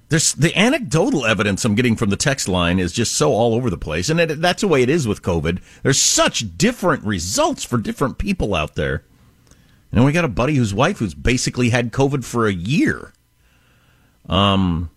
there's 0.09 0.33
the 0.33 0.57
anecdotal 0.57 1.25
evidence 1.25 1.65
I'm 1.65 1.75
getting 1.75 1.95
from 1.95 2.09
the 2.09 2.15
text 2.15 2.47
line 2.47 2.79
is 2.79 2.93
just 2.93 3.15
so 3.15 3.31
all 3.31 3.53
over 3.53 3.69
the 3.69 3.77
place, 3.77 4.09
and 4.09 4.19
it, 4.19 4.41
that's 4.41 4.61
the 4.61 4.67
way 4.67 4.81
it 4.81 4.89
is 4.89 5.07
with 5.07 5.21
COVID. 5.21 5.59
There's 5.83 6.01
such 6.01 6.57
different 6.57 7.03
results 7.03 7.63
for 7.63 7.77
different 7.77 8.17
people 8.17 8.55
out 8.55 8.75
there. 8.75 9.03
And 9.91 10.05
we 10.05 10.11
got 10.11 10.25
a 10.25 10.29
buddy 10.29 10.55
whose 10.55 10.73
wife 10.73 10.99
who's 10.99 11.13
basically 11.13 11.69
had 11.69 11.91
COVID 11.91 12.23
for 12.23 12.45
a 12.45 12.53
year. 12.53 13.13
Um, 14.27 14.89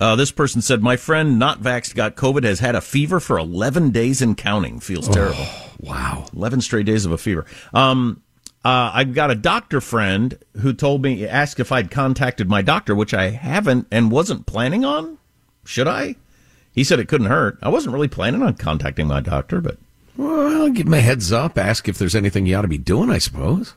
uh, 0.00 0.16
this 0.16 0.32
person 0.32 0.62
said, 0.62 0.82
"My 0.82 0.96
friend, 0.96 1.38
not 1.38 1.62
vaxxed, 1.62 1.94
got 1.94 2.16
COVID, 2.16 2.42
has 2.44 2.58
had 2.58 2.74
a 2.74 2.80
fever 2.80 3.20
for 3.20 3.38
11 3.38 3.90
days 3.90 4.20
and 4.20 4.36
counting. 4.36 4.80
Feels 4.80 5.08
terrible. 5.08 5.46
wow, 5.78 6.26
11 6.34 6.60
straight 6.60 6.86
days 6.86 7.04
of 7.04 7.12
a 7.12 7.18
fever." 7.18 7.46
Um, 7.72 8.22
uh, 8.64 8.90
I've 8.94 9.14
got 9.14 9.30
a 9.30 9.34
doctor 9.34 9.80
friend 9.80 10.38
who 10.60 10.72
told 10.72 11.02
me, 11.02 11.26
asked 11.26 11.58
if 11.60 11.72
I'd 11.72 11.90
contacted 11.90 12.48
my 12.48 12.62
doctor, 12.62 12.94
which 12.94 13.12
I 13.14 13.30
haven't 13.30 13.86
and 13.90 14.10
wasn't 14.10 14.46
planning 14.46 14.84
on. 14.84 15.18
Should 15.64 15.88
I? 15.88 16.16
He 16.72 16.84
said 16.84 16.98
it 17.00 17.08
couldn't 17.08 17.26
hurt. 17.28 17.58
I 17.62 17.68
wasn't 17.68 17.94
really 17.94 18.08
planning 18.08 18.42
on 18.42 18.54
contacting 18.54 19.06
my 19.08 19.20
doctor, 19.20 19.60
but 19.60 19.78
Well, 20.16 20.70
give 20.70 20.86
him 20.86 20.94
a 20.94 21.00
heads 21.00 21.32
up. 21.32 21.58
Ask 21.58 21.88
if 21.88 21.98
there's 21.98 22.14
anything 22.14 22.46
you 22.46 22.56
ought 22.56 22.62
to 22.62 22.68
be 22.68 22.78
doing, 22.78 23.10
I 23.10 23.18
suppose. 23.18 23.74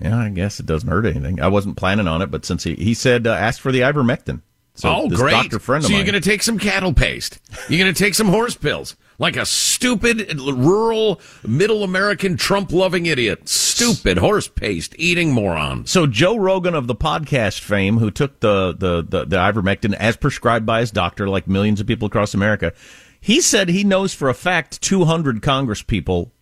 yeah, 0.00 0.18
I 0.18 0.28
guess 0.28 0.60
it 0.60 0.66
doesn't 0.66 0.88
hurt 0.88 1.06
anything. 1.06 1.40
I 1.40 1.48
wasn't 1.48 1.76
planning 1.76 2.06
on 2.08 2.22
it, 2.22 2.30
but 2.30 2.44
since 2.44 2.64
he 2.64 2.74
he 2.74 2.94
said 2.94 3.26
uh, 3.26 3.32
ask 3.32 3.60
for 3.60 3.72
the 3.72 3.80
ivermectin. 3.80 4.40
So 4.74 4.88
oh, 4.88 5.08
this 5.08 5.18
great. 5.20 5.32
doctor 5.32 5.58
friend 5.58 5.84
of 5.84 5.90
so 5.90 5.96
you're 5.96 6.04
going 6.04 6.14
to 6.14 6.20
take 6.20 6.42
some 6.42 6.58
cattle 6.58 6.94
paste. 6.94 7.38
You're 7.68 7.78
going 7.78 7.92
to 7.92 7.98
take 7.98 8.14
some 8.14 8.28
horse 8.28 8.54
pills. 8.56 8.96
Like 9.22 9.36
a 9.36 9.46
stupid, 9.46 10.36
rural, 10.40 11.20
middle 11.46 11.84
American 11.84 12.36
Trump 12.36 12.72
loving 12.72 13.06
idiot. 13.06 13.48
Stupid 13.48 14.18
horse 14.18 14.48
paste 14.48 14.96
eating 14.98 15.30
moron. 15.30 15.86
So 15.86 16.08
Joe 16.08 16.36
Rogan 16.36 16.74
of 16.74 16.88
the 16.88 16.96
podcast 16.96 17.60
fame, 17.60 17.98
who 17.98 18.10
took 18.10 18.40
the, 18.40 18.74
the, 18.76 19.00
the, 19.00 19.24
the 19.24 19.36
ivermectin 19.36 19.94
as 19.94 20.16
prescribed 20.16 20.66
by 20.66 20.80
his 20.80 20.90
doctor, 20.90 21.28
like 21.28 21.46
millions 21.46 21.80
of 21.80 21.86
people 21.86 22.06
across 22.06 22.34
America, 22.34 22.72
he 23.20 23.40
said 23.40 23.68
he 23.68 23.84
knows 23.84 24.12
for 24.12 24.28
a 24.28 24.34
fact 24.34 24.82
200 24.82 25.40
Congress 25.40 25.82
people 25.82 26.32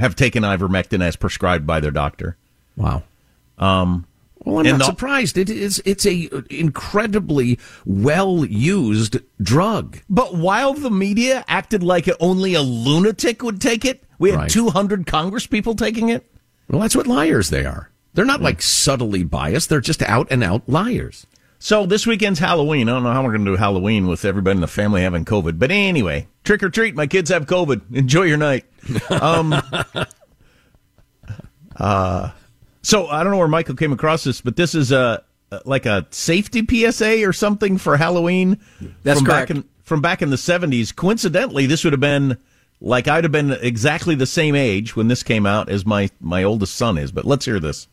have 0.00 0.16
taken 0.16 0.42
ivermectin 0.42 1.00
as 1.00 1.14
prescribed 1.14 1.64
by 1.64 1.78
their 1.78 1.92
doctor. 1.92 2.36
Wow. 2.76 3.04
Um, 3.56 4.04
Well, 4.44 4.58
I'm 4.60 4.66
and 4.66 4.78
not 4.78 4.84
the- 4.86 4.92
surprised. 4.92 5.38
It 5.38 5.50
is. 5.50 5.82
It's 5.84 6.06
a 6.06 6.28
incredibly 6.50 7.58
well 7.84 8.44
used 8.44 9.18
drug. 9.42 9.98
But 10.08 10.36
while 10.36 10.72
the 10.74 10.90
media 10.90 11.44
acted 11.48 11.82
like 11.82 12.08
only 12.20 12.54
a 12.54 12.62
lunatic 12.62 13.42
would 13.42 13.60
take 13.60 13.84
it, 13.84 14.04
we 14.18 14.30
had 14.30 14.38
Right. 14.40 14.50
200 14.50 15.06
Congress 15.06 15.46
people 15.46 15.74
taking 15.74 16.08
it. 16.10 16.24
Well, 16.68 16.80
that's 16.80 16.94
what 16.96 17.06
liars 17.06 17.50
they 17.50 17.64
are. 17.64 17.90
They're 18.14 18.24
not 18.24 18.40
like 18.40 18.62
subtly 18.62 19.24
biased. 19.24 19.68
They're 19.68 19.80
just 19.80 20.02
out 20.02 20.28
and 20.30 20.42
out 20.44 20.68
liars. 20.68 21.26
So 21.58 21.86
this 21.86 22.06
weekend's 22.06 22.38
Halloween. 22.38 22.88
I 22.88 22.92
don't 22.92 23.02
know 23.02 23.12
how 23.12 23.22
we're 23.24 23.32
going 23.32 23.44
to 23.46 23.52
do 23.52 23.56
Halloween 23.56 24.06
with 24.06 24.24
everybody 24.24 24.56
in 24.56 24.60
the 24.60 24.66
family 24.68 25.02
having 25.02 25.24
COVID. 25.24 25.58
But 25.58 25.70
anyway, 25.70 26.28
trick 26.44 26.62
or 26.62 26.70
treat. 26.70 26.94
My 26.94 27.06
kids 27.06 27.30
have 27.30 27.46
COVID. 27.46 27.94
Enjoy 27.94 28.22
your 28.22 28.36
night. 28.38 28.64
Um, 29.10 29.54
uh, 31.76 32.30
so 32.86 33.08
I 33.08 33.24
don't 33.24 33.32
know 33.32 33.38
where 33.38 33.48
Michael 33.48 33.74
came 33.74 33.92
across 33.92 34.22
this, 34.22 34.40
but 34.40 34.54
this 34.54 34.74
is 34.74 34.92
a 34.92 35.24
like 35.64 35.86
a 35.86 36.06
safety 36.10 36.64
PSA 36.64 37.26
or 37.26 37.32
something 37.32 37.78
for 37.78 37.96
Halloween. 37.96 38.60
That's 39.02 39.18
from 39.18 39.26
correct. 39.26 39.48
Back 39.48 39.56
in, 39.56 39.64
from 39.82 40.00
back 40.00 40.22
in 40.22 40.30
the 40.30 40.38
seventies. 40.38 40.92
Coincidentally, 40.92 41.66
this 41.66 41.82
would 41.82 41.92
have 41.92 42.00
been 42.00 42.38
like 42.80 43.08
I'd 43.08 43.24
have 43.24 43.32
been 43.32 43.50
exactly 43.50 44.14
the 44.14 44.26
same 44.26 44.54
age 44.54 44.94
when 44.94 45.08
this 45.08 45.24
came 45.24 45.46
out 45.46 45.68
as 45.68 45.84
my 45.84 46.10
my 46.20 46.44
oldest 46.44 46.76
son 46.76 46.96
is. 46.96 47.10
But 47.10 47.24
let's 47.24 47.44
hear 47.44 47.58
this. 47.58 47.88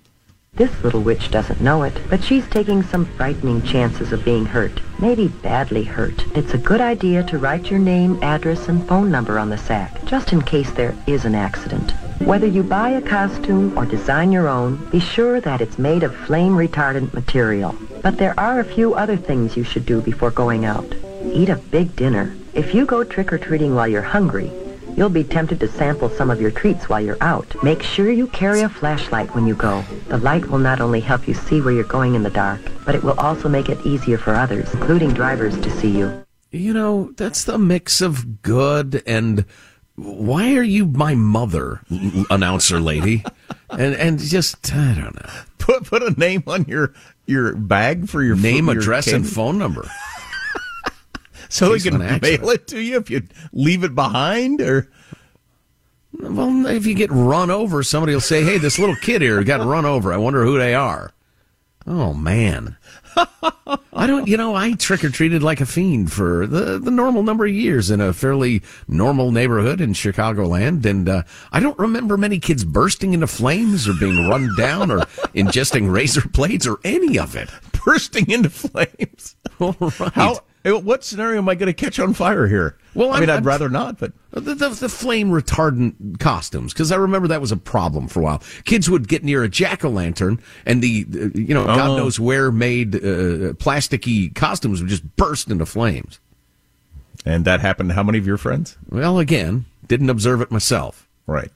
This 0.55 0.83
little 0.83 1.01
witch 1.01 1.31
doesn't 1.31 1.61
know 1.61 1.81
it, 1.81 1.99
but 2.11 2.23
she's 2.23 2.47
taking 2.47 2.83
some 2.83 3.05
frightening 3.17 3.63
chances 3.63 4.13
of 4.13 4.23
being 4.23 4.45
hurt. 4.45 4.79
Maybe 4.99 5.27
badly 5.27 5.83
hurt. 5.83 6.23
It's 6.37 6.53
a 6.53 6.59
good 6.59 6.81
idea 6.81 7.23
to 7.23 7.39
write 7.39 7.71
your 7.71 7.79
name, 7.79 8.21
address, 8.21 8.67
and 8.67 8.87
phone 8.87 9.09
number 9.09 9.39
on 9.39 9.49
the 9.49 9.57
sack, 9.57 10.05
just 10.05 10.31
in 10.31 10.43
case 10.43 10.69
there 10.69 10.95
is 11.07 11.25
an 11.25 11.33
accident. 11.33 11.95
Whether 12.19 12.47
you 12.47 12.63
buy 12.63 12.89
a 12.89 13.01
costume 13.01 13.77
or 13.77 13.85
design 13.85 14.31
your 14.31 14.47
own, 14.47 14.89
be 14.91 14.99
sure 14.99 15.41
that 15.41 15.61
it's 15.61 15.77
made 15.77 16.03
of 16.03 16.15
flame 16.15 16.53
retardant 16.55 17.13
material. 17.13 17.75
But 18.01 18.17
there 18.17 18.39
are 18.39 18.59
a 18.59 18.65
few 18.65 18.93
other 18.93 19.17
things 19.17 19.57
you 19.57 19.63
should 19.63 19.85
do 19.85 20.01
before 20.01 20.31
going 20.31 20.65
out. 20.65 20.85
Eat 21.25 21.49
a 21.49 21.57
big 21.57 21.95
dinner. 21.95 22.35
If 22.53 22.73
you 22.73 22.85
go 22.85 23.03
trick-or-treating 23.03 23.75
while 23.75 23.87
you're 23.87 24.01
hungry, 24.01 24.51
you'll 24.95 25.09
be 25.09 25.23
tempted 25.23 25.59
to 25.59 25.67
sample 25.67 26.09
some 26.09 26.29
of 26.29 26.39
your 26.39 26.51
treats 26.51 26.87
while 26.87 27.01
you're 27.01 27.17
out. 27.21 27.61
Make 27.63 27.81
sure 27.81 28.11
you 28.11 28.27
carry 28.27 28.61
a 28.61 28.69
flashlight 28.69 29.33
when 29.35 29.47
you 29.47 29.55
go. 29.55 29.83
The 30.07 30.17
light 30.17 30.45
will 30.47 30.59
not 30.59 30.81
only 30.81 30.99
help 30.99 31.27
you 31.27 31.33
see 31.33 31.61
where 31.61 31.73
you're 31.73 31.83
going 31.83 32.15
in 32.15 32.23
the 32.23 32.29
dark, 32.29 32.61
but 32.85 32.95
it 32.95 33.03
will 33.03 33.19
also 33.19 33.49
make 33.49 33.69
it 33.69 33.85
easier 33.85 34.17
for 34.17 34.35
others, 34.35 34.71
including 34.73 35.13
drivers, 35.13 35.59
to 35.59 35.69
see 35.69 35.89
you. 35.89 36.23
You 36.51 36.73
know, 36.73 37.11
that's 37.17 37.43
the 37.45 37.57
mix 37.57 38.01
of 38.01 38.43
good 38.43 39.01
and 39.07 39.45
why 39.95 40.55
are 40.55 40.63
you 40.63 40.85
my 40.85 41.15
mother, 41.15 41.81
announcer 42.29 42.79
lady? 42.79 43.23
And 43.69 43.95
and 43.95 44.19
just 44.19 44.73
I 44.73 44.95
don't 44.95 45.15
know. 45.15 45.29
Put 45.59 45.85
put 45.85 46.03
a 46.03 46.11
name 46.19 46.43
on 46.47 46.65
your 46.65 46.93
your 47.25 47.55
bag 47.55 48.09
for 48.09 48.23
your 48.23 48.35
Name, 48.35 48.67
your 48.67 48.79
address, 48.79 49.07
and 49.07 49.27
phone 49.27 49.57
number. 49.57 49.89
so 51.49 51.71
we 51.71 51.79
can 51.79 51.95
of 51.95 52.01
an 52.01 52.07
accident. 52.07 52.41
mail 52.41 52.49
it 52.51 52.67
to 52.67 52.79
you 52.79 52.97
if 52.97 53.09
you 53.09 53.23
leave 53.51 53.83
it 53.83 53.95
behind 53.95 54.61
or 54.61 54.89
Well, 56.19 56.65
if 56.65 56.85
you 56.85 56.95
get 56.95 57.11
run 57.11 57.49
over, 57.51 57.83
somebody 57.83 58.13
will 58.13 58.21
say, 58.21 58.43
"Hey, 58.43 58.57
this 58.57 58.79
little 58.79 58.95
kid 58.95 59.21
here 59.21 59.43
got 59.43 59.65
run 59.65 59.85
over. 59.85 60.11
I 60.11 60.17
wonder 60.17 60.43
who 60.43 60.57
they 60.57 60.73
are." 60.73 61.13
Oh 61.85 62.13
man, 62.13 62.77
I 63.95 64.07
don't. 64.07 64.27
You 64.27 64.37
know, 64.37 64.55
I 64.55 64.73
trick 64.73 65.03
or 65.03 65.09
treated 65.09 65.43
like 65.43 65.61
a 65.61 65.65
fiend 65.65 66.11
for 66.11 66.47
the 66.47 66.79
the 66.79 66.91
normal 66.91 67.23
number 67.23 67.45
of 67.45 67.51
years 67.53 67.91
in 67.91 68.01
a 68.01 68.13
fairly 68.13 68.61
normal 68.87 69.31
neighborhood 69.31 69.81
in 69.81 69.93
Chicagoland, 69.93 70.85
and 70.85 71.07
uh, 71.07 71.23
I 71.51 71.59
don't 71.59 71.77
remember 71.77 72.17
many 72.17 72.39
kids 72.39 72.63
bursting 72.65 73.13
into 73.13 73.27
flames 73.27 73.87
or 73.87 73.93
being 73.99 74.27
run 74.27 74.49
down 74.57 74.91
or 74.91 74.99
ingesting 75.35 75.91
razor 75.91 76.27
blades 76.27 76.67
or 76.67 76.79
any 76.83 77.17
of 77.19 77.35
it. 77.35 77.49
bursting 77.85 78.29
into 78.29 78.49
flames. 78.49 79.35
All 79.59 79.75
right. 79.79 80.13
How? 80.13 80.39
What 80.65 81.03
scenario 81.03 81.39
am 81.39 81.49
I 81.49 81.55
going 81.55 81.67
to 81.67 81.73
catch 81.73 81.99
on 81.99 82.13
fire 82.13 82.47
here? 82.47 82.77
Well, 82.95 83.11
I 83.11 83.19
mean, 83.19 83.29
I'm- 83.29 83.39
I'd 83.39 83.45
rather 83.45 83.67
not, 83.69 83.97
but 83.99 84.13
The, 84.31 84.55
the, 84.55 84.69
the 84.69 84.87
flame 84.89 85.29
retardant 85.29 86.19
costumes, 86.19 86.71
because 86.73 86.91
I 86.91 86.95
remember 86.95 87.27
that 87.27 87.41
was 87.41 87.51
a 87.51 87.57
problem 87.57 88.07
for 88.07 88.21
a 88.21 88.23
while. 88.23 88.41
Kids 88.63 88.89
would 88.89 89.07
get 89.09 89.23
near 89.23 89.43
a 89.43 89.49
jack 89.49 89.83
o' 89.83 89.89
lantern, 89.89 90.39
and 90.65 90.81
the 90.81 91.05
uh, 91.13 91.37
you 91.37 91.53
know 91.53 91.63
Oh. 91.63 91.75
God 91.75 91.97
knows 91.97 92.19
where 92.19 92.51
made 92.51 92.95
uh, 92.95 93.53
plasticky 93.59 94.33
costumes 94.33 94.79
would 94.81 94.89
just 94.89 95.15
burst 95.17 95.49
into 95.51 95.65
flames. 95.65 96.19
and 97.25 97.45
that 97.45 97.59
happened 97.59 97.89
to 97.89 97.95
how 97.95 98.03
many 98.03 98.17
of 98.17 98.25
your 98.27 98.37
friends? 98.37 98.77
Well, 98.89 99.19
again, 99.19 99.65
didn't 99.87 100.09
observe 100.09 100.41
it 100.41 100.49
myself. 100.51 101.07
Right. 101.27 101.51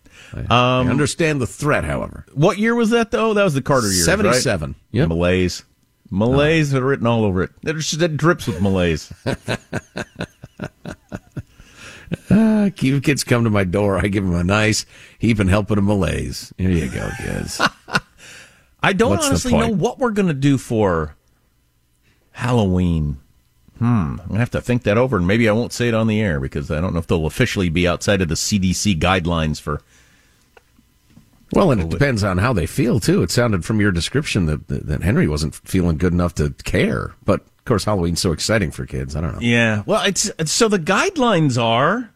I 0.50 0.80
Um, 0.82 0.90
understand 0.90 1.40
the 1.42 1.48
threat, 1.48 1.84
however. 1.84 2.26
What 2.34 2.58
year 2.58 2.74
was 2.76 2.90
that 2.92 3.12
though? 3.12 3.34
That 3.34 3.44
was 3.44 3.54
the 3.54 3.62
Carter 3.62 3.88
years, 3.88 4.08
right? 4.08 4.18
77. 4.18 4.76
Yep. 4.92 5.08
Malaise. 5.10 5.64
Malaise 6.10 6.72
had 6.72 6.84
written 6.84 7.08
all 7.08 7.26
over 7.26 7.44
it. 7.44 7.52
It 7.64 8.18
drips 8.18 8.48
with 8.48 8.62
malaise. 8.62 9.12
Uh, 12.30 12.70
kids 12.76 13.24
come 13.24 13.44
to 13.44 13.50
my 13.50 13.64
door. 13.64 13.98
I 13.98 14.08
give 14.08 14.24
them 14.24 14.36
a 14.36 14.44
nice 14.44 14.86
heap 15.20 15.40
and 15.40 15.50
help 15.50 15.70
with 15.70 15.80
a 15.80 15.82
malaise. 15.82 16.54
Here 16.58 16.70
you 16.70 16.90
go, 16.90 17.10
kids. 17.18 17.62
I 18.84 18.94
don't 18.94 19.12
What's 19.12 19.28
honestly 19.28 19.52
know 19.52 19.70
what 19.70 20.00
we're 20.00 20.12
going 20.12 20.28
to 20.30 20.34
do 20.34 20.58
for 20.58 21.16
Halloween. 22.32 23.18
Hmm. 23.80 23.84
I'm 23.84 24.18
going 24.18 24.34
to 24.34 24.40
have 24.40 24.52
to 24.52 24.62
think 24.62 24.84
that 24.84 24.98
over, 24.98 25.18
and 25.18 25.28
maybe 25.28 25.50
I 25.50 25.52
won't 25.52 25.74
say 25.74 25.88
it 25.88 25.94
on 25.94 26.08
the 26.08 26.22
air 26.22 26.40
because 26.40 26.72
I 26.72 26.80
don't 26.80 26.94
know 26.94 27.00
if 27.00 27.08
they'll 27.08 27.26
officially 27.26 27.70
be 27.70 27.88
outside 27.88 28.22
of 28.22 28.30
the 28.30 28.36
CDC 28.36 29.00
guidelines 29.00 29.60
for. 29.60 29.82
Well, 31.54 31.72
and 31.72 31.82
it 31.82 31.90
depends 31.90 32.24
on 32.24 32.38
how 32.40 32.52
they 32.54 32.66
feel 32.66 33.00
too. 33.00 33.24
It 33.24 33.32
sounded 33.32 33.64
from 33.64 33.80
your 33.80 33.92
description 33.92 34.46
that 34.48 34.68
that 34.68 35.02
Henry 35.02 35.28
wasn't 35.28 35.56
feeling 35.56 35.98
good 35.98 36.12
enough 36.14 36.36
to 36.36 36.52
care. 36.66 37.14
But 37.24 37.42
of 37.42 37.66
course, 37.66 37.86
Halloween's 37.86 38.20
so 38.20 38.32
exciting 38.34 38.72
for 38.72 38.86
kids. 38.86 39.16
I 39.16 39.22
don't 39.22 39.34
know. 39.34 39.40
Yeah. 39.42 39.84
Well, 39.86 40.04
it's 40.06 40.28
it's- 40.28 40.52
so 40.52 40.68
the 40.68 40.80
guidelines 40.80 41.62
are 41.62 42.10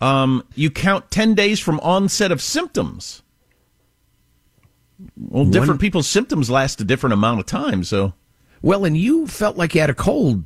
um, 0.00 0.44
you 0.54 0.70
count 0.70 1.10
10 1.10 1.34
days 1.34 1.58
from 1.60 1.80
onset 1.80 2.30
of 2.30 2.40
symptoms. 2.42 3.22
Well, 5.16 5.44
different 5.46 5.70
One- 5.72 5.78
people's 5.78 6.06
symptoms 6.08 6.50
last 6.50 6.80
a 6.80 6.84
different 6.84 7.14
amount 7.14 7.40
of 7.40 7.46
time, 7.46 7.84
so 7.84 8.14
Well, 8.62 8.84
and 8.84 8.96
you 8.96 9.26
felt 9.26 9.56
like 9.56 9.74
you 9.74 9.80
had 9.80 9.90
a 9.90 9.94
cold 9.94 10.44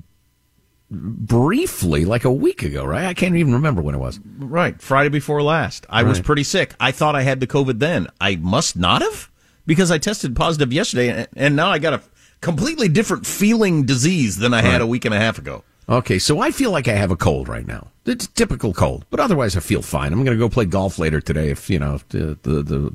briefly, 0.91 2.05
like 2.05 2.24
a 2.24 2.32
week 2.32 2.62
ago, 2.62 2.84
right? 2.84 3.05
I 3.05 3.14
can't 3.14 3.36
even 3.36 3.53
remember 3.53 3.82
when 3.82 3.95
it 3.95 3.99
was. 3.99 4.20
right, 4.39 4.80
Friday 4.80 5.11
before 5.11 5.43
last. 5.43 5.86
I 5.89 6.03
was 6.03 6.20
pretty 6.20 6.45
sick. 6.45 6.74
I 6.80 6.93
thought 6.93 7.14
I 7.14 7.22
had 7.22 7.41
the 7.41 7.47
COVID 7.47 7.78
then. 7.78 8.09
I 8.20 8.36
must 8.36 8.76
not 8.76 9.03
have 9.03 9.30
because 9.66 9.91
I 9.91 9.99
tested 9.99 10.34
positive 10.34 10.72
yesterday 10.72 11.26
and, 11.36 11.57
now 11.57 11.70
I 11.70 11.78
got 11.78 11.93
a 11.93 12.03
completely 12.41 12.89
different 12.89 13.26
feeling 13.26 13.84
disease 13.84 14.39
than 14.39 14.55
I 14.55 14.62
had 14.62 14.80
a 14.80 14.86
week 14.86 15.05
and 15.05 15.14
a 15.14 15.18
half 15.18 15.39
ago. 15.39 15.62
Okay, 15.89 16.18
so 16.18 16.41
I 16.41 16.51
feel 16.51 16.70
like 16.70 16.86
I 16.86 16.93
have 16.93 17.11
a 17.11 17.16
cold 17.16 17.49
right 17.49 17.66
now. 17.66 17.89
It's 18.05 18.26
a 18.26 18.32
typical 18.32 18.74
cold, 18.74 19.07
but 19.11 19.20
otherwise 19.20 19.57
I 19.57 19.61
feel 19.61 19.82
fine. 19.82 20.12
I'm 20.12 20.22
going 20.24 20.36
to 20.36 20.43
go 20.43 20.51
play 20.51 20.66
golf 20.66 20.99
later 20.99 21.20
today 21.20 21.51
if 21.51 21.70
you 21.70 21.78
know 21.78 21.95
if 21.95 22.09
the, 22.09 22.39
the 22.43 22.62
the 22.62 22.95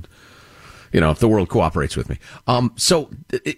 you 0.94 1.02
know 1.02 1.12
if 1.12 1.20
the 1.20 1.28
world 1.28 1.50
cooperates 1.50 1.98
with 1.98 2.10
me. 2.10 2.18
Um, 2.48 2.72
so 2.78 3.10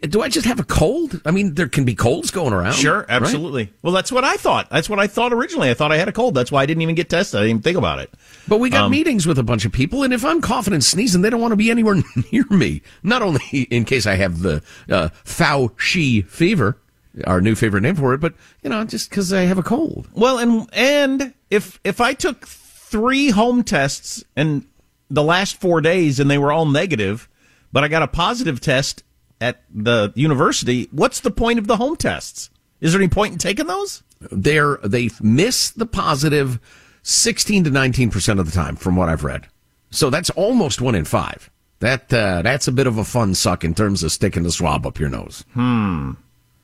do 0.02 0.22
I 0.22 0.30
just 0.30 0.48
have 0.48 0.60
a 0.60 0.64
cold? 0.64 1.22
I 1.26 1.32
mean, 1.32 1.54
there 1.54 1.68
can 1.68 1.86
be 1.86 1.94
colds 1.94 2.32
going 2.32 2.54
around. 2.54 2.74
Sure, 2.74 3.00
right? 3.00 3.10
absolutely. 3.10 3.72
Well, 3.84 3.94
that's 3.94 4.12
what 4.12 4.24
I 4.24 4.36
thought. 4.38 4.70
That's 4.72 4.90
what 4.90 5.00
I 5.00 5.06
thought 5.08 5.34
originally. 5.34 5.70
I 5.70 5.74
thought 5.76 5.92
I 5.92 5.98
had 5.98 6.08
a 6.08 6.12
cold. 6.12 6.34
That's 6.34 6.52
why 6.52 6.64
I 6.64 6.66
didn't 6.66 6.82
even 6.82 6.96
get 6.96 7.10
tested. 7.10 7.38
I 7.40 7.44
didn't 7.44 7.50
even 7.52 7.62
think 7.62 7.78
about 7.78 8.00
it. 8.00 8.12
But 8.48 8.60
we 8.60 8.70
got 8.70 8.86
Um, 8.86 8.92
meetings 8.92 9.28
with 9.28 9.38
a 9.38 9.44
bunch 9.44 9.66
of 9.66 9.72
people, 9.72 10.04
and 10.04 10.14
if 10.14 10.24
I'm 10.26 10.42
coughing 10.42 10.74
and 10.74 10.84
sneezing, 10.84 11.22
they 11.22 11.30
don't 11.30 11.42
want 11.42 11.52
to 11.52 11.58
be 11.58 11.70
anywhere 11.70 11.96
near 12.32 12.46
me. 12.50 12.82
Not 13.04 13.22
only 13.22 13.42
in 13.70 13.86
case 13.86 14.08
I 14.08 14.16
have 14.16 14.42
the 14.42 14.64
uh, 14.90 15.10
Fauci 15.24 16.26
fever, 16.28 16.78
our 17.26 17.42
new 17.42 17.56
favorite 17.56 17.82
name 17.82 17.96
for 17.96 18.14
it, 18.14 18.20
but 18.20 18.34
you 18.64 18.70
know, 18.70 18.84
just 18.84 19.10
because 19.10 19.32
I 19.32 19.42
have 19.42 19.58
a 19.58 19.64
cold. 19.64 20.08
Well, 20.14 20.38
and 20.38 20.68
and 20.74 21.34
if 21.50 21.80
if 21.84 22.02
I 22.02 22.14
took 22.14 22.48
three 22.48 23.30
home 23.30 23.64
tests 23.64 24.24
in 24.36 24.66
the 25.10 25.24
last 25.24 25.60
four 25.60 25.82
days 25.82 26.20
and 26.20 26.30
they 26.30 26.38
were 26.38 26.52
all 26.52 26.66
negative, 26.66 27.30
but 27.72 27.84
I 27.84 27.88
got 27.88 28.04
a 28.04 28.08
positive 28.08 28.60
test 28.60 29.04
at 29.42 29.64
the 29.74 30.14
university, 30.16 30.88
what's 30.92 31.20
the 31.20 31.32
point 31.32 31.60
of 31.60 31.68
the 31.68 31.78
home 31.78 31.96
tests? 31.96 32.50
Is 32.82 32.94
there 32.94 33.02
any 33.02 33.10
point 33.10 33.34
in 33.34 33.38
taking 33.38 33.68
those? 33.68 34.04
They're 34.32 34.78
they 34.78 35.10
miss 35.22 35.72
the 35.72 35.86
positive 35.86 36.60
sixteen 37.04 37.64
to 37.66 37.70
nineteen 37.70 38.10
percent 38.10 38.40
of 38.40 38.46
the 38.46 38.52
time, 38.52 38.76
from 38.76 38.96
what 38.96 39.10
I've 39.10 39.24
read. 39.24 39.48
So 39.92 40.10
that's 40.10 40.30
almost 40.32 40.82
one 40.82 40.96
in 40.96 41.06
five. 41.06 41.50
That 41.80 42.12
uh, 42.14 42.42
that's 42.42 42.68
a 42.68 42.72
bit 42.72 42.88
of 42.88 42.98
a 42.98 43.04
fun 43.04 43.36
suck 43.36 43.64
in 43.64 43.76
terms 43.76 44.04
of 44.04 44.12
sticking 44.12 44.44
the 44.44 44.52
swab 44.52 44.88
up 44.88 45.00
your 45.00 45.10
nose. 45.10 45.44
Hmm. 45.54 46.12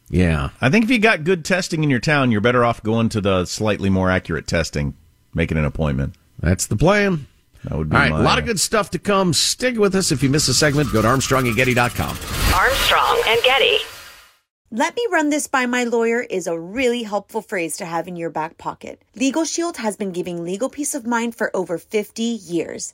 Yeah. 0.10 0.50
I 0.60 0.70
think 0.70 0.86
if 0.86 0.92
you 0.92 1.00
got 1.00 1.24
good 1.24 1.46
testing 1.46 1.84
in 1.84 1.90
your 1.90 2.00
town, 2.00 2.32
you're 2.32 2.42
better 2.42 2.66
off 2.66 2.84
going 2.84 3.10
to 3.10 3.22
the 3.22 3.46
slightly 3.46 3.90
more 3.90 4.10
accurate 4.10 4.48
testing, 4.48 4.96
making 5.34 5.58
an 5.58 5.66
appointment. 5.66 6.16
That's 6.40 6.68
the 6.68 6.76
plan. 6.76 7.28
That 7.66 7.78
would 7.78 7.90
be 7.90 7.96
All 7.96 8.02
right, 8.02 8.12
my- 8.12 8.20
a 8.20 8.24
lot 8.24 8.40
of 8.40 8.46
good 8.46 8.60
stuff 8.60 8.90
to 8.92 9.00
come. 9.00 9.34
Stick 9.34 9.78
with 9.78 9.96
us. 9.96 10.12
If 10.12 10.24
you 10.24 10.30
miss 10.30 10.48
a 10.48 10.54
segment, 10.54 10.92
go 10.92 11.02
to 11.02 11.08
ArmstrongandGetty.com. 11.08 12.18
Armstrong 12.56 13.22
and 13.28 13.42
Getty. 13.44 13.78
Let 14.74 14.96
me 14.96 15.06
run 15.12 15.30
this 15.30 15.48
by 15.48 15.66
my 15.66 15.84
lawyer 15.84 16.22
is 16.22 16.48
a 16.48 16.58
really 16.58 17.04
helpful 17.04 17.42
phrase 17.42 17.76
to 17.78 17.86
have 17.86 18.08
in 18.08 18.16
your 18.16 18.30
back 18.30 18.58
pocket. 18.58 19.02
Legal 19.16 19.44
Shield 19.44 19.76
has 19.78 19.98
been 19.98 20.14
giving 20.14 20.46
legal 20.46 20.70
peace 20.70 20.96
of 20.96 21.06
mind 21.06 21.36
for 21.36 21.54
over 21.54 21.78
50 21.78 22.24
years. 22.24 22.94